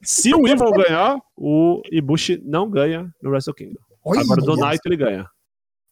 Se 0.00 0.34
o 0.34 0.48
Evil 0.48 0.70
ganhar, 0.72 1.18
o 1.36 1.82
Ibushi 1.92 2.40
não 2.42 2.70
ganha 2.70 3.14
no 3.22 3.28
Wrestle 3.28 3.52
Kingdom. 3.54 3.80
Olha, 4.02 4.22
Agora, 4.22 4.40
do. 4.40 4.56
Naito 4.56 4.82
ele 4.88 4.96
ganha. 4.96 5.28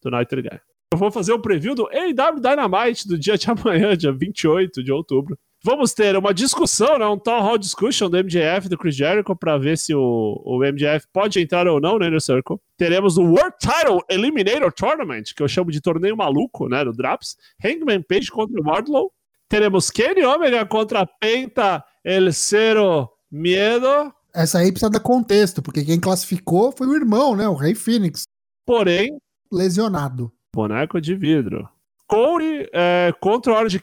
Do 0.03 0.16
ele 0.32 0.42
ganha. 0.42 0.61
Eu 0.92 0.98
vou 0.98 1.11
fazer 1.11 1.32
o 1.32 1.38
preview 1.38 1.74
do 1.74 1.86
AW 1.86 2.40
Dynamite 2.40 3.09
do 3.09 3.16
dia 3.16 3.38
de 3.38 3.50
amanhã, 3.50 3.96
dia 3.96 4.12
28 4.12 4.82
de 4.82 4.92
outubro. 4.92 5.38
Vamos 5.64 5.94
ter 5.94 6.16
uma 6.16 6.34
discussão, 6.34 6.98
né, 6.98 7.07
um 7.07 7.16
Town 7.16 7.40
Hall 7.40 7.57
Discussion 7.57 8.11
do 8.11 8.16
MJF 8.16 8.68
do 8.68 8.76
Chris 8.76 8.96
Jericho 8.96 9.36
para 9.36 9.57
ver 9.57 9.78
se 9.78 9.94
o, 9.94 10.42
o 10.44 10.59
MJF 10.59 11.07
pode 11.12 11.40
entrar 11.40 11.68
ou 11.68 11.80
não 11.80 12.00
no 12.00 12.05
Inner 12.05 12.20
Circle. 12.20 12.59
Teremos 12.76 13.16
o 13.16 13.22
World 13.22 13.55
Title 13.61 14.00
Eliminator 14.11 14.72
Tournament, 14.72 15.22
que 15.36 15.42
eu 15.42 15.46
chamo 15.46 15.70
de 15.70 15.80
torneio 15.80 16.16
maluco, 16.16 16.68
né, 16.68 16.84
do 16.84 16.92
Draps. 16.92 17.36
Hangman 17.64 18.03
Page 18.03 18.28
contra 18.28 18.61
o 18.61 18.64
Wardlow. 18.64 19.12
Teremos 19.48 19.88
Kenny 19.88 20.24
Omega 20.24 20.66
contra 20.66 21.07
Penta 21.07 21.84
El 22.05 22.32
Cero 22.32 23.09
Miedo. 23.30 24.12
Essa 24.34 24.59
aí 24.59 24.72
precisa 24.72 24.90
dar 24.90 25.00
contexto, 25.00 25.62
porque 25.62 25.84
quem 25.84 26.00
classificou 26.00 26.72
foi 26.72 26.88
o 26.88 26.96
irmão, 26.96 27.36
né? 27.36 27.46
O 27.46 27.55
Rei 27.55 27.74
Phoenix, 27.74 28.24
Porém, 28.64 29.18
lesionado. 29.53 30.32
boneco 30.55 31.00
de 31.00 31.14
vidro. 31.14 31.68
Corey 32.09 32.68
é, 32.72 33.12
contra 33.20 33.53
o 33.53 33.57
Orange 33.57 33.80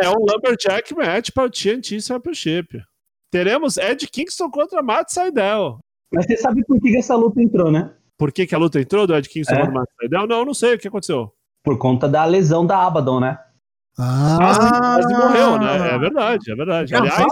é 0.00 0.08
um 0.08 0.14
Lumberjack 0.28 0.94
match 0.94 1.30
para 1.32 1.44
o 1.46 1.50
TNT 1.50 2.00
Championship. 2.00 2.82
Teremos 3.30 3.76
Ed 3.76 4.06
Kingston 4.08 4.50
contra 4.50 4.82
Matt 4.82 5.10
Seidel. 5.10 5.78
Mas 6.12 6.26
você 6.26 6.36
sabe 6.36 6.64
por 6.64 6.80
que 6.80 6.96
essa 6.96 7.14
luta 7.14 7.40
entrou, 7.40 7.70
né? 7.70 7.92
Por 8.18 8.32
que, 8.32 8.46
que 8.46 8.54
a 8.54 8.58
luta 8.58 8.80
entrou 8.80 9.06
do 9.06 9.14
Ed 9.14 9.28
Kingston 9.28 9.54
É. 9.54 9.58
contra 9.58 9.72
Matt 9.74 9.88
Seidel? 10.00 10.26
Não, 10.26 10.44
não 10.44 10.54
sei 10.54 10.74
o 10.74 10.78
que 10.78 10.88
aconteceu. 10.88 11.32
Por 11.64 11.78
conta 11.78 12.08
da 12.08 12.24
lesão 12.24 12.66
da 12.66 12.84
Abaddon, 12.84 13.20
né? 13.20 13.38
Quase, 13.94 14.60
Ah, 14.60 14.98
quase 15.00 15.14
morreu, 15.14 15.58
né? 15.58 15.94
É 15.94 15.98
verdade, 15.98 16.50
é 16.50 16.54
verdade. 16.54 16.92
Não, 16.92 17.00
Aliás, 17.00 17.22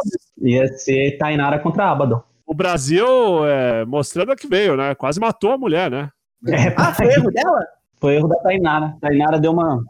Ia 0.43 0.69
ser 0.79 1.19
Tainara 1.19 1.59
contra 1.59 1.91
Abaddon. 1.91 2.23
o 2.47 2.55
Brasil 2.55 3.45
é, 3.47 3.85
mostrando 3.85 4.31
a 4.33 4.37
que 4.37 4.47
veio, 4.47 4.77
né? 4.77 4.95
Quase 4.95 5.19
matou 5.19 5.53
a 5.53 5.59
mulher, 5.59 5.91
né? 5.91 6.11
É, 6.47 6.75
Ah, 6.77 6.93
foi 6.95 7.07
erro 7.07 7.31
dela? 7.31 7.67
foi 8.01 8.17
erro 8.17 8.29
da 8.29 8.37
Tainara. 8.37 8.97
Tainara 9.01 9.39
deu 9.39 9.53
uma. 9.53 9.83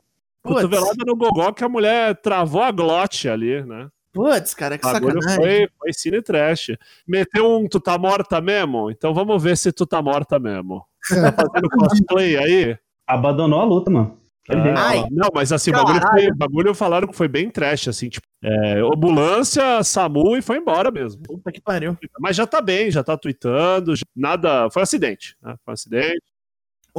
Cotovelada 0.42 1.04
no 1.06 1.14
gogó 1.16 1.52
que 1.52 1.62
a 1.62 1.68
mulher 1.68 2.16
travou 2.16 2.62
a 2.62 2.70
glote 2.70 3.28
ali, 3.28 3.62
né? 3.64 3.88
putz, 4.12 4.54
cara, 4.54 4.76
que 4.76 4.84
O 4.86 4.92
bagulho 4.92 5.22
sacanagem. 5.22 5.44
foi, 5.58 5.68
foi 5.78 5.92
cine 5.92 6.20
trash. 6.20 6.72
Meteu 7.06 7.58
um 7.58 7.68
tu 7.68 7.78
tá 7.78 7.96
morta 7.96 8.40
mesmo? 8.40 8.90
Então 8.90 9.14
vamos 9.14 9.40
ver 9.40 9.56
se 9.56 9.70
tu 9.70 9.86
tá 9.86 10.02
morta 10.02 10.38
mesmo. 10.38 10.84
é, 11.12 11.30
Fazendo 11.32 11.68
cosplay 11.70 12.36
aí? 12.36 12.76
Abandonou 13.06 13.60
a 13.60 13.64
luta, 13.64 13.90
mano. 13.90 14.18
Ah, 14.48 14.88
Ai. 14.88 15.04
não, 15.12 15.28
mas 15.32 15.52
assim, 15.52 15.70
o 15.70 15.74
bagulho, 15.74 16.00
foi, 16.00 16.32
bagulho 16.34 16.74
falaram 16.74 17.06
que 17.06 17.14
foi 17.14 17.28
bem 17.28 17.48
trash, 17.50 17.86
assim, 17.86 18.08
tipo, 18.08 18.26
é, 18.42 18.80
ambulância, 18.80 19.80
SAMU 19.84 20.36
e 20.36 20.42
foi 20.42 20.56
embora 20.56 20.90
mesmo. 20.90 21.22
Puta 21.22 21.52
que 21.52 21.60
pariu. 21.60 21.96
Mas 22.18 22.34
já 22.34 22.46
tá 22.48 22.60
bem, 22.60 22.90
já 22.90 23.04
tá 23.04 23.16
tweetando, 23.16 23.94
já- 23.94 24.02
nada. 24.16 24.68
Foi 24.70 24.80
um 24.80 24.84
acidente, 24.84 25.36
né? 25.40 25.54
Foi 25.64 25.70
um 25.70 25.74
acidente. 25.74 26.22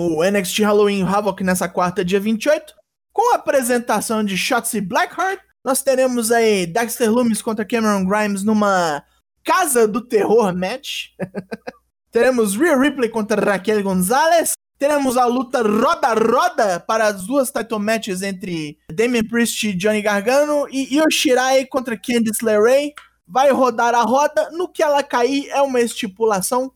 O 0.04 0.24
NXT 0.24 0.64
Halloween 0.64 1.04
Havoc 1.04 1.44
nessa 1.44 1.70
quarta, 1.70 2.04
dia 2.04 2.20
28. 2.20 2.74
Com 3.14 3.34
a 3.34 3.36
apresentação 3.36 4.24
de 4.24 4.36
Shotzi 4.36 4.82
Blackheart, 4.82 5.40
nós 5.64 5.84
teremos 5.84 6.32
aí 6.32 6.66
Dexter 6.66 7.12
Loomis 7.12 7.40
contra 7.40 7.64
Cameron 7.64 8.04
Grimes 8.04 8.42
numa 8.42 9.04
Casa 9.44 9.88
do 9.88 10.02
Terror 10.02 10.56
match. 10.56 11.10
teremos 12.10 12.56
Rhea 12.56 12.76
Ripley 12.76 13.10
contra 13.10 13.40
Raquel 13.40 13.84
Gonzalez. 13.84 14.54
Teremos 14.80 15.18
a 15.18 15.26
luta 15.26 15.62
roda-roda 15.62 16.80
para 16.80 17.06
as 17.06 17.28
duas 17.28 17.52
title 17.52 17.78
matches 17.78 18.24
entre 18.24 18.80
Damian 18.92 19.26
Priest 19.26 19.68
e 19.68 19.74
Johnny 19.74 20.02
Gargano 20.02 20.66
e 20.72 20.96
Io 20.96 21.06
Shirai 21.12 21.68
contra 21.68 21.96
Candice 21.96 22.44
LeRae. 22.44 22.96
Vai 23.28 23.52
rodar 23.52 23.94
a 23.94 24.02
roda, 24.02 24.50
no 24.50 24.68
que 24.68 24.82
ela 24.82 25.04
cair 25.04 25.48
é 25.50 25.62
uma 25.62 25.80
estipulação. 25.80 26.74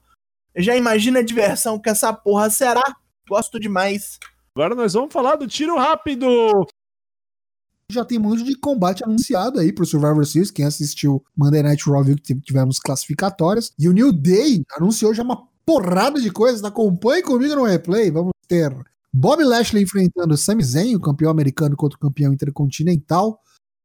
Já 0.56 0.76
imagina 0.76 1.22
a 1.22 1.24
diversão 1.24 1.80
que 1.80 1.90
essa 1.90 2.14
porra 2.14 2.52
será. 2.52 2.84
Gosto 3.28 3.60
demais. 3.60 4.20
Agora 4.56 4.76
nós 4.76 4.94
vamos 4.94 5.12
falar 5.12 5.36
do 5.36 5.48
tiro 5.48 5.78
rápido. 5.78 6.28
já 7.92 8.06
tem 8.06 8.18
um 8.18 8.22
monte 8.22 8.44
de 8.44 8.56
combate 8.56 9.04
anunciado 9.04 9.60
aí 9.60 9.74
pro 9.74 9.86
Survivor 9.86 10.26
Series. 10.26 10.52
Quem 10.52 10.66
assistiu 10.66 11.24
Monday 11.36 11.64
Night 11.64 11.90
Raw 11.90 12.04
viu 12.04 12.16
que 12.16 12.36
tivemos 12.36 12.80
classificatórias. 12.80 13.74
E 13.78 13.90
o 13.90 13.94
New 13.94 14.12
Day 14.12 14.64
anunciou 14.78 15.14
já 15.14 15.24
uma 15.24 15.48
porrada 15.66 16.22
de 16.22 16.32
coisas. 16.32 16.64
Acompanhe 16.64 17.24
comigo 17.24 17.56
no 17.56 17.64
replay. 17.64 18.12
Vamos 18.12 18.32
ter 18.48 18.72
Bob 19.12 19.44
Lashley 19.44 19.84
enfrentando 19.84 20.38
Sami 20.38 20.64
Zayn, 20.64 20.96
o 20.96 21.02
campeão 21.02 21.32
americano 21.32 21.76
contra 21.76 21.98
o 21.98 22.00
campeão 22.00 22.34
intercontinental. 22.34 23.42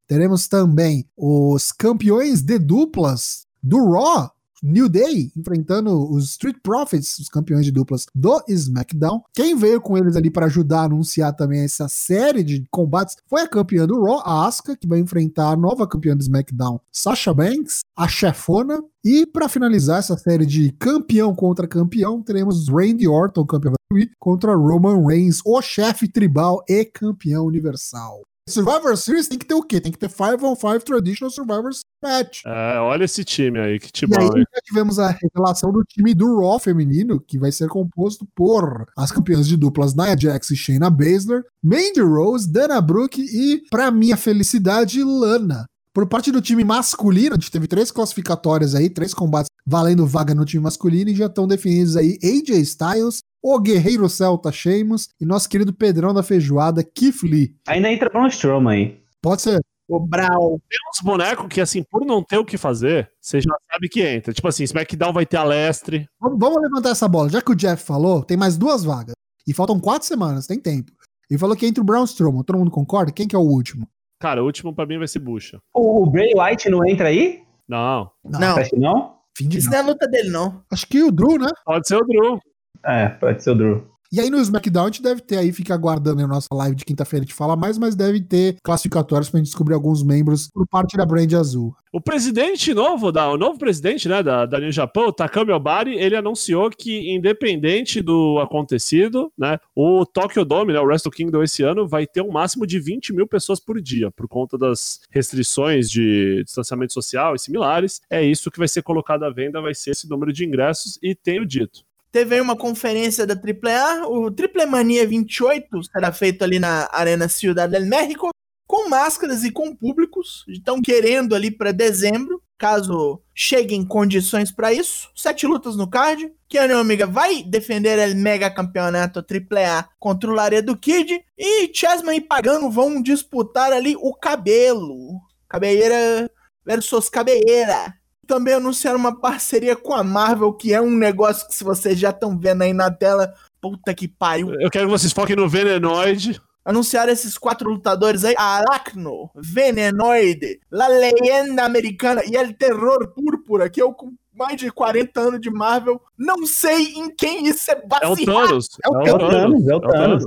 Teremos 0.07 0.47
também 0.47 1.09
os 1.15 1.71
campeões 1.71 2.41
de 2.41 2.59
duplas 2.59 3.47
do 3.63 3.91
Raw, 3.91 4.29
New 4.61 4.87
Day, 4.87 5.31
enfrentando 5.35 6.09
os 6.11 6.31
Street 6.31 6.57
Profits, 6.61 7.19
os 7.19 7.29
campeões 7.29 7.65
de 7.65 7.71
duplas 7.71 8.05
do 8.13 8.43
SmackDown. 8.47 9.23
Quem 9.33 9.55
veio 9.55 9.81
com 9.81 9.97
eles 9.97 10.15
ali 10.15 10.29
para 10.29 10.45
ajudar 10.45 10.81
a 10.81 10.85
anunciar 10.85 11.35
também 11.35 11.61
essa 11.61 11.87
série 11.87 12.43
de 12.43 12.63
combates 12.69 13.15
foi 13.27 13.41
a 13.41 13.47
campeã 13.47 13.87
do 13.87 14.03
Raw, 14.03 14.21
a 14.23 14.45
Asuka, 14.45 14.77
que 14.77 14.87
vai 14.87 14.99
enfrentar 14.99 15.49
a 15.49 15.55
nova 15.55 15.87
campeã 15.87 16.15
do 16.15 16.21
SmackDown, 16.21 16.79
Sasha 16.91 17.33
Banks, 17.33 17.79
a 17.95 18.07
chefona. 18.07 18.83
E 19.03 19.25
para 19.25 19.49
finalizar 19.49 19.97
essa 19.97 20.15
série 20.15 20.45
de 20.45 20.71
campeão 20.73 21.33
contra 21.33 21.67
campeão, 21.67 22.21
teremos 22.21 22.69
Randy 22.69 23.07
Orton, 23.07 23.45
campeão 23.45 23.73
contra 24.19 24.55
Roman 24.55 25.05
Reigns, 25.05 25.41
o 25.45 25.61
chefe 25.61 26.07
tribal 26.07 26.63
e 26.69 26.85
campeão 26.85 27.45
universal. 27.45 28.21
Survivor 28.51 28.95
Series 28.97 29.27
tem 29.27 29.37
que 29.37 29.45
ter 29.45 29.53
o 29.53 29.63
quê? 29.63 29.79
Tem 29.81 29.91
que 29.91 29.97
ter 29.97 30.09
5 30.09 30.45
on 30.45 30.55
5 30.55 30.79
Traditional 30.85 31.31
Survivor 31.31 31.71
Match. 32.03 32.41
É, 32.45 32.79
olha 32.79 33.05
esse 33.05 33.23
time 33.23 33.59
aí, 33.59 33.79
que 33.79 33.87
E 33.87 33.91
time 33.91 34.15
aí 34.17 34.25
hein? 34.25 34.45
já 34.53 34.61
tivemos 34.63 34.99
a 34.99 35.09
revelação 35.09 35.71
do 35.71 35.83
time 35.83 36.13
do 36.13 36.39
Raw 36.39 36.59
feminino, 36.59 37.19
que 37.19 37.39
vai 37.39 37.51
ser 37.51 37.67
composto 37.67 38.27
por 38.35 38.85
as 38.97 39.11
campeãs 39.11 39.47
de 39.47 39.57
duplas 39.57 39.95
Nia 39.95 40.17
Jax 40.17 40.51
e 40.51 40.55
Shayna 40.55 40.89
Baszler, 40.89 41.43
Mandy 41.63 42.01
Rose, 42.01 42.51
Dana 42.51 42.81
Brooke 42.81 43.21
e, 43.21 43.61
pra 43.69 43.91
minha 43.91 44.17
felicidade, 44.17 45.03
Lana. 45.03 45.65
Por 45.93 46.07
parte 46.07 46.31
do 46.31 46.41
time 46.41 46.63
masculino, 46.63 47.35
a 47.35 47.37
gente 47.37 47.51
teve 47.51 47.67
três 47.67 47.91
classificatórias 47.91 48.73
aí, 48.73 48.89
três 48.89 49.13
combates 49.13 49.49
valendo 49.65 50.07
vaga 50.07 50.33
no 50.33 50.45
time 50.45 50.63
masculino 50.63 51.09
e 51.09 51.15
já 51.15 51.25
estão 51.25 51.45
definidos 51.45 51.97
aí 51.97 52.17
AJ 52.23 52.49
Styles, 52.61 53.19
o 53.41 53.59
Guerreiro 53.59 54.07
Celta 54.07 54.51
Sheamus 54.51 55.09
e 55.19 55.25
nosso 55.25 55.49
querido 55.49 55.73
Pedrão 55.73 56.13
da 56.13 56.23
Feijoada, 56.23 56.83
Keith 56.83 57.23
Lee. 57.23 57.55
Ainda 57.67 57.91
entra 57.91 58.09
Braun 58.09 58.27
Strowman 58.27 58.73
aí. 58.73 59.03
Pode 59.21 59.41
ser. 59.41 59.59
O 59.87 59.99
Brau. 59.99 60.59
Tem 60.69 60.79
uns 60.89 61.01
bonecos 61.03 61.47
que, 61.49 61.59
assim, 61.59 61.83
por 61.83 62.05
não 62.05 62.23
ter 62.23 62.37
o 62.37 62.45
que 62.45 62.57
fazer, 62.57 63.11
você 63.19 63.41
já 63.41 63.53
sabe 63.69 63.89
que 63.89 64.01
entra. 64.01 64.31
Tipo 64.31 64.47
assim, 64.47 64.63
SmackDown 64.63 65.11
vai 65.11 65.25
ter 65.25 65.37
a 65.37 65.43
Lestre. 65.43 66.07
Vamos, 66.19 66.39
vamos 66.39 66.61
levantar 66.61 66.91
essa 66.91 67.07
bola. 67.09 67.29
Já 67.29 67.41
que 67.41 67.51
o 67.51 67.55
Jeff 67.55 67.83
falou, 67.83 68.23
tem 68.23 68.37
mais 68.37 68.57
duas 68.57 68.83
vagas. 68.83 69.13
E 69.45 69.53
faltam 69.53 69.79
quatro 69.79 70.07
semanas, 70.07 70.47
tem 70.47 70.59
tempo. 70.59 70.91
Ele 71.29 71.37
falou 71.37 71.55
que 71.55 71.65
entre 71.65 71.81
o 71.81 71.83
Braun 71.83 72.05
Strowman, 72.05 72.43
todo 72.43 72.59
mundo 72.59 72.71
concorda? 72.71 73.11
Quem 73.11 73.27
que 73.27 73.35
é 73.35 73.39
o 73.39 73.41
último? 73.41 73.87
Cara, 74.19 74.41
o 74.43 74.45
último 74.45 74.73
pra 74.73 74.85
mim 74.85 74.97
vai 74.97 75.07
ser 75.07 75.19
Bucha. 75.19 75.59
O, 75.73 76.03
o 76.03 76.09
Bray 76.09 76.31
White 76.35 76.69
não 76.69 76.85
entra 76.85 77.07
aí? 77.07 77.41
Não, 77.67 78.11
Não, 78.23 78.55
não? 78.77 79.15
Fim 79.35 79.47
de 79.47 79.57
isso 79.57 79.69
não 79.69 79.77
é 79.77 79.81
a 79.81 79.85
luta 79.85 80.07
dele, 80.07 80.29
não. 80.29 80.61
Acho 80.71 80.85
que 80.85 81.01
o 81.01 81.11
Drew, 81.11 81.37
né? 81.39 81.49
pode 81.65 81.87
ser 81.87 81.95
o 81.95 82.05
Drew. 82.05 82.39
É, 82.85 83.07
pode 83.09 83.43
ser 83.43 83.51
o 83.51 83.55
Drew. 83.55 83.91
E 84.13 84.19
aí 84.19 84.29
no 84.29 84.41
SmackDown 84.41 84.83
a 84.83 84.87
gente 84.87 85.01
deve 85.01 85.21
ter 85.21 85.37
aí, 85.37 85.53
fica 85.53 85.73
aguardando 85.73 86.21
a 86.21 86.27
nossa 86.27 86.49
live 86.53 86.75
de 86.75 86.83
quinta-feira 86.83 87.25
de 87.25 87.33
falar 87.33 87.55
mais, 87.55 87.77
mas 87.77 87.95
deve 87.95 88.19
ter 88.19 88.57
classificatórios 88.61 89.29
pra 89.29 89.37
gente 89.37 89.47
descobrir 89.47 89.73
alguns 89.73 90.03
membros 90.03 90.49
por 90.53 90.67
parte 90.67 90.97
da 90.97 91.05
Brand 91.05 91.31
Azul. 91.31 91.73
O 91.93 92.01
presidente 92.01 92.73
novo, 92.73 93.09
da, 93.09 93.29
o 93.31 93.37
novo 93.37 93.57
presidente 93.57 94.09
né, 94.09 94.21
da, 94.21 94.45
da 94.45 94.59
New 94.59 94.71
Japan, 94.71 95.05
o 95.05 95.13
Takami 95.13 95.53
Obari, 95.53 95.95
ele 95.95 96.17
anunciou 96.17 96.69
que, 96.69 97.09
independente 97.15 98.01
do 98.01 98.37
acontecido, 98.39 99.31
né, 99.37 99.57
o 99.73 100.05
Tokyo 100.05 100.43
Dome, 100.43 100.73
né, 100.73 100.79
o 100.81 100.85
Wrestle 100.85 101.09
Kingdom 101.09 101.41
esse 101.41 101.63
ano, 101.63 101.87
vai 101.87 102.05
ter 102.05 102.21
um 102.21 102.31
máximo 102.31 102.67
de 102.67 102.81
20 102.81 103.13
mil 103.13 103.25
pessoas 103.25 103.61
por 103.61 103.81
dia, 103.81 104.11
por 104.11 104.27
conta 104.27 104.57
das 104.57 104.99
restrições 105.09 105.89
de 105.89 106.43
distanciamento 106.43 106.91
social 106.91 107.33
e 107.33 107.39
similares. 107.39 108.01
É 108.09 108.21
isso 108.21 108.51
que 108.51 108.59
vai 108.59 108.67
ser 108.67 108.81
colocado 108.83 109.23
à 109.23 109.29
venda, 109.29 109.61
vai 109.61 109.73
ser 109.73 109.91
esse 109.91 110.09
número 110.09 110.33
de 110.33 110.43
ingressos, 110.43 110.99
e 111.01 111.15
tenho 111.15 111.45
dito. 111.45 111.89
Teve 112.11 112.35
aí 112.35 112.41
uma 112.41 112.57
conferência 112.57 113.25
da 113.25 113.35
AAA, 113.35 114.05
o 114.07 114.29
Triple 114.29 114.65
Mania 114.65 115.07
28 115.07 115.83
será 115.83 116.11
feito 116.11 116.43
ali 116.43 116.59
na 116.59 116.89
Arena 116.91 117.29
Ciudad 117.29 117.69
del 117.69 117.85
México, 117.85 118.31
com 118.67 118.89
máscaras 118.89 119.45
e 119.45 119.51
com 119.51 119.73
públicos. 119.73 120.43
Estão 120.49 120.81
querendo 120.81 121.33
ali 121.33 121.49
para 121.49 121.71
dezembro, 121.71 122.41
caso 122.57 123.21
cheguem 123.33 123.85
condições 123.85 124.51
para 124.51 124.73
isso. 124.73 125.09
Sete 125.15 125.47
lutas 125.47 125.77
no 125.77 125.89
card. 125.89 126.29
Kenny 126.49 126.73
Omega 126.73 127.07
vai 127.07 127.43
defender 127.43 127.97
o 127.97 128.15
mega 128.15 128.51
campeonato 128.51 129.19
AAA 129.19 129.87
contra 129.97 130.29
o 130.29 130.33
Laredo 130.33 130.75
Kid. 130.75 131.23
E 131.37 131.71
Chessman 131.73 132.17
e 132.17 132.21
Pagano 132.21 132.69
vão 132.69 133.01
disputar 133.01 133.71
ali 133.71 133.95
o 133.97 134.13
cabelo. 134.13 135.19
Cabeleira 135.47 136.29
versus 136.65 137.09
cabeleira 137.09 138.00
também 138.31 138.53
anunciaram 138.53 138.97
uma 138.97 139.19
parceria 139.19 139.75
com 139.75 139.93
a 139.93 140.01
Marvel, 140.05 140.53
que 140.53 140.73
é 140.73 140.81
um 140.81 140.89
negócio 140.89 141.45
que 141.45 141.53
se 141.53 141.65
vocês 141.65 141.99
já 141.99 142.11
estão 142.11 142.39
vendo 142.39 142.61
aí 142.61 142.71
na 142.71 142.89
tela, 142.89 143.33
puta 143.59 143.93
que 143.93 144.07
pariu. 144.07 144.53
Eu 144.53 144.71
quero 144.71 144.85
que 144.85 144.91
vocês 144.91 145.11
foquem 145.11 145.35
no 145.35 145.49
Venenoid. 145.49 146.41
Anunciaram 146.63 147.11
esses 147.11 147.37
quatro 147.37 147.69
lutadores 147.69 148.23
aí, 148.23 148.33
Aracno, 148.37 149.29
Venenoide, 149.35 150.61
La 150.71 150.87
Leyenda 150.87 151.65
Americana 151.65 152.21
e 152.25 152.37
El 152.37 152.53
Terror 152.53 153.13
Púrpura, 153.13 153.69
que 153.69 153.81
eu 153.81 153.91
com 153.93 154.13
mais 154.33 154.55
de 154.55 154.71
40 154.71 155.19
anos 155.19 155.41
de 155.41 155.51
Marvel, 155.51 156.01
não 156.17 156.45
sei 156.45 156.93
em 156.93 157.13
quem 157.13 157.45
isso 157.47 157.69
é 157.69 157.73
É 157.73 157.79
o 157.83 157.87
baseado. 157.87 158.25
Thanos. 158.25 158.69
É 158.81 158.89
o 158.89 159.03
Thanos, 159.03 159.67
é 159.67 159.75
o 159.75 159.81
Thanos. 159.81 160.23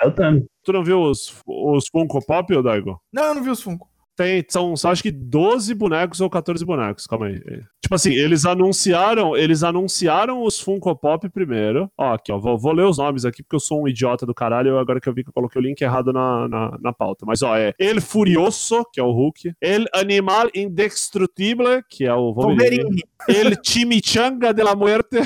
É 0.00 0.06
o 0.06 0.12
Tami. 0.12 0.46
Tu 0.62 0.72
não 0.72 0.84
viu 0.84 1.00
os, 1.00 1.34
os 1.44 1.88
Funko 1.90 2.24
Pop, 2.24 2.54
ô 2.54 2.62
Daigo? 2.62 3.00
Não, 3.12 3.24
eu 3.24 3.34
não 3.34 3.42
vi 3.42 3.50
os 3.50 3.60
Funko. 3.60 3.88
Tem, 4.18 4.44
são, 4.48 4.76
são 4.76 4.90
acho 4.90 5.00
que 5.00 5.12
12 5.12 5.72
bonecos 5.74 6.20
ou 6.20 6.28
14 6.28 6.64
bonecos, 6.64 7.06
calma 7.06 7.26
aí. 7.26 7.40
Tipo 7.80 7.94
assim, 7.94 8.12
eles 8.12 8.44
anunciaram, 8.44 9.36
eles 9.36 9.62
anunciaram 9.62 10.42
os 10.42 10.58
Funko 10.58 10.96
Pop 10.96 11.28
primeiro. 11.28 11.88
Ó, 11.96 12.14
aqui, 12.14 12.32
ó, 12.32 12.38
vou, 12.38 12.58
vou 12.58 12.72
ler 12.72 12.82
os 12.82 12.98
nomes 12.98 13.24
aqui 13.24 13.44
porque 13.44 13.54
eu 13.54 13.60
sou 13.60 13.84
um 13.84 13.86
idiota 13.86 14.26
do 14.26 14.34
caralho, 14.34 14.76
agora 14.76 15.00
que 15.00 15.08
eu 15.08 15.14
vi 15.14 15.22
que 15.22 15.28
eu 15.28 15.32
coloquei 15.32 15.62
o 15.62 15.64
link 15.64 15.80
errado 15.80 16.12
na, 16.12 16.48
na, 16.48 16.76
na 16.80 16.92
pauta. 16.92 17.24
Mas 17.24 17.42
ó, 17.42 17.56
é 17.56 17.72
El 17.78 18.00
Furioso, 18.00 18.84
que 18.92 18.98
é 18.98 19.04
o 19.04 19.12
Hulk, 19.12 19.54
El 19.60 19.84
Animal 19.94 20.48
Indestructible, 20.52 21.84
que 21.88 22.04
é 22.04 22.12
o 22.12 22.34
Wolverine. 22.34 23.00
El 23.28 23.56
Chimichanga 23.62 24.52
de 24.52 24.62
la 24.62 24.74
Muerte. 24.74 25.20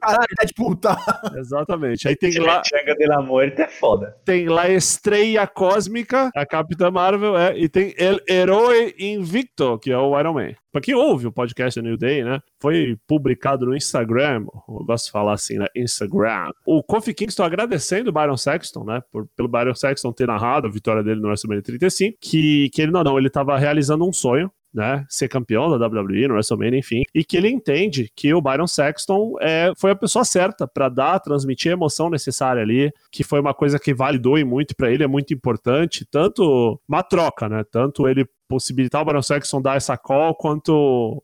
Caralho, 0.00 0.76
tá. 0.80 0.96
Exatamente. 1.36 2.06
Aí 2.08 2.16
tem 2.16 2.32
lá, 2.38 2.62
Chega 2.64 2.94
de 2.94 3.06
la 3.06 3.20
Muerte 3.22 3.62
é 3.62 3.68
foda. 3.68 4.16
tem 4.24 4.48
lá 4.48 4.68
Estreia 4.68 5.46
Cósmica, 5.46 6.30
a 6.34 6.46
Capitã 6.46 6.90
Marvel, 6.90 7.36
é, 7.36 7.58
e 7.58 7.68
tem 7.68 7.94
El 7.96 8.20
Herói 8.30 8.94
Invicto, 8.96 9.76
que 9.80 9.90
é 9.90 9.98
o 9.98 10.16
Iron 10.20 10.34
Man. 10.34 10.52
Pra 10.70 10.80
quem 10.80 10.94
ouve 10.94 11.26
o 11.26 11.32
podcast 11.32 11.82
New 11.82 11.96
Day, 11.96 12.22
né? 12.22 12.40
Foi 12.60 12.96
publicado 13.04 13.66
no 13.66 13.76
Instagram, 13.76 14.46
eu 14.68 14.84
gosto 14.84 15.06
de 15.06 15.10
falar 15.10 15.32
assim, 15.32 15.58
né? 15.58 15.66
Instagram. 15.74 16.52
O 16.64 16.80
Kofi 16.80 17.12
Kingston 17.12 17.42
agradecendo 17.42 18.10
o 18.10 18.12
Byron 18.12 18.36
Sexton, 18.36 18.84
né? 18.84 19.02
Por, 19.10 19.26
pelo 19.36 19.48
Byron 19.48 19.74
Sexton 19.74 20.12
ter 20.12 20.28
narrado 20.28 20.68
a 20.68 20.70
vitória 20.70 21.02
dele 21.02 21.20
no 21.20 21.26
WrestleMania 21.26 21.60
35, 21.64 22.18
que, 22.20 22.70
que 22.70 22.82
ele 22.82 22.92
não, 22.92 23.02
não, 23.02 23.18
ele 23.18 23.28
tava 23.28 23.58
realizando 23.58 24.06
um 24.06 24.12
sonho, 24.12 24.48
né, 24.72 25.04
ser 25.08 25.28
campeão 25.28 25.70
da 25.70 25.86
WWE 25.86 26.28
no 26.28 26.34
WrestleMania, 26.34 26.78
enfim, 26.78 27.02
e 27.14 27.24
que 27.24 27.36
ele 27.36 27.48
entende 27.48 28.10
que 28.14 28.32
o 28.32 28.40
Byron 28.40 28.66
Saxton 28.66 29.34
é, 29.40 29.72
foi 29.76 29.90
a 29.90 29.96
pessoa 29.96 30.24
certa 30.24 30.66
para 30.66 30.88
dar, 30.88 31.18
transmitir 31.20 31.70
a 31.70 31.74
emoção 31.74 32.08
necessária 32.08 32.62
ali, 32.62 32.92
que 33.10 33.24
foi 33.24 33.40
uma 33.40 33.54
coisa 33.54 33.78
que 33.78 33.94
validou 33.94 34.38
e 34.38 34.44
muito 34.44 34.74
para 34.76 34.90
ele, 34.90 35.04
é 35.04 35.08
muito 35.08 35.34
importante, 35.34 36.06
tanto 36.10 36.80
uma 36.88 37.02
troca, 37.02 37.48
né, 37.48 37.64
tanto 37.70 38.08
ele 38.08 38.26
possibilitar 38.50 39.00
o 39.00 39.04
Byron 39.04 39.22
Saxton 39.22 39.62
dar 39.62 39.76
essa 39.76 39.96
call, 39.96 40.34
quanto 40.34 41.22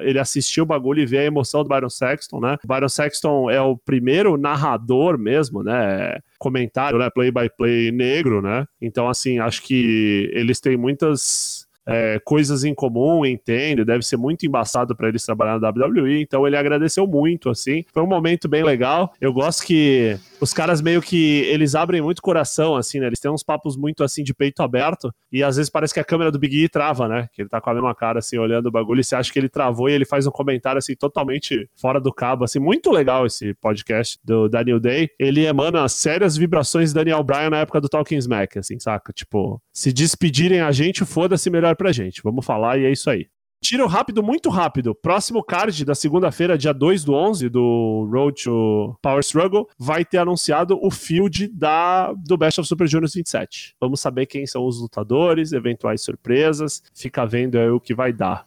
ele 0.00 0.20
assistir 0.20 0.60
o 0.60 0.66
bagulho 0.66 1.02
e 1.02 1.06
ver 1.06 1.18
a 1.18 1.24
emoção 1.24 1.64
do 1.64 1.68
Byron 1.68 1.90
Saxton, 1.90 2.38
né? 2.38 2.56
O 2.62 2.68
Byron 2.68 2.88
Saxton 2.88 3.50
é 3.50 3.60
o 3.60 3.76
primeiro 3.76 4.36
narrador 4.36 5.18
mesmo, 5.18 5.64
né? 5.64 6.20
Comentário, 6.38 7.00
né? 7.00 7.10
Play 7.10 7.32
by 7.32 7.50
play 7.58 7.90
negro, 7.90 8.40
né? 8.40 8.64
Então, 8.80 9.08
assim, 9.08 9.40
acho 9.40 9.60
que 9.62 10.30
eles 10.32 10.60
têm 10.60 10.76
muitas 10.76 11.66
é, 11.86 12.20
coisas 12.24 12.64
em 12.64 12.74
comum, 12.74 13.24
entende? 13.26 13.84
Deve 13.84 14.04
ser 14.04 14.16
muito 14.16 14.46
embaçado 14.46 14.94
para 14.94 15.08
eles 15.08 15.24
trabalhar 15.24 15.58
na 15.58 15.68
WWE, 15.68 16.20
então 16.20 16.46
ele 16.46 16.56
agradeceu 16.56 17.06
muito, 17.06 17.50
assim. 17.50 17.84
Foi 17.92 18.02
um 18.02 18.06
momento 18.06 18.48
bem 18.48 18.62
legal. 18.62 19.12
Eu 19.20 19.32
gosto 19.32 19.64
que 19.64 20.16
os 20.42 20.52
caras 20.52 20.82
meio 20.82 21.00
que 21.00 21.42
eles 21.42 21.76
abrem 21.76 22.02
muito 22.02 22.20
coração, 22.20 22.74
assim, 22.74 22.98
né? 22.98 23.06
Eles 23.06 23.20
têm 23.20 23.30
uns 23.30 23.44
papos 23.44 23.76
muito 23.76 24.02
assim 24.02 24.24
de 24.24 24.34
peito 24.34 24.60
aberto 24.60 25.14
e 25.30 25.40
às 25.40 25.54
vezes 25.54 25.70
parece 25.70 25.94
que 25.94 26.00
a 26.00 26.04
câmera 26.04 26.32
do 26.32 26.38
Big 26.38 26.64
E 26.64 26.68
trava, 26.68 27.06
né? 27.06 27.28
Que 27.32 27.42
ele 27.42 27.48
tá 27.48 27.60
com 27.60 27.70
a 27.70 27.74
mesma 27.74 27.94
cara, 27.94 28.18
assim, 28.18 28.36
olhando 28.38 28.66
o 28.66 28.70
bagulho 28.70 29.00
e 29.00 29.04
você 29.04 29.14
acha 29.14 29.32
que 29.32 29.38
ele 29.38 29.48
travou 29.48 29.88
e 29.88 29.92
ele 29.92 30.04
faz 30.04 30.26
um 30.26 30.32
comentário, 30.32 30.80
assim, 30.80 30.96
totalmente 30.96 31.70
fora 31.76 32.00
do 32.00 32.12
cabo, 32.12 32.42
assim. 32.42 32.58
Muito 32.58 32.90
legal 32.90 33.24
esse 33.24 33.54
podcast 33.54 34.18
do 34.24 34.48
Daniel 34.48 34.80
Day. 34.80 35.10
Ele 35.16 35.46
emana 35.46 35.88
sérias 35.88 36.36
vibrações 36.36 36.88
de 36.88 36.96
Daniel 36.96 37.22
Bryan 37.22 37.50
na 37.50 37.58
época 37.58 37.80
do 37.80 37.88
Talking 37.88 38.16
Smack, 38.16 38.58
assim, 38.58 38.80
saca? 38.80 39.12
Tipo, 39.12 39.62
se 39.72 39.92
despedirem 39.92 40.60
a 40.60 40.72
gente, 40.72 41.04
foda-se 41.04 41.48
melhor 41.50 41.76
pra 41.76 41.92
gente. 41.92 42.20
Vamos 42.20 42.44
falar 42.44 42.78
e 42.78 42.84
é 42.84 42.90
isso 42.90 43.08
aí. 43.08 43.28
Tiro 43.62 43.86
rápido, 43.86 44.24
muito 44.24 44.50
rápido. 44.50 44.92
Próximo 44.92 45.40
card 45.40 45.84
da 45.84 45.94
segunda-feira, 45.94 46.58
dia 46.58 46.74
2 46.74 47.04
do 47.04 47.14
11, 47.14 47.48
do 47.48 48.08
Road 48.12 48.42
to 48.42 48.98
Power 49.00 49.20
Struggle, 49.20 49.68
vai 49.78 50.04
ter 50.04 50.18
anunciado 50.18 50.76
o 50.82 50.90
field 50.90 51.46
da, 51.46 52.12
do 52.12 52.36
Best 52.36 52.60
of 52.60 52.68
Super 52.68 52.88
Juniors 52.88 53.14
27. 53.14 53.76
Vamos 53.80 54.00
saber 54.00 54.26
quem 54.26 54.44
são 54.48 54.66
os 54.66 54.80
lutadores, 54.80 55.52
eventuais 55.52 56.02
surpresas. 56.02 56.82
Fica 56.92 57.24
vendo 57.24 57.56
aí 57.56 57.70
o 57.70 57.78
que 57.78 57.94
vai 57.94 58.12
dar. 58.12 58.44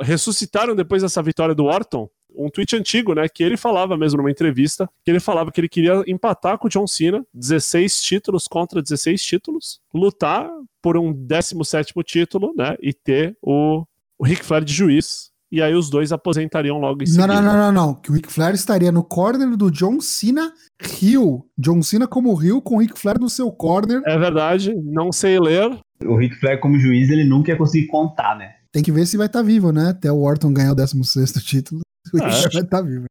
Ressuscitaram 0.00 0.76
depois 0.76 1.02
dessa 1.02 1.20
vitória 1.20 1.56
do 1.56 1.64
Orton 1.64 2.08
um 2.34 2.48
tweet 2.48 2.74
antigo, 2.76 3.14
né? 3.14 3.28
Que 3.28 3.42
ele 3.42 3.56
falava 3.56 3.96
mesmo 3.96 4.18
numa 4.18 4.30
entrevista, 4.30 4.88
que 5.04 5.10
ele 5.10 5.20
falava 5.20 5.50
que 5.50 5.60
ele 5.60 5.68
queria 5.68 6.02
empatar 6.06 6.56
com 6.56 6.66
o 6.66 6.70
John 6.70 6.86
Cena, 6.86 7.24
16 7.34 8.00
títulos 8.02 8.48
contra 8.48 8.82
16 8.82 9.22
títulos, 9.22 9.80
lutar 9.92 10.48
por 10.80 10.96
um 10.96 11.12
17 11.12 11.92
título, 12.04 12.54
né? 12.56 12.76
E 12.80 12.92
ter 12.92 13.36
o, 13.42 13.84
o 14.22 14.24
Ric 14.24 14.44
Flair 14.44 14.62
de 14.64 14.72
juiz. 14.72 15.32
E 15.50 15.60
aí 15.60 15.74
os 15.74 15.90
dois 15.90 16.12
aposentariam 16.12 16.78
logo 16.78 17.02
em 17.02 17.06
Não, 17.06 17.12
seguida. 17.12 17.26
não, 17.26 17.42
não, 17.42 17.52
não, 17.56 17.72
não. 17.72 17.94
Que 17.94 18.10
o 18.10 18.14
Ric 18.14 18.32
Flair 18.32 18.54
estaria 18.54 18.92
no 18.92 19.02
corner 19.02 19.56
do 19.56 19.68
John 19.70 20.00
Cena 20.00 20.52
Rio. 20.80 21.44
John 21.58 21.82
Cena 21.82 22.06
como 22.06 22.32
Rio 22.34 22.62
com 22.62 22.76
o 22.76 22.78
Ric 22.78 22.96
Flair 22.98 23.18
no 23.20 23.28
seu 23.28 23.50
corner. 23.50 24.00
É 24.06 24.16
verdade, 24.16 24.72
não 24.84 25.10
sei 25.10 25.38
ler. 25.40 25.76
O 26.04 26.16
Ric 26.16 26.36
Flair, 26.36 26.60
como 26.60 26.78
juiz, 26.78 27.10
ele 27.10 27.24
nunca 27.24 27.50
ia 27.50 27.58
conseguir 27.58 27.88
contar, 27.88 28.36
né? 28.38 28.54
Tem 28.70 28.82
que 28.82 28.92
ver 28.92 29.04
se 29.04 29.16
vai 29.16 29.26
estar 29.26 29.42
vivo, 29.42 29.72
né? 29.72 29.90
Até 29.90 30.10
o 30.10 30.22
Orton 30.22 30.54
ganhar 30.54 30.72
o 30.72 30.76
16 30.76 31.32
título. 31.44 31.80
O 32.14 32.16
Ric. 32.16 32.30
Flair 32.30 32.52
vai 32.52 32.62
estar 32.62 32.82
vivo. 32.82 33.04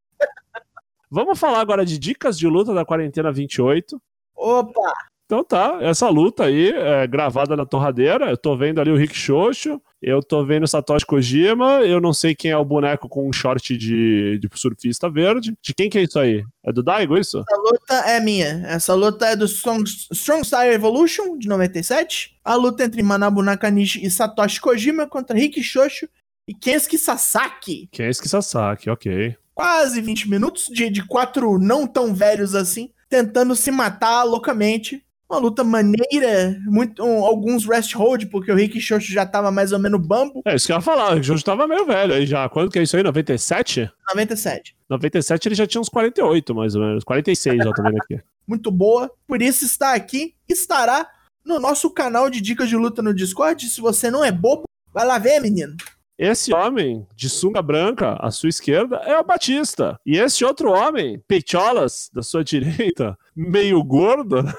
Vamos 1.11 1.37
falar 1.37 1.59
agora 1.59 1.85
de 1.85 1.99
dicas 1.99 2.37
de 2.39 2.47
luta 2.47 2.73
da 2.73 2.85
quarentena 2.85 3.31
28. 3.31 4.01
Opa! 4.35 4.93
Então 5.25 5.43
tá, 5.43 5.77
essa 5.81 6.09
luta 6.09 6.45
aí 6.45 6.69
é 6.71 7.05
gravada 7.07 7.55
na 7.55 7.65
torradeira. 7.65 8.29
Eu 8.29 8.37
tô 8.37 8.57
vendo 8.57 8.79
ali 8.81 8.91
o 8.91 8.97
Rick 8.97 9.15
Xoxo, 9.15 9.81
eu 10.01 10.23
tô 10.23 10.43
vendo 10.43 10.67
Satoshi 10.67 11.05
Kojima, 11.05 11.81
eu 11.81 12.01
não 12.01 12.11
sei 12.11 12.33
quem 12.33 12.49
é 12.49 12.57
o 12.57 12.65
boneco 12.65 13.07
com 13.07 13.29
um 13.29 13.31
short 13.31 13.77
de, 13.77 14.39
de 14.39 14.49
surfista 14.55 15.07
verde. 15.09 15.53
De 15.61 15.73
quem 15.75 15.89
que 15.89 15.97
é 15.99 16.03
isso 16.03 16.17
aí? 16.17 16.43
É 16.65 16.71
do 16.71 16.81
Daigo 16.81 17.17
isso? 17.17 17.43
Essa 17.47 17.61
luta 17.61 17.93
é 18.09 18.19
minha. 18.19 18.63
Essa 18.65 18.93
luta 18.95 19.27
é 19.27 19.35
do 19.35 19.45
Strong, 19.45 19.83
Strong 20.11 20.43
Style 20.43 20.73
Evolution, 20.73 21.37
de 21.37 21.47
97. 21.47 22.35
A 22.43 22.55
luta 22.55 22.83
entre 22.83 23.03
Manabu 23.03 23.43
Nakanishi 23.43 24.03
e 24.03 24.09
Satoshi 24.09 24.59
Kojima 24.59 25.05
contra 25.05 25.37
Ricky 25.37 25.61
Shoshu 25.61 26.09
e 26.47 26.53
Kensuke 26.55 26.97
Sasaki. 26.97 27.87
Que 27.91 28.11
Sasaki? 28.11 28.89
Ok. 28.89 29.35
Quase 29.53 30.01
20 30.01 30.29
minutos 30.29 30.67
de, 30.67 30.89
de 30.89 31.05
quatro 31.05 31.59
não 31.59 31.85
tão 31.85 32.15
velhos 32.15 32.55
assim, 32.55 32.89
tentando 33.07 33.55
se 33.55 33.69
matar 33.69 34.23
loucamente. 34.23 35.03
Uma 35.31 35.39
luta 35.39 35.63
maneira, 35.63 36.59
muito, 36.65 37.01
um- 37.03 37.23
alguns 37.25 37.65
rest 37.65 37.93
hold, 37.93 38.25
porque 38.29 38.51
o 38.51 38.55
Ricky 38.55 38.81
Shoshu 38.81 39.13
já 39.13 39.25
tava 39.25 39.49
mais 39.49 39.71
ou 39.71 39.79
menos 39.79 40.05
bambo. 40.05 40.41
É 40.45 40.55
isso 40.55 40.65
que 40.65 40.73
eu 40.73 40.75
ia 40.75 40.81
falar, 40.81 41.15
o 41.15 41.23
Jojo 41.23 41.43
tava 41.43 41.65
meio 41.67 41.85
velho 41.85 42.13
aí 42.13 42.25
já. 42.25 42.49
Quando 42.49 42.69
que 42.69 42.79
é 42.79 42.83
isso 42.83 42.97
aí? 42.97 43.03
97? 43.03 43.89
97. 44.09 44.75
97 44.89 45.47
ele 45.47 45.55
já 45.55 45.65
tinha 45.65 45.79
uns 45.79 45.87
48, 45.89 46.53
mais 46.53 46.75
ou 46.75 46.81
menos. 46.81 47.03
46, 47.05 47.63
já 47.63 47.71
tô 47.71 47.81
vendo 47.81 47.97
aqui. 47.97 48.19
muito 48.45 48.69
boa. 48.69 49.09
Por 49.25 49.41
isso 49.41 49.63
está 49.63 49.93
aqui, 49.93 50.33
estará 50.49 51.07
no 51.45 51.59
nosso 51.59 51.89
canal 51.89 52.29
de 52.29 52.41
dicas 52.41 52.67
de 52.67 52.75
luta 52.75 53.01
no 53.01 53.13
Discord. 53.13 53.65
Se 53.69 53.79
você 53.79 54.11
não 54.11 54.25
é 54.25 54.31
bobo, 54.31 54.63
vai 54.93 55.05
lá 55.05 55.17
ver, 55.17 55.39
menino. 55.39 55.75
Esse 56.19 56.53
homem 56.53 57.07
de 57.15 57.29
sunga 57.29 57.61
branca 57.63 58.13
à 58.19 58.29
sua 58.29 58.49
esquerda 58.49 58.97
é 58.97 59.17
o 59.17 59.23
Batista. 59.23 59.97
E 60.05 60.17
esse 60.19 60.43
outro 60.45 60.69
homem, 60.71 61.19
peitolas, 61.27 62.09
da 62.13 62.21
sua 62.21 62.43
direita, 62.43 63.17
meio 63.35 63.83
gordo, 63.83 64.43
né? 64.43 64.53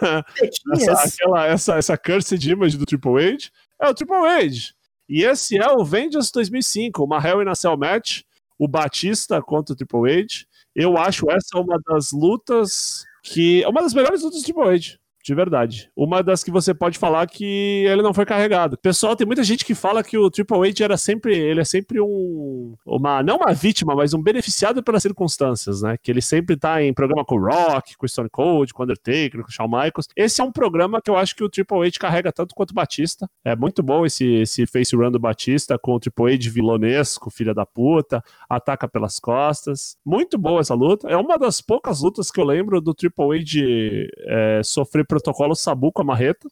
essa, 0.73 0.93
aquela, 0.93 1.47
essa, 1.47 1.77
essa 1.77 1.97
cursed 1.97 2.51
image 2.51 2.77
do 2.77 2.87
Triple 2.87 3.35
H, 3.35 3.51
é 3.81 3.89
o 3.89 3.95
Triple 3.95 4.17
H. 4.17 4.73
E 5.09 5.25
esse 5.25 5.59
é 5.59 5.71
o 5.71 5.85
Vengeance 5.85 6.33
2005, 6.33 7.05
uma 7.05 7.19
Hell 7.25 7.43
in 7.43 7.49
a 7.49 7.55
Cell 7.55 7.77
match, 7.77 8.23
o 8.59 8.67
Batista 8.67 9.43
contra 9.43 9.73
o 9.73 9.77
Triple 9.77 10.11
H. 10.11 10.47
Eu 10.75 10.97
acho 10.97 11.31
essa 11.31 11.59
uma 11.59 11.79
das 11.87 12.13
lutas 12.13 13.05
que... 13.23 13.65
Uma 13.67 13.83
das 13.83 13.93
melhores 13.93 14.23
lutas 14.23 14.41
do 14.41 14.45
Triple 14.45 14.75
H. 14.75 15.02
De 15.23 15.35
verdade. 15.35 15.89
Uma 15.97 16.23
das 16.23 16.43
que 16.43 16.51
você 16.51 16.75
pode 16.75 16.99
falar 16.99 17.27
que 17.29 17.85
ele 17.87 18.03
não 18.03 18.13
foi 18.13 18.27
carregado. 18.27 18.77
Pessoal, 18.77 19.15
tem 19.15 19.27
muita 19.27 19.45
gente 19.45 19.65
que 19.65 19.75
fala 19.75 20.03
que 20.03 20.19
o 20.19 20.29
Triple 20.29 20.69
H 20.69 20.85
era 20.85 20.97
sempre. 20.97 21.39
Ele 21.39 21.61
é 21.61 21.65
sempre 21.65 22.01
um. 22.01 22.75
Uma, 22.85 23.23
não 23.23 23.37
uma 23.37 23.53
vítima, 23.55 23.95
mas 23.95 24.13
um 24.13 24.23
beneficiado 24.23 24.83
pelas 24.83 25.03
circunstâncias, 25.03 25.83
né? 25.83 25.97
Que 26.03 26.11
ele 26.11 26.21
sempre 26.21 26.57
tá 26.57 26.83
em 26.83 26.93
programa 26.93 27.25
com 27.25 27.37
o 27.37 27.45
Rock, 27.45 27.97
com 27.97 28.05
o 28.05 28.09
Stone 28.09 28.29
Cold, 28.31 28.75
com 28.75 28.83
o 28.83 28.85
Undertaker, 28.85 29.43
com 29.43 29.49
o 29.49 29.53
Shawn 29.53 29.69
Michaels. 29.69 30.09
Esse 30.17 30.41
é 30.41 30.45
um 30.45 30.51
programa 30.51 31.01
que 31.01 31.11
eu 31.11 31.17
acho 31.17 31.37
que 31.37 31.45
o 31.45 31.49
Triple 31.49 31.87
H 31.87 31.99
carrega 32.01 32.33
tanto 32.33 32.55
quanto 32.55 32.73
o 32.73 32.75
Batista. 32.75 33.29
É 33.45 33.55
muito 33.55 33.81
bom 33.83 34.05
esse, 34.05 34.25
esse 34.25 34.67
face 34.67 34.97
run 34.97 35.13
do 35.13 35.21
Batista 35.21 35.79
com 35.79 35.95
o 35.95 36.01
Triple 36.01 36.35
H 36.35 36.51
vilonesco, 36.51 37.31
filha 37.31 37.55
da 37.55 37.65
puta, 37.65 38.23
ataca 38.49 38.89
pelas 38.89 39.21
costas. 39.21 39.97
Muito 40.05 40.37
boa 40.37 40.61
essa 40.61 40.75
luta. 40.75 41.09
É 41.09 41.17
uma 41.17 41.39
das 41.39 41.61
poucas 41.61 42.01
lutas 42.01 42.31
que 42.31 42.41
eu 42.41 42.45
lembro 42.45 42.81
do 42.81 42.93
Triple 42.93 43.39
H 43.39 44.09
é, 44.27 44.61
sofrer 44.65 45.07
protocolo 45.13 45.55
Sabu 45.55 45.93
com 45.93 46.01
a 46.01 46.05
marreta. 46.05 46.49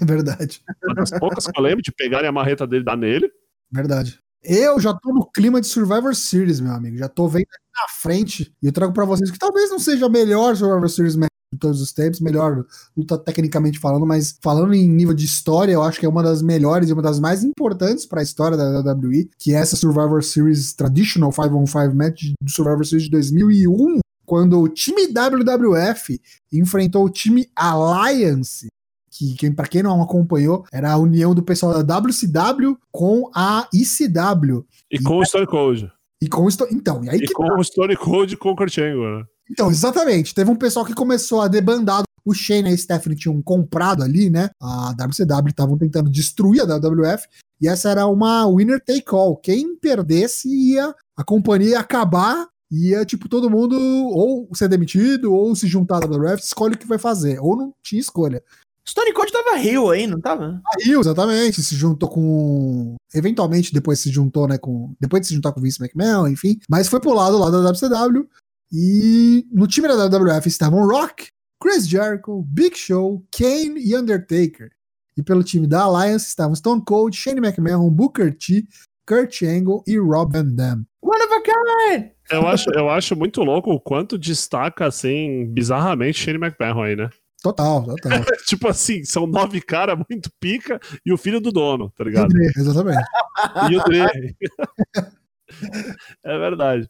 É 0.00 0.04
verdade. 0.04 0.62
Uma 0.84 0.94
das 0.94 1.10
poucas 1.10 1.46
que 1.46 1.58
eu 1.58 1.62
lembro 1.62 1.82
de 1.82 1.92
pegarem 1.92 2.28
a 2.28 2.32
marreta 2.32 2.66
dele 2.66 2.82
e 2.82 2.84
dar 2.84 2.96
nele. 2.96 3.30
Verdade. 3.70 4.18
Eu 4.42 4.80
já 4.80 4.92
tô 4.94 5.12
no 5.12 5.30
clima 5.30 5.60
de 5.60 5.66
Survivor 5.68 6.14
Series, 6.14 6.60
meu 6.60 6.72
amigo. 6.72 6.96
Já 6.96 7.08
tô 7.08 7.28
vendo 7.28 7.42
aqui 7.42 7.82
na 7.82 7.88
frente. 7.88 8.52
E 8.60 8.66
eu 8.66 8.72
trago 8.72 8.92
pra 8.92 9.04
vocês 9.04 9.30
que 9.30 9.38
talvez 9.38 9.70
não 9.70 9.78
seja 9.78 10.06
a 10.06 10.08
melhor 10.08 10.56
Survivor 10.56 10.88
Series 10.88 11.14
match 11.14 11.30
de 11.52 11.58
todos 11.58 11.80
os 11.80 11.92
tempos, 11.92 12.20
melhor 12.20 12.64
luta 12.96 13.18
tecnicamente 13.18 13.78
falando, 13.78 14.06
mas 14.06 14.38
falando 14.40 14.72
em 14.72 14.88
nível 14.88 15.12
de 15.12 15.24
história, 15.24 15.72
eu 15.72 15.82
acho 15.82 15.98
que 15.98 16.06
é 16.06 16.08
uma 16.08 16.22
das 16.22 16.42
melhores 16.42 16.88
e 16.88 16.92
uma 16.92 17.02
das 17.02 17.18
mais 17.18 17.42
importantes 17.42 18.06
pra 18.06 18.22
história 18.22 18.56
da 18.56 18.80
WWE, 18.92 19.28
que 19.36 19.52
é 19.52 19.56
essa 19.56 19.74
Survivor 19.74 20.22
Series 20.22 20.72
Traditional 20.72 21.32
5 21.32 21.56
on 21.56 21.66
5 21.66 21.94
match 21.94 22.32
do 22.40 22.50
Survivor 22.50 22.86
Series 22.86 23.04
de 23.04 23.10
2001, 23.10 23.98
quando 24.30 24.60
o 24.60 24.68
time 24.68 25.08
WWF 25.08 26.20
enfrentou 26.52 27.04
o 27.04 27.10
time 27.10 27.50
Alliance, 27.56 28.68
que, 29.10 29.34
que 29.34 29.50
para 29.50 29.66
quem 29.66 29.82
não 29.82 30.00
acompanhou, 30.00 30.64
era 30.72 30.92
a 30.92 30.96
união 30.98 31.34
do 31.34 31.42
pessoal 31.42 31.82
da 31.82 31.98
WCW 31.98 32.78
com 32.92 33.28
a 33.34 33.68
ICW. 33.74 34.64
E 34.88 35.02
com 35.02 35.18
o 35.18 35.24
Stone 35.26 35.48
Cold. 35.48 35.90
E 36.22 36.28
com 36.28 36.44
o 36.44 36.48
Sto- 36.48 36.68
Então, 36.70 37.02
e 37.02 37.10
aí 37.10 37.16
E 37.18 37.26
que 37.26 37.32
com 37.32 37.44
tá. 37.44 37.56
o 37.58 37.64
Stone 37.64 37.96
Cold 37.96 38.32
e 38.34 38.36
com 38.36 38.50
o 38.50 38.54
Kurt 38.56 38.78
Angle, 38.78 39.18
né? 39.18 39.24
Então, 39.50 39.68
exatamente. 39.68 40.32
Teve 40.32 40.48
um 40.48 40.54
pessoal 40.54 40.84
que 40.86 40.94
começou 40.94 41.40
a 41.40 41.48
debandar. 41.48 42.04
O 42.24 42.32
Shane 42.32 42.70
e 42.70 42.74
a 42.74 42.76
Stephanie 42.76 43.18
tinham 43.18 43.42
comprado 43.42 44.04
ali, 44.04 44.30
né? 44.30 44.50
A 44.62 44.90
WCW 44.92 45.48
estavam 45.48 45.76
tentando 45.76 46.08
destruir 46.08 46.60
a 46.60 46.64
WWF. 46.66 47.26
E 47.60 47.66
essa 47.66 47.90
era 47.90 48.06
uma 48.06 48.46
winner 48.46 48.78
take 48.80 49.06
all. 49.08 49.36
Quem 49.36 49.74
perdesse 49.76 50.48
ia. 50.48 50.94
A 51.16 51.24
companhia 51.24 51.70
ia 51.70 51.80
acabar. 51.80 52.46
Ia, 52.70 53.04
tipo, 53.04 53.28
todo 53.28 53.50
mundo 53.50 53.76
ou 53.76 54.48
ser 54.54 54.68
demitido 54.68 55.34
ou 55.34 55.54
se 55.56 55.66
juntar 55.66 55.96
à 55.96 56.06
WWF. 56.06 56.42
Escolhe 56.42 56.74
o 56.74 56.78
que 56.78 56.86
vai 56.86 56.98
fazer. 56.98 57.38
Ou 57.40 57.56
não 57.56 57.74
tinha 57.82 58.00
escolha. 58.00 58.42
Stone 58.88 59.12
Cold 59.12 59.30
tava 59.30 59.56
Rio 59.56 59.90
aí, 59.90 60.06
não 60.06 60.20
tava? 60.20 60.60
Aí, 60.74 60.92
exatamente, 60.92 61.62
se 61.62 61.74
juntou 61.76 62.08
com. 62.08 62.96
Eventualmente, 63.14 63.72
depois 63.72 64.00
se 64.00 64.10
juntou, 64.10 64.48
né? 64.48 64.58
Com. 64.58 64.94
Depois 65.00 65.22
de 65.22 65.28
se 65.28 65.34
juntar 65.34 65.52
com 65.52 65.60
o 65.60 65.62
Vince 65.62 65.82
McMahon, 65.82 66.28
enfim. 66.28 66.58
Mas 66.68 66.88
foi 66.88 67.00
pro 67.00 67.12
lado 67.12 67.38
lá 67.38 67.50
da 67.50 67.70
WCW. 67.70 68.28
E 68.72 69.46
no 69.52 69.66
time 69.66 69.88
da 69.88 70.06
WWF 70.06 70.48
estavam 70.48 70.86
Rock, 70.86 71.28
Chris 71.60 71.86
Jericho, 71.86 72.42
Big 72.48 72.76
Show, 72.76 73.24
Kane 73.36 73.80
e 73.80 73.96
Undertaker. 73.96 74.70
E 75.16 75.22
pelo 75.22 75.42
time 75.42 75.66
da 75.66 75.82
Alliance 75.82 76.26
estavam 76.26 76.54
Stone 76.54 76.82
Cold, 76.84 77.16
Shane 77.16 77.40
McMahon, 77.40 77.90
Booker 77.90 78.36
T, 78.36 78.66
Kurt 79.06 79.42
Angle 79.42 79.82
e 79.86 79.98
Rob 79.98 80.32
Van 80.32 80.54
Dam. 80.54 80.86
One 81.02 81.22
of 81.22 81.32
a 81.34 81.42
kind! 81.42 82.10
Eu 82.30 82.46
acho, 82.46 82.70
eu 82.70 82.88
acho 82.88 83.16
muito 83.16 83.42
louco 83.42 83.70
o 83.70 83.80
quanto 83.80 84.18
destaca, 84.18 84.86
assim, 84.86 85.46
bizarramente 85.46 86.20
Shane 86.20 86.38
McMahon 86.38 86.82
aí, 86.82 86.96
né? 86.96 87.10
Total, 87.42 87.82
total. 87.84 88.10
tipo 88.46 88.68
assim, 88.68 89.02
são 89.04 89.26
nove 89.26 89.60
caras 89.60 89.98
muito 90.08 90.30
pica 90.38 90.78
e 91.04 91.12
o 91.12 91.16
filho 91.16 91.40
do 91.40 91.50
dono, 91.50 91.90
tá 91.90 92.04
ligado? 92.04 92.32
Exatamente. 92.56 93.02
E 93.70 93.76
o 93.76 93.84
Dre. 93.84 94.36
é 96.24 96.38
verdade. 96.38 96.88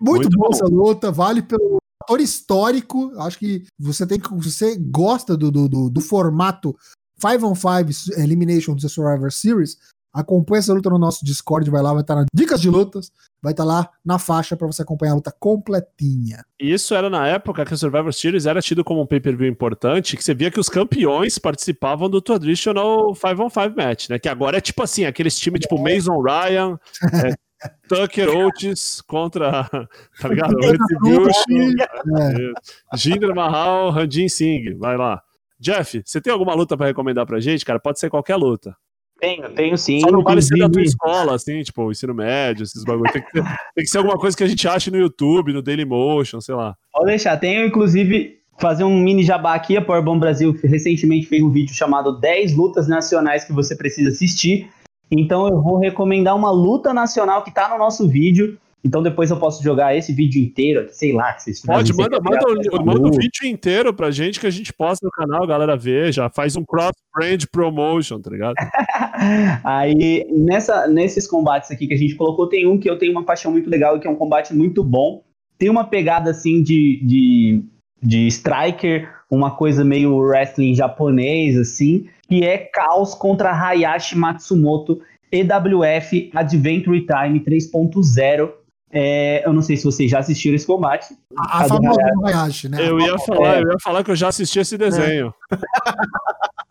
Muito, 0.00 0.22
Muito 0.22 0.38
boa 0.38 0.50
essa 0.52 0.66
luta, 0.66 1.12
vale 1.12 1.42
pelo 1.42 1.78
fator 2.02 2.20
histórico. 2.20 3.12
Acho 3.20 3.38
que 3.38 3.64
você 3.78 4.06
tem 4.06 4.18
que. 4.18 4.28
Você 4.34 4.76
gosta 4.76 5.36
do, 5.36 5.50
do, 5.50 5.68
do, 5.68 5.90
do 5.90 6.00
formato 6.00 6.76
5 7.18 7.46
on 7.46 7.54
5 7.54 8.20
Elimination 8.20 8.74
do 8.74 8.88
Survivor 8.88 9.32
Series. 9.32 9.76
Acompanha 10.14 10.60
essa 10.60 10.72
luta 10.72 10.88
no 10.88 10.98
nosso 10.98 11.24
Discord, 11.24 11.68
vai 11.68 11.82
lá, 11.82 11.92
vai 11.92 12.02
estar 12.02 12.14
na 12.14 12.24
Dicas 12.32 12.60
de 12.60 12.70
Lutas, 12.70 13.10
vai 13.42 13.52
estar 13.52 13.64
lá 13.64 13.90
na 14.04 14.16
faixa 14.16 14.56
para 14.56 14.68
você 14.68 14.82
acompanhar 14.82 15.10
a 15.10 15.16
luta 15.16 15.34
completinha. 15.40 16.44
Isso 16.56 16.94
era 16.94 17.10
na 17.10 17.26
época 17.26 17.64
que 17.64 17.74
o 17.74 17.76
Survivor 17.76 18.12
Series 18.12 18.46
era 18.46 18.62
tido 18.62 18.84
como 18.84 19.02
um 19.02 19.06
pay-per-view 19.06 19.48
importante, 19.48 20.16
que 20.16 20.22
você 20.22 20.32
via 20.32 20.52
que 20.52 20.60
os 20.60 20.68
campeões 20.68 21.36
participavam 21.36 22.08
do 22.08 22.22
traditional 22.22 23.12
5-on-5 23.12 23.76
match, 23.76 24.08
né? 24.08 24.18
Que 24.20 24.28
agora 24.28 24.58
é 24.58 24.60
tipo 24.60 24.84
assim, 24.84 25.04
aqueles 25.04 25.36
times 25.36 25.62
tipo 25.62 25.82
Mason 25.82 26.22
Ryan, 26.22 26.78
é, 27.12 27.34
Tucker 27.88 28.28
Oates 28.28 29.00
contra, 29.00 29.68
tá 30.20 30.28
ligado? 30.28 30.54
Retribution, 30.60 31.72
é, 32.18 32.96
Jinder 32.96 33.34
Mahal, 33.34 33.90
Ranjin 33.90 34.28
Singh, 34.28 34.76
vai 34.78 34.96
lá. 34.96 35.20
Jeff, 35.58 36.02
você 36.04 36.20
tem 36.20 36.32
alguma 36.32 36.54
luta 36.54 36.76
pra 36.76 36.86
recomendar 36.86 37.26
pra 37.26 37.40
gente, 37.40 37.64
cara? 37.64 37.80
Pode 37.80 37.98
ser 37.98 38.10
qualquer 38.10 38.36
luta. 38.36 38.76
Tenho, 39.20 39.48
tenho 39.54 39.78
sim. 39.78 40.00
Só 40.00 40.10
não 40.10 40.22
vale 40.22 40.42
ser 40.42 40.58
da 40.58 40.68
tua 40.68 40.82
escola, 40.82 41.34
assim, 41.34 41.62
tipo, 41.62 41.90
ensino 41.90 42.12
médio, 42.12 42.64
esses 42.64 42.84
bagulho. 42.84 43.10
Tem 43.12 43.22
que, 43.22 43.30
ser, 43.30 43.42
tem 43.42 43.84
que 43.84 43.86
ser 43.86 43.98
alguma 43.98 44.18
coisa 44.18 44.36
que 44.36 44.44
a 44.44 44.48
gente 44.48 44.66
ache 44.68 44.90
no 44.90 44.98
YouTube, 44.98 45.52
no 45.52 45.62
Dailymotion, 45.62 46.40
sei 46.40 46.54
lá. 46.54 46.76
Pode 46.92 47.06
deixar. 47.06 47.36
Tenho, 47.38 47.64
inclusive, 47.64 48.38
fazer 48.58 48.84
um 48.84 48.98
mini 48.98 49.22
jabá 49.22 49.54
aqui. 49.54 49.76
A 49.76 49.82
Powerbomb 49.82 50.20
Brasil 50.20 50.54
recentemente 50.62 51.26
fez 51.26 51.42
um 51.42 51.50
vídeo 51.50 51.74
chamado 51.74 52.18
10 52.20 52.56
lutas 52.56 52.88
nacionais 52.88 53.44
que 53.44 53.52
você 53.52 53.76
precisa 53.76 54.10
assistir. 54.10 54.68
Então 55.10 55.46
eu 55.48 55.62
vou 55.62 55.78
recomendar 55.78 56.34
uma 56.34 56.50
luta 56.50 56.92
nacional 56.92 57.42
que 57.42 57.52
tá 57.52 57.68
no 57.68 57.78
nosso 57.78 58.08
vídeo. 58.08 58.58
Então 58.84 59.02
depois 59.02 59.30
eu 59.30 59.38
posso 59.38 59.62
jogar 59.64 59.96
esse 59.96 60.12
vídeo 60.12 60.42
inteiro, 60.42 60.80
aqui, 60.80 60.94
sei 60.94 61.12
lá, 61.12 61.32
que 61.32 61.42
vocês 61.42 61.62
Pode, 61.62 61.92
fazem, 61.94 62.04
manda, 62.04 62.20
manda, 62.20 62.46
o- 62.46 62.84
manda 62.84 63.08
o 63.08 63.12
vídeo 63.12 63.46
inteiro 63.46 63.94
pra 63.94 64.10
gente 64.10 64.38
que 64.38 64.46
a 64.46 64.50
gente 64.50 64.74
posta 64.74 65.06
no 65.06 65.10
canal, 65.10 65.42
a 65.42 65.46
galera 65.46 65.74
veja, 65.74 66.28
faz 66.28 66.54
um 66.54 66.62
cross-brand 66.64 67.44
promotion, 67.50 68.20
tá 68.20 68.30
ligado? 68.30 68.54
Aí, 69.64 70.26
nessa, 70.30 70.86
nesses 70.86 71.26
combates 71.26 71.70
aqui 71.70 71.86
que 71.86 71.94
a 71.94 71.96
gente 71.96 72.14
colocou, 72.14 72.46
tem 72.46 72.66
um 72.66 72.78
que 72.78 72.88
eu 72.88 72.98
tenho 72.98 73.12
uma 73.12 73.24
paixão 73.24 73.50
muito 73.50 73.70
legal, 73.70 73.98
que 73.98 74.06
é 74.06 74.10
um 74.10 74.16
combate 74.16 74.54
muito 74.54 74.84
bom. 74.84 75.22
Tem 75.58 75.70
uma 75.70 75.84
pegada, 75.84 76.30
assim, 76.30 76.62
de, 76.62 77.00
de, 77.02 77.62
de 78.02 78.26
striker, 78.26 79.08
uma 79.30 79.52
coisa 79.52 79.82
meio 79.84 80.14
wrestling 80.18 80.74
japonês, 80.74 81.56
assim, 81.56 82.06
que 82.28 82.44
é 82.44 82.58
Caos 82.58 83.14
contra 83.14 83.50
Hayashi 83.50 84.16
Matsumoto, 84.18 85.00
EWF 85.32 86.30
Adventure 86.34 87.06
Time 87.06 87.40
3.0. 87.40 88.52
É, 88.96 89.44
eu 89.44 89.52
não 89.52 89.60
sei 89.60 89.76
se 89.76 89.82
vocês 89.84 90.08
já 90.08 90.20
assistiram 90.20 90.54
esse 90.54 90.64
combate. 90.66 91.06
A, 91.36 91.62
a 91.62 91.64
famosa 91.64 92.00
do 92.14 92.26
Hayashi, 92.26 92.68
né? 92.68 92.78
Eu 92.88 93.00
ia 93.00 93.18
falar, 93.18 93.60
eu 93.60 93.68
ia 93.72 93.78
falar 93.82 94.04
que 94.04 94.10
eu 94.12 94.16
já 94.16 94.28
assisti 94.28 94.60
esse 94.60 94.78
desenho. 94.78 95.34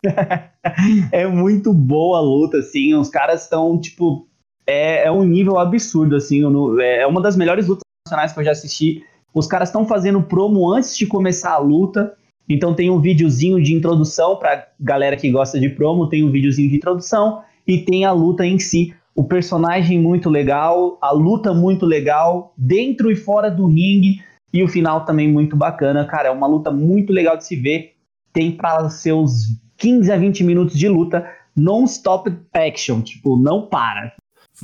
é 1.12 1.28
muito 1.28 1.74
boa 1.74 2.20
a 2.20 2.22
luta, 2.22 2.58
assim. 2.60 2.94
Os 2.94 3.10
caras 3.10 3.44
estão, 3.44 3.80
tipo. 3.80 4.28
É, 4.66 5.08
é 5.08 5.12
um 5.12 5.24
nível 5.24 5.60
absurdo, 5.60 6.16
assim. 6.16 6.42
eu 6.42 6.50
não- 6.50 6.80
É 6.80 7.06
uma 7.06 7.22
das 7.22 7.36
melhores 7.36 7.68
lutas 7.68 7.84
nacionais 8.08 8.32
que 8.32 8.40
eu 8.40 8.44
já 8.46 8.52
assisti. 8.52 9.04
Os 9.34 9.48
caras 9.48 9.70
estão 9.70 9.86
fazendo 9.86 10.22
promo 10.22 10.72
antes 10.72 10.98
de 10.98 11.06
começar 11.06 11.52
a 11.52 11.58
luta. 11.58 12.14
Então 12.48 12.74
tem 12.74 12.90
um 12.90 13.00
videozinho 13.00 13.62
de 13.62 13.74
introdução 13.74 14.36
pra 14.38 14.68
galera 14.80 15.16
que 15.18 15.30
gosta 15.32 15.60
de 15.60 15.70
promo, 15.70 16.08
tem 16.10 16.24
um 16.24 16.32
videozinho 16.32 16.70
de 16.70 16.76
introdução 16.76 17.42
e 17.66 17.80
tem 17.80 18.06
a 18.06 18.12
luta 18.12 18.46
em 18.46 18.60
si. 18.60 18.94
O 19.16 19.24
personagem 19.24 20.00
muito 20.00 20.30
legal, 20.30 20.98
a 21.02 21.12
luta 21.12 21.54
muito 21.54 21.86
legal, 21.86 22.54
dentro 22.58 23.12
e 23.12 23.16
fora 23.16 23.50
do 23.52 23.68
ringue, 23.68 24.22
e 24.52 24.64
o 24.64 24.68
final 24.68 25.06
também 25.06 25.32
muito 25.32 25.56
bacana. 25.56 26.06
Cara, 26.06 26.30
é 26.30 26.32
uma 26.32 26.48
luta 26.48 26.72
muito 26.72 27.14
legal 27.14 27.38
de 27.38 27.46
se 27.46 27.56
ver. 27.56 27.94
Tem 28.32 28.52
para 28.52 28.90
seus 28.90 29.32
15 29.78 30.12
a 30.12 30.18
20 30.18 30.44
minutos 30.44 30.78
de 30.78 30.88
luta 30.88 31.30
non-stop 31.56 32.32
action, 32.54 33.02
tipo, 33.02 33.38
não 33.38 33.68
para. 33.68 34.14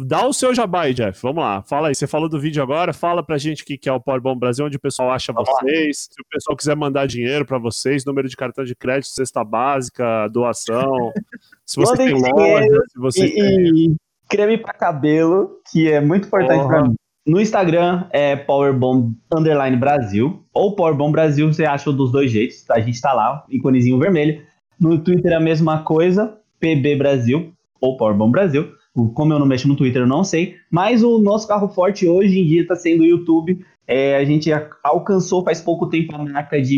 Dá 0.05 0.25
o 0.25 0.33
seu 0.33 0.53
jabá 0.53 0.83
aí, 0.83 0.93
Jeff. 0.93 1.19
Vamos 1.21 1.43
lá. 1.43 1.61
Fala 1.63 1.87
aí. 1.89 1.95
Você 1.95 2.07
falou 2.07 2.29
do 2.29 2.39
vídeo 2.39 2.61
agora. 2.61 2.93
Fala 2.93 3.23
pra 3.23 3.37
gente 3.37 3.63
o 3.63 3.65
que 3.65 3.89
é 3.89 3.91
o 3.91 3.99
Powerbomb 3.99 4.39
Brasil, 4.39 4.65
onde 4.65 4.77
o 4.77 4.79
pessoal 4.79 5.11
acha 5.11 5.33
Vamos 5.33 5.49
lá. 5.49 5.55
vocês. 5.61 6.07
Se 6.11 6.21
o 6.21 6.25
pessoal 6.29 6.55
quiser 6.55 6.75
mandar 6.75 7.07
dinheiro 7.07 7.43
pra 7.45 7.57
vocês, 7.57 8.05
número 8.05 8.29
de 8.29 8.35
cartão 8.37 8.63
de 8.63 8.75
crédito, 8.75 9.09
cesta 9.09 9.43
básica, 9.43 10.27
doação. 10.29 11.11
Se 11.65 11.75
você 11.79 11.91
Mandem 12.03 12.21
tem 12.21 12.31
loja, 12.33 12.79
se 12.87 12.99
você 12.99 13.25
E, 13.25 13.33
tem. 13.35 13.75
e 13.75 13.95
creme 14.29 14.57
para 14.57 14.73
cabelo, 14.73 15.49
que 15.69 15.91
é 15.91 15.99
muito 15.99 16.27
importante 16.27 16.61
Porra. 16.61 16.69
pra 16.69 16.83
mim. 16.83 16.95
No 17.25 17.41
Instagram 17.41 18.05
é 18.11 18.35
Powerbomb 18.35 19.13
Underline 19.35 19.75
Brasil, 19.75 20.43
ou 20.53 20.75
Powerbomb 20.75 21.11
Brasil, 21.11 21.51
você 21.51 21.65
acha 21.65 21.91
dos 21.91 22.11
dois 22.11 22.31
jeitos, 22.31 22.63
a 22.69 22.79
gente 22.79 23.01
tá 23.01 23.11
lá, 23.13 23.43
íconezinho 23.49 23.99
vermelho. 23.99 24.41
No 24.79 24.97
Twitter 24.99 25.33
é 25.33 25.35
a 25.35 25.39
mesma 25.39 25.83
coisa, 25.83 26.37
PB 26.59 26.95
Brasil, 26.95 27.51
ou 27.81 27.97
Powerbomb 27.97 28.31
Brasil. 28.31 28.71
Como 29.13 29.33
eu 29.33 29.39
não 29.39 29.45
mexo 29.45 29.67
no 29.67 29.75
Twitter, 29.75 30.03
eu 30.03 30.07
não 30.07 30.23
sei. 30.23 30.55
Mas 30.71 31.03
o 31.03 31.19
nosso 31.19 31.47
carro 31.47 31.67
forte 31.69 32.07
hoje 32.07 32.39
em 32.39 32.45
dia 32.45 32.65
tá 32.65 32.75
sendo 32.75 33.01
o 33.01 33.05
YouTube. 33.05 33.63
É, 33.87 34.17
a 34.17 34.25
gente 34.25 34.49
alcançou 34.83 35.43
faz 35.43 35.61
pouco 35.61 35.87
tempo 35.87 36.15
a 36.15 36.23
marca 36.23 36.61
de 36.61 36.77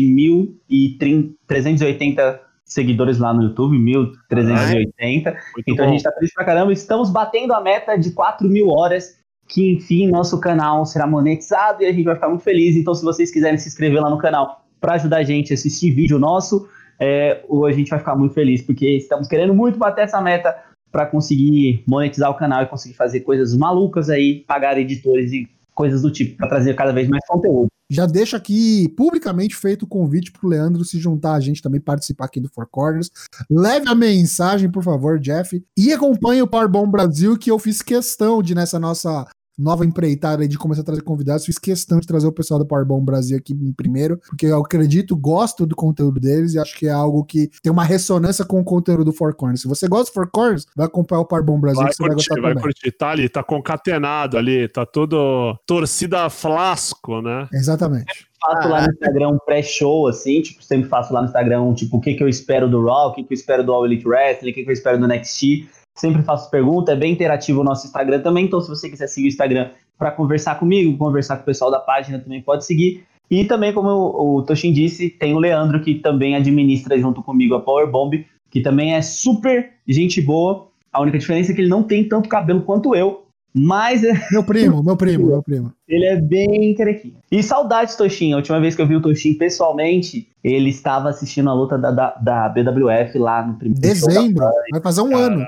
1.380 0.70 2.40
seguidores 2.72 3.18
lá 3.18 3.32
no 3.34 3.42
YouTube, 3.44 3.76
1.380. 3.78 5.24
Muito 5.24 5.36
Então 5.66 5.84
a 5.84 5.88
bom. 5.88 5.92
gente 5.94 6.02
tá 6.02 6.12
feliz 6.12 6.32
pra 6.34 6.44
caramba. 6.44 6.72
Estamos 6.72 7.10
batendo 7.10 7.52
a 7.54 7.60
meta 7.60 7.96
de 7.96 8.10
4 8.12 8.48
mil 8.48 8.68
horas, 8.68 9.18
que 9.48 9.72
enfim, 9.72 10.08
nosso 10.08 10.40
canal 10.40 10.84
será 10.86 11.06
monetizado 11.06 11.82
e 11.82 11.86
a 11.86 11.92
gente 11.92 12.04
vai 12.04 12.14
ficar 12.14 12.28
muito 12.28 12.42
feliz. 12.44 12.76
Então, 12.76 12.94
se 12.94 13.04
vocês 13.04 13.30
quiserem 13.30 13.58
se 13.58 13.68
inscrever 13.68 14.00
lá 14.00 14.08
no 14.10 14.18
canal 14.18 14.64
para 14.80 14.94
ajudar 14.94 15.18
a 15.18 15.22
gente 15.22 15.52
a 15.52 15.54
assistir 15.54 15.90
vídeo 15.92 16.18
nosso, 16.18 16.66
é, 17.00 17.42
o- 17.48 17.66
a 17.66 17.72
gente 17.72 17.88
vai 17.90 17.98
ficar 17.98 18.16
muito 18.16 18.34
feliz, 18.34 18.62
porque 18.62 18.96
estamos 18.96 19.28
querendo 19.28 19.54
muito 19.54 19.78
bater 19.78 20.02
essa 20.04 20.20
meta 20.20 20.54
para 20.90 21.06
conseguir 21.06 21.82
monetizar 21.86 22.30
o 22.30 22.34
canal 22.34 22.62
e 22.62 22.66
conseguir 22.66 22.94
fazer 22.94 23.20
coisas 23.20 23.56
malucas 23.56 24.10
aí, 24.10 24.44
pagar 24.46 24.76
editores 24.78 25.32
e 25.32 25.48
coisas 25.74 26.02
do 26.02 26.10
tipo, 26.10 26.36
para 26.36 26.48
trazer 26.48 26.74
cada 26.74 26.92
vez 26.92 27.08
mais 27.08 27.24
conteúdo. 27.26 27.68
Já 27.92 28.06
deixo 28.06 28.34
aqui 28.34 28.88
publicamente 28.96 29.54
feito 29.54 29.82
o 29.82 29.86
convite 29.86 30.32
pro 30.32 30.48
Leandro 30.48 30.82
se 30.82 30.98
juntar 30.98 31.34
a 31.34 31.40
gente 31.40 31.60
também, 31.60 31.78
participar 31.78 32.24
aqui 32.24 32.40
do 32.40 32.48
Four 32.48 32.66
Corners. 32.70 33.10
Leve 33.50 33.86
a 33.86 33.94
mensagem, 33.94 34.70
por 34.70 34.82
favor, 34.82 35.18
Jeff. 35.18 35.62
E 35.76 35.92
acompanhe 35.92 36.40
o 36.40 36.48
Powerbomb 36.48 36.90
Brasil, 36.90 37.36
que 37.36 37.50
eu 37.50 37.58
fiz 37.58 37.82
questão 37.82 38.42
de, 38.42 38.54
nessa 38.54 38.78
nossa 38.78 39.26
nova 39.62 39.86
empreitada 39.86 40.42
aí 40.42 40.48
de 40.48 40.58
começar 40.58 40.82
a 40.82 40.84
trazer 40.84 41.02
convidados, 41.02 41.44
fiz 41.44 41.58
questão 41.58 42.00
de 42.00 42.06
trazer 42.06 42.26
o 42.26 42.32
pessoal 42.32 42.58
do 42.58 42.66
Powerbomb 42.66 43.04
Brasil 43.04 43.36
aqui 43.36 43.52
em 43.52 43.72
primeiro, 43.72 44.18
porque 44.28 44.46
eu 44.46 44.60
acredito, 44.60 45.16
gosto 45.16 45.64
do 45.64 45.76
conteúdo 45.76 46.20
deles 46.20 46.54
e 46.54 46.58
acho 46.58 46.76
que 46.76 46.86
é 46.86 46.90
algo 46.90 47.24
que 47.24 47.50
tem 47.62 47.70
uma 47.70 47.84
ressonância 47.84 48.44
com 48.44 48.60
o 48.60 48.64
conteúdo 48.64 49.04
do 49.04 49.12
Four 49.12 49.34
Corners. 49.34 49.62
Se 49.62 49.68
você 49.68 49.86
gosta 49.88 50.10
do 50.10 50.14
Four 50.14 50.30
Corners, 50.30 50.66
vai 50.76 50.86
acompanhar 50.86 51.20
o 51.20 51.24
Powerbomb 51.24 51.60
Brasil 51.60 51.82
Vai 51.82 51.90
que 51.90 51.96
você 51.96 52.02
vai 52.02 52.10
curtir, 52.10 52.28
gostar 52.28 52.42
vai 52.42 52.50
também. 52.50 52.62
curtir. 52.62 52.92
Tá 52.92 53.10
ali, 53.10 53.28
tá 53.28 53.42
concatenado 53.42 54.36
ali, 54.36 54.68
tá 54.68 54.84
tudo 54.84 55.56
torcida 55.66 56.28
flasco, 56.28 57.20
né? 57.22 57.48
Exatamente. 57.52 58.26
faço 58.40 58.68
lá 58.68 58.82
no 58.82 58.92
Instagram 58.92 59.28
um 59.28 59.38
pré-show, 59.38 60.08
assim, 60.08 60.42
tipo, 60.42 60.62
sempre 60.62 60.88
faço 60.88 61.12
lá 61.12 61.20
no 61.20 61.26
Instagram, 61.28 61.72
tipo, 61.74 61.96
o 61.96 62.00
que, 62.00 62.14
que 62.14 62.22
eu 62.22 62.28
espero 62.28 62.68
do 62.68 62.84
Raw, 62.84 63.10
o 63.10 63.14
que, 63.14 63.22
que 63.22 63.32
eu 63.32 63.36
espero 63.36 63.64
do 63.64 63.72
All 63.72 63.86
Elite 63.86 64.06
Wrestling, 64.06 64.50
o 64.50 64.54
que, 64.54 64.64
que 64.64 64.70
eu 64.70 64.74
espero 64.74 64.98
do 64.98 65.06
NXT. 65.06 65.68
Sempre 65.94 66.22
faço 66.22 66.50
pergunta, 66.50 66.92
é 66.92 66.96
bem 66.96 67.12
interativo 67.12 67.60
o 67.60 67.64
nosso 67.64 67.86
Instagram 67.86 68.20
também, 68.20 68.46
então 68.46 68.60
se 68.60 68.68
você 68.68 68.88
quiser 68.88 69.06
seguir 69.06 69.26
o 69.26 69.28
Instagram 69.28 69.70
para 69.98 70.10
conversar 70.10 70.58
comigo, 70.58 70.96
conversar 70.96 71.36
com 71.36 71.42
o 71.42 71.46
pessoal 71.46 71.70
da 71.70 71.78
página, 71.78 72.18
também 72.18 72.40
pode 72.40 72.64
seguir. 72.64 73.04
E 73.30 73.44
também, 73.44 73.72
como 73.72 73.88
o, 73.88 74.36
o 74.36 74.42
Toshin 74.42 74.72
disse, 74.72 75.08
tem 75.08 75.34
o 75.34 75.38
Leandro, 75.38 75.80
que 75.80 75.96
também 75.96 76.34
administra 76.34 76.98
junto 76.98 77.22
comigo 77.22 77.54
a 77.54 77.60
Powerbomb, 77.60 78.26
que 78.50 78.60
também 78.60 78.94
é 78.94 79.00
super 79.02 79.70
gente 79.86 80.20
boa. 80.20 80.68
A 80.92 81.00
única 81.00 81.18
diferença 81.18 81.52
é 81.52 81.54
que 81.54 81.60
ele 81.60 81.68
não 81.68 81.82
tem 81.82 82.08
tanto 82.08 82.28
cabelo 82.28 82.62
quanto 82.62 82.94
eu, 82.94 83.22
mas 83.54 84.02
Meu 84.32 84.42
primo, 84.42 84.82
meu 84.82 84.96
primo, 84.96 85.26
meu 85.26 85.42
primo. 85.42 85.72
ele 85.86 86.06
é 86.06 86.20
bem 86.20 86.74
carequinho. 86.74 87.14
E 87.30 87.42
saudades, 87.42 87.94
Toshin. 87.96 88.32
A 88.32 88.36
última 88.36 88.58
vez 88.58 88.74
que 88.74 88.80
eu 88.80 88.86
vi 88.86 88.96
o 88.96 89.00
Toshin 89.00 89.34
pessoalmente, 89.34 90.28
ele 90.42 90.70
estava 90.70 91.10
assistindo 91.10 91.50
a 91.50 91.54
luta 91.54 91.76
da, 91.76 91.90
da, 91.90 92.10
da 92.16 92.48
BWF 92.48 93.18
lá 93.18 93.46
no 93.46 93.54
primeiro 93.54 93.80
Dezembro, 93.80 94.46
vai 94.70 94.80
fazer 94.80 95.02
um 95.02 95.14
ano. 95.14 95.46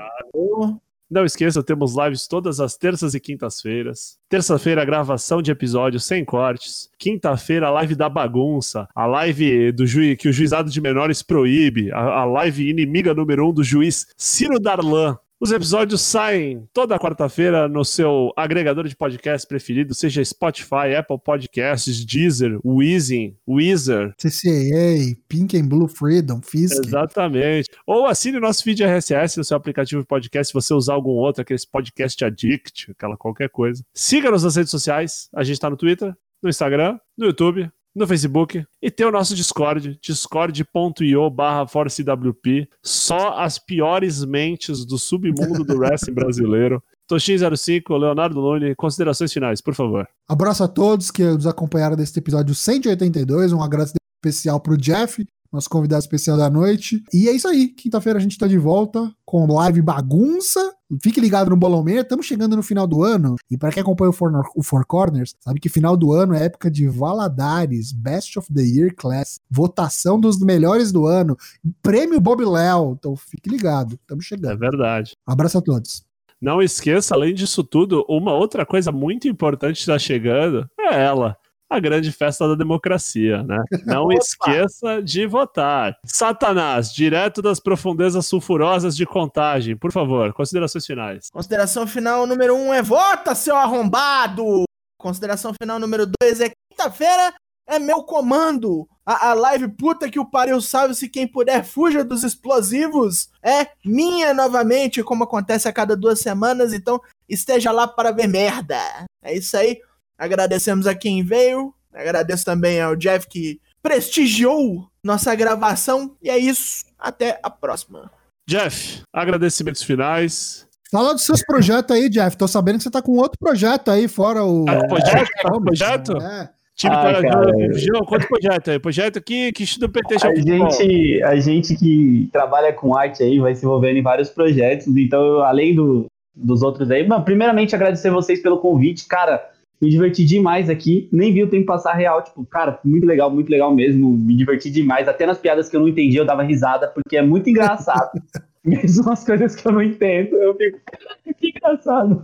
Não 1.09 1.23
esqueça, 1.23 1.61
temos 1.61 1.95
lives 1.95 2.27
todas 2.27 2.59
as 2.59 2.75
terças 2.75 3.13
e 3.13 3.19
quintas-feiras. 3.19 4.17
Terça-feira, 4.27 4.83
gravação 4.83 5.39
de 5.39 5.51
episódios 5.51 6.03
sem 6.03 6.25
cortes. 6.25 6.89
Quinta-feira, 6.97 7.69
live 7.69 7.95
da 7.95 8.09
bagunça. 8.09 8.87
A 8.95 9.05
live 9.05 9.71
do 9.71 9.85
juiz 9.85 10.17
que 10.17 10.27
o 10.27 10.33
juizado 10.33 10.71
de 10.71 10.81
menores 10.81 11.21
proíbe. 11.21 11.91
A, 11.91 12.21
a 12.21 12.25
live 12.25 12.69
inimiga 12.69 13.13
número 13.13 13.47
um 13.47 13.53
do 13.53 13.63
juiz 13.63 14.07
Ciro 14.17 14.59
Darlan. 14.59 15.17
Os 15.37 15.51
episódios 15.51 16.01
saem 16.01 16.65
toda 16.73 16.97
quarta-feira 16.97 17.67
no 17.67 17.83
seu 17.83 18.31
agregador 18.37 18.87
de 18.87 18.95
podcast 18.95 19.45
preferido, 19.45 19.93
seja 19.93 20.23
Spotify, 20.23 20.95
Apple 20.97 21.19
Podcasts, 21.19 22.05
Deezer, 22.05 22.57
Weezing, 22.65 23.35
Weezer, 23.45 24.15
CCA, 24.17 25.13
Pink 25.27 25.57
and 25.57 25.67
Blue 25.67 25.89
Freedom, 25.89 26.41
Fisk. 26.41 26.85
Exatamente. 26.85 27.69
Ou 27.85 28.05
assine 28.05 28.37
o 28.37 28.41
nosso 28.41 28.63
feed 28.63 28.81
RSS 28.81 29.37
no 29.37 29.43
seu 29.43 29.57
aplicativo 29.57 30.01
de 30.01 30.07
podcast, 30.07 30.47
se 30.47 30.53
você 30.53 30.73
usar 30.73 30.93
algum 30.93 31.11
outro, 31.11 31.41
aqueles 31.41 31.65
podcast 31.65 32.23
addict, 32.23 32.91
aquela 32.91 33.17
qualquer 33.17 33.49
coisa. 33.49 33.83
Siga-nos 33.93 34.43
nas 34.43 34.55
redes 34.55 34.71
sociais. 34.71 35.27
A 35.35 35.43
gente 35.43 35.59
tá 35.59 35.69
no 35.69 35.75
Twitter, 35.75 36.15
no 36.41 36.49
Instagram, 36.49 36.97
no 37.17 37.25
YouTube, 37.25 37.69
no 37.95 38.05
Facebook 38.05 38.65
e 38.81 38.91
tem 38.91 39.05
o 39.05 39.11
nosso 39.11 39.33
Discord, 39.33 39.97
discord.io 40.01 41.29
barra 41.29 41.65
ForceWP. 41.65 42.67
Só 42.83 43.39
as 43.39 43.57
piores 43.57 44.23
mentes 44.25 44.85
do 44.85 44.97
submundo 44.97 45.63
do 45.63 45.77
wrestling 45.79 46.13
brasileiro. 46.13 46.83
Toshin05, 47.09 47.97
Leonardo 47.97 48.39
Lune, 48.39 48.75
considerações 48.75 49.31
finais, 49.31 49.61
por 49.61 49.73
favor. 49.75 50.07
Abraço 50.27 50.63
a 50.63 50.67
todos 50.67 51.11
que 51.11 51.23
nos 51.23 51.47
acompanharam 51.47 51.95
desse 51.95 52.17
episódio 52.17 52.53
182. 52.53 53.53
Um 53.53 53.61
agradecimento 53.61 53.99
especial 54.23 54.59
pro 54.59 54.75
Jeff, 54.75 55.23
nosso 55.53 55.69
convidado 55.69 56.01
especial 56.01 56.35
da 56.35 56.49
noite. 56.49 57.01
E 57.13 57.29
é 57.29 57.31
isso 57.31 57.47
aí. 57.47 57.67
Quinta-feira 57.69 58.17
a 58.17 58.21
gente 58.21 58.37
tá 58.37 58.47
de 58.47 58.57
volta 58.57 59.13
com 59.35 59.53
live 59.53 59.81
bagunça. 59.81 60.73
Fique 61.01 61.19
ligado 61.19 61.49
no 61.49 61.57
Bolão 61.57 61.83
Meia. 61.83 61.99
Estamos 62.01 62.25
chegando 62.25 62.55
no 62.55 62.63
final 62.63 62.87
do 62.87 63.03
ano. 63.03 63.35
E 63.51 63.57
para 63.57 63.69
quem 63.69 63.81
acompanha 63.81 64.11
o 64.11 64.13
Four, 64.13 64.31
o 64.55 64.63
Four 64.63 64.85
Corners, 64.85 65.35
sabe 65.41 65.59
que 65.59 65.67
final 65.67 65.97
do 65.97 66.13
ano 66.13 66.33
é 66.33 66.45
época 66.45 66.71
de 66.71 66.87
Valadares, 66.87 67.91
Best 67.91 68.39
of 68.39 68.53
the 68.53 68.61
Year 68.61 68.95
Class, 68.95 69.41
votação 69.51 70.17
dos 70.17 70.39
melhores 70.39 70.89
do 70.93 71.05
ano, 71.05 71.35
prêmio 71.81 72.21
Bob 72.21 72.45
Léo. 72.45 72.95
Então 72.97 73.13
fique 73.17 73.49
ligado. 73.49 73.95
Estamos 73.95 74.23
É 74.25 74.27
chegando. 74.29 74.57
verdade. 74.57 75.11
Abraço 75.27 75.57
a 75.57 75.61
todos. 75.61 76.05
Não 76.41 76.61
esqueça, 76.61 77.13
além 77.13 77.33
disso 77.33 77.61
tudo, 77.63 78.05
uma 78.07 78.33
outra 78.33 78.65
coisa 78.65 78.89
muito 78.91 79.27
importante 79.27 79.79
está 79.79 79.99
chegando 79.99 80.65
é 80.79 81.03
ela. 81.03 81.35
A 81.75 81.79
grande 81.79 82.09
festa 82.09 82.47
da 82.47 82.55
democracia, 82.55 83.43
né? 83.43 83.61
Não 83.85 84.09
esqueça 84.09 85.01
de 85.03 85.27
votar. 85.27 85.97
Satanás, 86.05 86.93
direto 86.93 87.41
das 87.41 87.59
profundezas 87.59 88.25
sulfurosas 88.27 88.95
de 88.95 89.05
contagem. 89.05 89.75
Por 89.75 89.91
favor, 89.91 90.31
considerações 90.31 90.85
finais. 90.85 91.29
Consideração 91.29 91.85
final 91.85 92.25
número 92.25 92.55
um 92.55 92.73
é 92.73 92.81
vota, 92.81 93.35
seu 93.35 93.57
arrombado! 93.57 94.63
Consideração 94.97 95.51
final 95.61 95.77
número 95.77 96.09
dois 96.21 96.39
é 96.39 96.49
quinta-feira 96.71 97.33
é 97.67 97.77
meu 97.77 98.03
comando. 98.03 98.87
A, 99.05 99.31
a 99.31 99.33
live 99.33 99.67
puta 99.67 100.09
que 100.09 100.19
o 100.19 100.25
pariu 100.25 100.61
salve-se 100.61 101.09
quem 101.09 101.27
puder 101.27 101.65
fuja 101.65 102.05
dos 102.05 102.23
explosivos 102.23 103.29
é 103.43 103.67
minha 103.83 104.33
novamente, 104.33 105.03
como 105.03 105.25
acontece 105.25 105.67
a 105.67 105.73
cada 105.73 105.95
duas 105.95 106.21
semanas, 106.21 106.73
então 106.73 107.01
esteja 107.27 107.71
lá 107.71 107.85
para 107.85 108.11
ver 108.11 108.27
merda. 108.27 108.79
É 109.21 109.35
isso 109.35 109.57
aí. 109.57 109.81
Agradecemos 110.17 110.87
a 110.87 110.95
quem 110.95 111.23
veio. 111.23 111.73
Agradeço 111.93 112.45
também 112.45 112.81
ao 112.81 112.95
Jeff 112.95 113.27
que 113.27 113.59
prestigiou 113.81 114.87
nossa 115.03 115.33
gravação. 115.35 116.15
E 116.21 116.29
é 116.29 116.37
isso. 116.37 116.85
Até 116.97 117.39
a 117.43 117.49
próxima. 117.49 118.11
Jeff, 118.47 119.01
agradecimentos 119.13 119.83
finais. 119.83 120.67
Fala 120.91 121.13
dos 121.13 121.23
seus 121.23 121.43
projetos 121.43 121.95
aí, 121.95 122.09
Jeff. 122.09 122.37
Tô 122.37 122.47
sabendo 122.47 122.77
que 122.77 122.83
você 122.83 122.91
tá 122.91 123.01
com 123.01 123.13
outro 123.13 123.37
projeto 123.39 123.91
aí, 123.91 124.07
fora 124.07 124.43
o. 124.43 124.65
Ah, 124.67 124.87
projeto? 124.87 125.29
Tá 125.41 125.51
com 125.51 125.61
projeto? 125.61 126.17
É. 126.17 126.49
Time 126.75 126.93
Ah, 126.95 127.01
para. 127.01 127.73
João, 127.73 128.05
quanto 128.05 128.27
projeto 128.27 128.71
aí? 128.71 128.79
Projeto 128.79 129.17
aqui 129.17 129.51
que 129.51 129.63
estuda 129.63 129.89
PT 129.89 130.15
A 130.15 130.35
gente, 130.35 131.23
a 131.23 131.35
gente 131.37 131.75
que 131.75 132.29
trabalha 132.31 132.73
com 132.73 132.97
arte 132.97 133.23
aí 133.23 133.39
vai 133.39 133.55
se 133.55 133.65
envolvendo 133.65 133.97
em 133.97 134.03
vários 134.03 134.29
projetos, 134.29 134.87
então 134.87 135.39
além 135.39 135.73
do, 135.73 136.05
dos 136.35 136.61
outros 136.61 136.91
aí, 136.91 137.07
mas, 137.07 137.23
primeiramente 137.23 137.73
agradecer 137.73 138.09
vocês 138.09 138.41
pelo 138.41 138.59
convite, 138.59 139.05
cara, 139.05 139.49
me 139.81 139.89
diverti 139.89 140.23
demais 140.23 140.69
aqui, 140.69 141.09
nem 141.11 141.33
vi 141.33 141.43
o 141.43 141.49
tempo 141.49 141.65
passar 141.65 141.93
real, 141.93 142.23
tipo, 142.23 142.45
cara, 142.45 142.79
muito 142.83 143.05
legal, 143.05 143.29
muito 143.29 143.49
legal 143.49 143.73
mesmo, 143.73 144.09
me 144.11 144.35
diverti 144.35 144.69
demais, 144.69 145.07
até 145.07 145.25
nas 145.25 145.37
piadas 145.37 145.69
que 145.69 145.75
eu 145.75 145.81
não 145.81 145.87
entendi 145.87 146.17
eu 146.17 146.25
dava 146.25 146.43
risada, 146.43 146.87
porque 146.87 147.17
é 147.17 147.21
muito 147.21 147.49
engraçado, 147.49 148.21
mesmo 148.63 149.11
as 149.11 149.23
coisas 149.23 149.55
que 149.55 149.67
eu 149.67 149.71
não 149.71 149.81
entendo, 149.81 150.35
eu 150.35 150.55
fico, 150.55 150.79
"Cara, 150.85 151.15
que 151.37 151.49
engraçado, 151.49 152.23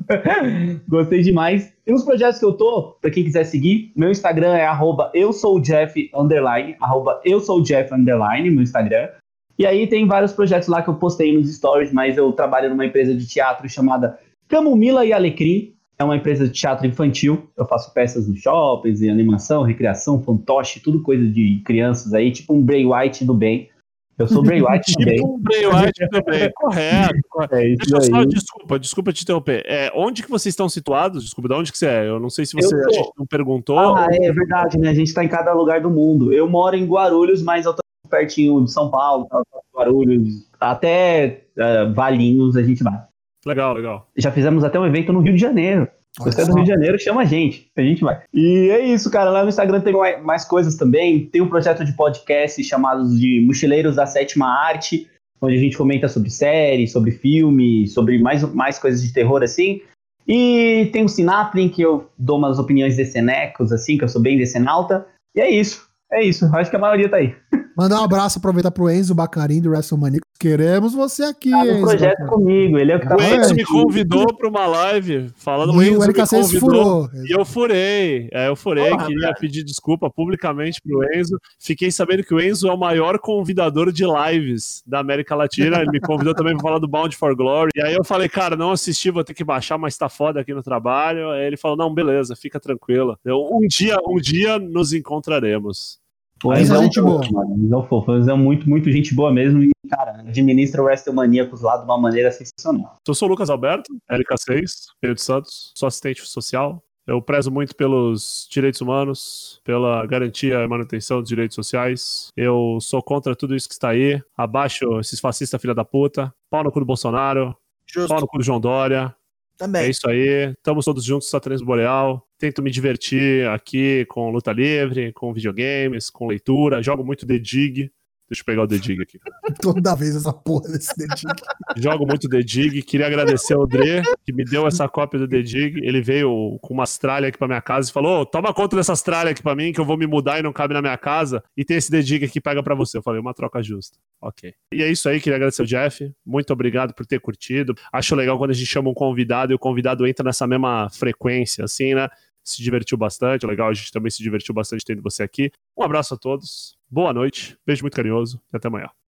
gostei 0.88 1.22
demais. 1.22 1.74
E 1.86 1.94
os 1.94 2.04
projetos 2.04 2.40
que 2.40 2.46
eu 2.46 2.54
tô, 2.54 2.96
pra 3.02 3.12
quem 3.12 3.24
quiser 3.24 3.44
seguir, 3.44 3.92
meu 3.96 4.10
Instagram 4.10 4.54
é 4.54 4.66
arroba 4.66 5.12
eu 5.14 5.34
sou 5.34 5.60
Jeff, 5.60 6.10
underline, 6.16 6.76
arroba 6.80 7.20
eu 7.26 7.40
sou 7.40 7.62
Jeff, 7.62 7.94
underline, 7.94 8.50
meu 8.50 8.64
Instagram. 8.64 9.10
E 9.58 9.66
aí 9.66 9.86
tem 9.86 10.08
vários 10.08 10.34
projetos 10.34 10.68
lá 10.68 10.82
que 10.82 10.90
eu 10.90 10.96
postei 10.96 11.38
nos 11.38 11.54
stories, 11.54 11.94
mas 11.94 12.18
eu 12.18 12.32
trabalho 12.32 12.70
numa 12.70 12.86
empresa 12.86 13.14
de 13.14 13.28
teatro 13.28 13.68
chamada 13.70 14.18
Camomila 14.48 15.06
e 15.06 15.14
Alecrim. 15.14 15.76
É 16.02 16.04
uma 16.04 16.16
empresa 16.16 16.48
de 16.48 16.52
teatro 16.52 16.88
infantil. 16.88 17.48
Eu 17.56 17.64
faço 17.64 17.94
peças 17.94 18.28
no 18.28 18.36
shoppings, 18.36 19.02
e 19.02 19.10
animação, 19.10 19.62
recreação, 19.62 20.20
fantoche, 20.20 20.80
tudo 20.80 21.04
coisa 21.04 21.28
de 21.28 21.62
crianças 21.64 22.12
aí, 22.12 22.32
tipo 22.32 22.56
um 22.56 22.62
Bray 22.64 22.84
White 22.88 23.24
do 23.24 23.36
bem. 23.36 23.70
Eu 24.18 24.28
sou 24.28 24.42
Bray 24.42 24.64
White 24.64 24.94
também. 24.98 25.16
Tipo 25.16 25.36
um 25.36 25.40
Bray 25.40 25.66
Wyatt 25.68 26.10
também. 26.10 26.52
Correto. 26.56 27.14
correto. 27.30 27.56
É 27.56 27.76
Deixa 27.76 27.96
eu 27.96 28.02
só, 28.02 28.24
desculpa, 28.24 28.80
desculpa 28.80 29.14
te 29.14 29.22
interromper. 29.22 29.64
É, 29.68 29.92
onde 29.94 30.24
que 30.24 30.30
vocês 30.30 30.54
estão 30.54 30.68
situados? 30.68 31.24
Desculpa, 31.24 31.48
de 31.48 31.56
onde 31.56 31.72
que 31.72 31.78
você 31.78 31.86
é? 31.86 32.08
Eu 32.08 32.20
não 32.20 32.32
sei 32.32 32.48
se 32.48 32.56
você 32.56 32.76
não 33.18 33.26
perguntou. 33.28 33.78
Ah, 33.78 34.08
é 34.10 34.32
verdade, 34.32 34.80
né? 34.80 34.90
A 34.90 34.94
gente 34.96 35.14
tá 35.14 35.24
em 35.24 35.30
cada 35.30 35.54
lugar 35.54 35.82
do 35.82 35.90
mundo. 35.90 36.34
Eu 36.34 36.50
moro 36.50 36.76
em 36.76 36.86
Guarulhos, 36.86 37.44
mas 37.44 37.66
eu 37.66 37.74
tô 37.74 37.82
pertinho 38.10 38.64
de 38.64 38.72
São 38.72 38.90
Paulo? 38.90 39.28
Guarulhos, 39.76 40.48
até 40.60 41.46
eh, 41.58 41.86
Valinhos 41.94 42.58
a 42.58 42.64
gente 42.64 42.84
vai. 42.84 43.11
Legal, 43.46 43.74
legal. 43.74 44.08
Já 44.18 44.32
fizemos 44.32 44.64
até 44.64 44.80
um 44.80 44.86
evento 44.86 45.12
no 45.12 45.20
Rio 45.20 45.34
de 45.34 45.42
Janeiro. 45.42 45.88
Se 46.18 46.26
você 46.26 46.42
é 46.42 46.46
do 46.46 46.54
Rio 46.56 46.64
de 46.64 46.70
Janeiro, 46.70 47.00
chama 47.00 47.22
a 47.22 47.26
gente. 47.26 47.68
A 47.78 47.82
gente 47.82 48.04
vai. 48.04 48.22
E 48.34 48.70
é 48.70 48.80
isso, 48.86 49.10
cara. 49.10 49.30
Lá 49.30 49.44
no 49.44 49.50
Instagram 49.50 49.80
tem 49.82 49.94
mai- 49.94 50.22
mais 50.22 50.44
coisas 50.46 50.76
também. 50.76 51.26
Tem 51.28 51.42
um 51.42 51.48
projeto 51.48 51.86
de 51.86 51.94
podcast 51.94 52.62
chamado 52.64 53.08
de 53.18 53.42
Mochileiros 53.46 53.96
da 53.96 54.06
Sétima 54.06 54.46
Arte, 54.48 55.08
onde 55.42 55.56
a 55.56 55.60
gente 55.60 55.78
comenta 55.78 56.08
sobre 56.10 56.30
série, 56.30 56.86
sobre 56.88 57.12
filme, 57.12 57.88
sobre 57.88 58.20
mais, 58.20 58.44
mais 58.54 58.78
coisas 58.78 59.02
de 59.02 59.14
terror, 59.14 59.42
assim. 59.42 59.82
E 60.28 60.90
tem 60.94 61.04
o 61.06 61.10
Sinaplin, 61.10 61.70
que 61.70 61.82
eu 61.82 62.10
dou 62.18 62.38
umas 62.38 62.60
opiniões 62.60 62.96
decenecos, 62.96 63.72
assim, 63.72 63.98
que 63.98 64.04
eu 64.04 64.10
sou 64.10 64.22
bem 64.22 64.38
decenalta. 64.38 65.08
E 65.36 65.40
é 65.42 65.50
isso. 65.50 65.90
É 66.12 66.22
isso. 66.22 66.46
Acho 66.56 66.70
que 66.70 66.76
a 66.76 66.80
maioria 66.80 67.10
tá 67.10 67.18
aí. 67.18 67.34
Mandar 67.82 68.00
um 68.00 68.04
abraço, 68.04 68.38
aproveitar 68.38 68.70
pro 68.70 68.88
Enzo 68.92 69.16
Bacarim 69.16 69.60
do 69.60 69.72
WrestleMania. 69.72 70.20
Queremos 70.40 70.94
você 70.94 71.24
aqui, 71.24 71.50
Tá 71.50 71.66
no 71.66 71.72
Enzo. 71.72 71.82
projeto 71.82 72.12
Bacarin. 72.20 72.30
comigo. 72.30 72.78
Ele 72.78 72.92
é 72.92 72.96
o 72.96 73.00
que 73.00 73.08
tá 73.08 73.16
O 73.16 73.22
Enzo 73.22 73.56
me 73.56 73.66
convidou 73.66 74.38
para 74.38 74.48
uma 74.48 74.68
live 74.68 75.32
falando 75.36 75.74
o 75.74 75.82
E 75.82 75.90
o 75.90 75.94
Enzo 75.94 76.00
me 76.00 76.06
LKC 76.06 76.36
convidou. 76.42 76.60
furou. 76.60 77.10
E 77.28 77.32
eu 77.36 77.44
furei, 77.44 78.30
é, 78.32 78.48
eu 78.50 78.56
furei, 78.56 78.92
Porra, 78.92 79.08
queria 79.08 79.22
cara. 79.30 79.34
pedir 79.40 79.64
desculpa 79.64 80.12
publicamente 80.12 80.80
pro 80.80 81.04
Enzo. 81.18 81.40
Fiquei 81.60 81.92
sabendo 81.92 82.24
que 82.24 82.36
o 82.36 82.40
Enzo 82.40 82.68
é 82.68 82.72
o 82.72 82.78
maior 82.78 83.18
convidador 83.18 83.92
de 83.92 84.04
lives 84.06 84.84
da 84.86 85.00
América 85.00 85.34
Latina. 85.34 85.82
Ele 85.82 85.90
me 85.90 86.00
convidou 86.00 86.36
também 86.36 86.54
para 86.54 86.62
falar 86.62 86.78
do 86.78 86.88
Bound 86.88 87.16
for 87.18 87.36
Glory. 87.36 87.72
E 87.76 87.82
aí 87.82 87.96
eu 87.96 88.04
falei, 88.04 88.30
cara, 88.30 88.56
não 88.56 88.70
assisti, 88.74 89.10
vou 89.10 89.24
ter 89.24 89.34
que 89.34 89.44
baixar, 89.44 89.80
mas 89.80 89.98
tá 89.98 90.08
foda 90.08 90.40
aqui 90.40 90.54
no 90.54 90.62
trabalho. 90.62 91.32
Aí 91.32 91.48
ele 91.48 91.58
falou, 91.58 91.76
não, 91.76 91.92
beleza, 91.92 92.36
fica 92.36 92.60
tranquilo. 92.60 93.18
Eu, 93.26 93.38
um 93.52 93.62
dia, 93.68 93.98
um 94.08 94.18
dia 94.22 94.60
nos 94.60 94.94
encontraremos. 94.94 96.00
O 96.44 96.50
Mas 96.50 96.70
é 96.70 96.78
um 96.78 96.84
gente 96.84 97.02
boa. 97.02 97.20
fofo, 97.20 97.34
mano. 97.34 97.52
O 97.52 97.58
Enzo 97.58 97.74
é 97.74 97.78
um 97.78 97.88
fofo. 97.88 98.18
Enzo 98.18 98.32
é 98.32 98.34
muito, 98.34 98.70
muito 98.70 98.92
gente 98.92 99.14
boa 99.14 99.32
mesmo. 99.32 99.64
E, 99.64 99.72
cara, 99.90 100.22
administra 100.22 100.82
o 100.82 100.86
WrestleManiacos 100.86 101.62
lá 101.62 101.78
de 101.78 101.84
uma 101.84 101.98
maneira 101.98 102.32
sensacional. 102.32 102.98
Eu 103.08 103.14
sou 103.14 103.28
o 103.28 103.32
Lucas 103.32 103.50
Alberto, 103.50 103.92
LK6, 104.10 104.72
Pedro 105.00 105.16
de 105.16 105.22
Santos, 105.22 105.72
sou 105.76 105.88
assistente 105.88 106.26
social. 106.26 106.82
Eu 107.06 107.22
prezo 107.22 107.52
muito 107.52 107.76
pelos 107.76 108.48
direitos 108.50 108.80
humanos, 108.80 109.60
pela 109.64 110.06
garantia 110.06 110.60
e 110.60 110.68
manutenção 110.68 111.20
dos 111.20 111.30
direitos 111.30 111.56
sociais. 111.56 112.28
Eu 112.38 112.78
sou 112.80 113.02
contra 113.02 113.36
tudo 113.36 113.56
isso 113.56 113.68
que 113.68 113.74
está 113.74 113.90
aí. 113.90 114.22
Abaixo 114.38 115.00
esses 115.00 115.20
fascistas 115.20 115.60
filha 115.60 115.74
da 115.74 115.84
puta. 115.84 116.34
Pau 116.50 116.64
no 116.64 116.72
cu 116.72 116.80
do 116.80 116.86
Bolsonaro. 116.86 117.56
Justo. 117.86 118.10
Pau 118.10 118.22
no 118.22 118.28
cu 118.28 118.38
do 118.38 118.44
João 118.44 118.60
Dória. 118.60 119.14
Também. 119.58 119.84
É 119.84 119.90
isso 119.90 120.08
aí. 120.10 120.54
Estamos 120.58 120.86
todos 120.86 121.04
juntos 121.04 121.30
Satanismo 121.30 121.68
Boreal. 121.68 122.26
Tento 122.42 122.64
me 122.64 122.72
divertir 122.72 123.48
aqui 123.50 124.04
com 124.10 124.32
luta 124.32 124.52
livre, 124.52 125.14
com 125.14 125.32
videogames, 125.32 126.10
com 126.10 126.26
leitura. 126.26 126.82
Jogo 126.82 127.06
muito 127.06 127.24
The 127.24 127.38
Dig. 127.38 127.92
Deixa 128.28 128.42
eu 128.42 128.46
pegar 128.46 128.64
o 128.64 128.68
The 128.68 128.80
Dig 128.80 129.00
aqui. 129.00 129.20
Toda 129.62 129.94
vez 129.94 130.16
essa 130.16 130.34
porra 130.34 130.70
desse 130.70 130.92
dedinho. 130.98 131.36
Jogo 131.78 132.04
muito 132.08 132.28
The 132.28 132.40
Dig. 132.40 132.82
Queria 132.82 133.06
agradecer 133.06 133.54
ao 133.54 133.68
Dre, 133.68 134.02
que 134.26 134.34
me 134.34 134.44
deu 134.44 134.66
essa 134.66 134.90
cópia 134.90 135.20
do 135.20 135.28
The 135.28 135.44
Dig. 135.44 135.86
Ele 135.86 136.02
veio 136.02 136.58
com 136.64 136.74
umas 136.74 136.98
tralhas 136.98 137.28
aqui 137.28 137.38
pra 137.38 137.48
minha 137.48 137.62
casa 137.62 137.92
e 137.92 137.94
falou: 137.94 138.22
"Ô, 138.22 138.26
toma 138.26 138.52
conta 138.56 138.76
dessas 138.76 139.04
tralhas 139.04 139.34
aqui 139.34 139.44
pra 139.44 139.54
mim, 139.54 139.72
que 139.72 139.80
eu 139.80 139.86
vou 139.86 139.96
me 139.96 140.08
mudar 140.08 140.40
e 140.40 140.42
não 140.42 140.52
cabe 140.52 140.74
na 140.74 140.82
minha 140.82 140.98
casa. 140.98 141.44
E 141.56 141.64
tem 141.64 141.78
esse 141.78 141.92
The 141.92 142.02
Dig 142.02 142.26
aqui, 142.26 142.42
pega 142.42 142.64
pra 142.64 142.74
você. 142.74 142.98
Eu 142.98 143.04
falei: 143.04 143.22
uma 143.22 143.36
troca 143.36 143.62
justa. 143.62 144.00
Ok. 144.20 144.52
E 144.74 144.82
é 144.82 144.90
isso 144.90 145.08
aí, 145.08 145.20
queria 145.20 145.36
agradecer 145.36 145.62
ao 145.62 145.68
Jeff. 145.68 146.12
Muito 146.26 146.52
obrigado 146.52 146.96
por 146.96 147.06
ter 147.06 147.20
curtido. 147.20 147.76
Acho 147.94 148.16
legal 148.16 148.40
quando 148.40 148.50
a 148.50 148.56
gente 148.56 148.66
chama 148.66 148.90
um 148.90 148.96
convidado 148.96 149.52
e 149.52 149.56
o 149.56 149.60
convidado 149.60 150.08
entra 150.08 150.24
nessa 150.24 150.48
mesma 150.48 150.90
frequência, 150.90 151.66
assim, 151.66 151.94
né? 151.94 152.08
Se 152.44 152.62
divertiu 152.62 152.98
bastante. 152.98 153.46
Legal, 153.46 153.70
a 153.70 153.74
gente 153.74 153.92
também 153.92 154.12
se 154.12 154.22
divertiu 154.22 154.54
bastante 154.54 154.86
tendo 154.86 155.02
você 155.02 155.24
aqui. 155.24 155.52
Um 155.78 155.84
abraço 155.84 156.14
a 156.14 156.18
todos. 156.18 156.78
Boa 156.90 157.14
noite. 157.14 157.58
Beijo 157.66 157.84
muito 157.84 157.96
carinhoso 157.96 158.40
e 158.54 158.58
até 158.58 158.68
amanhã. 158.68 158.92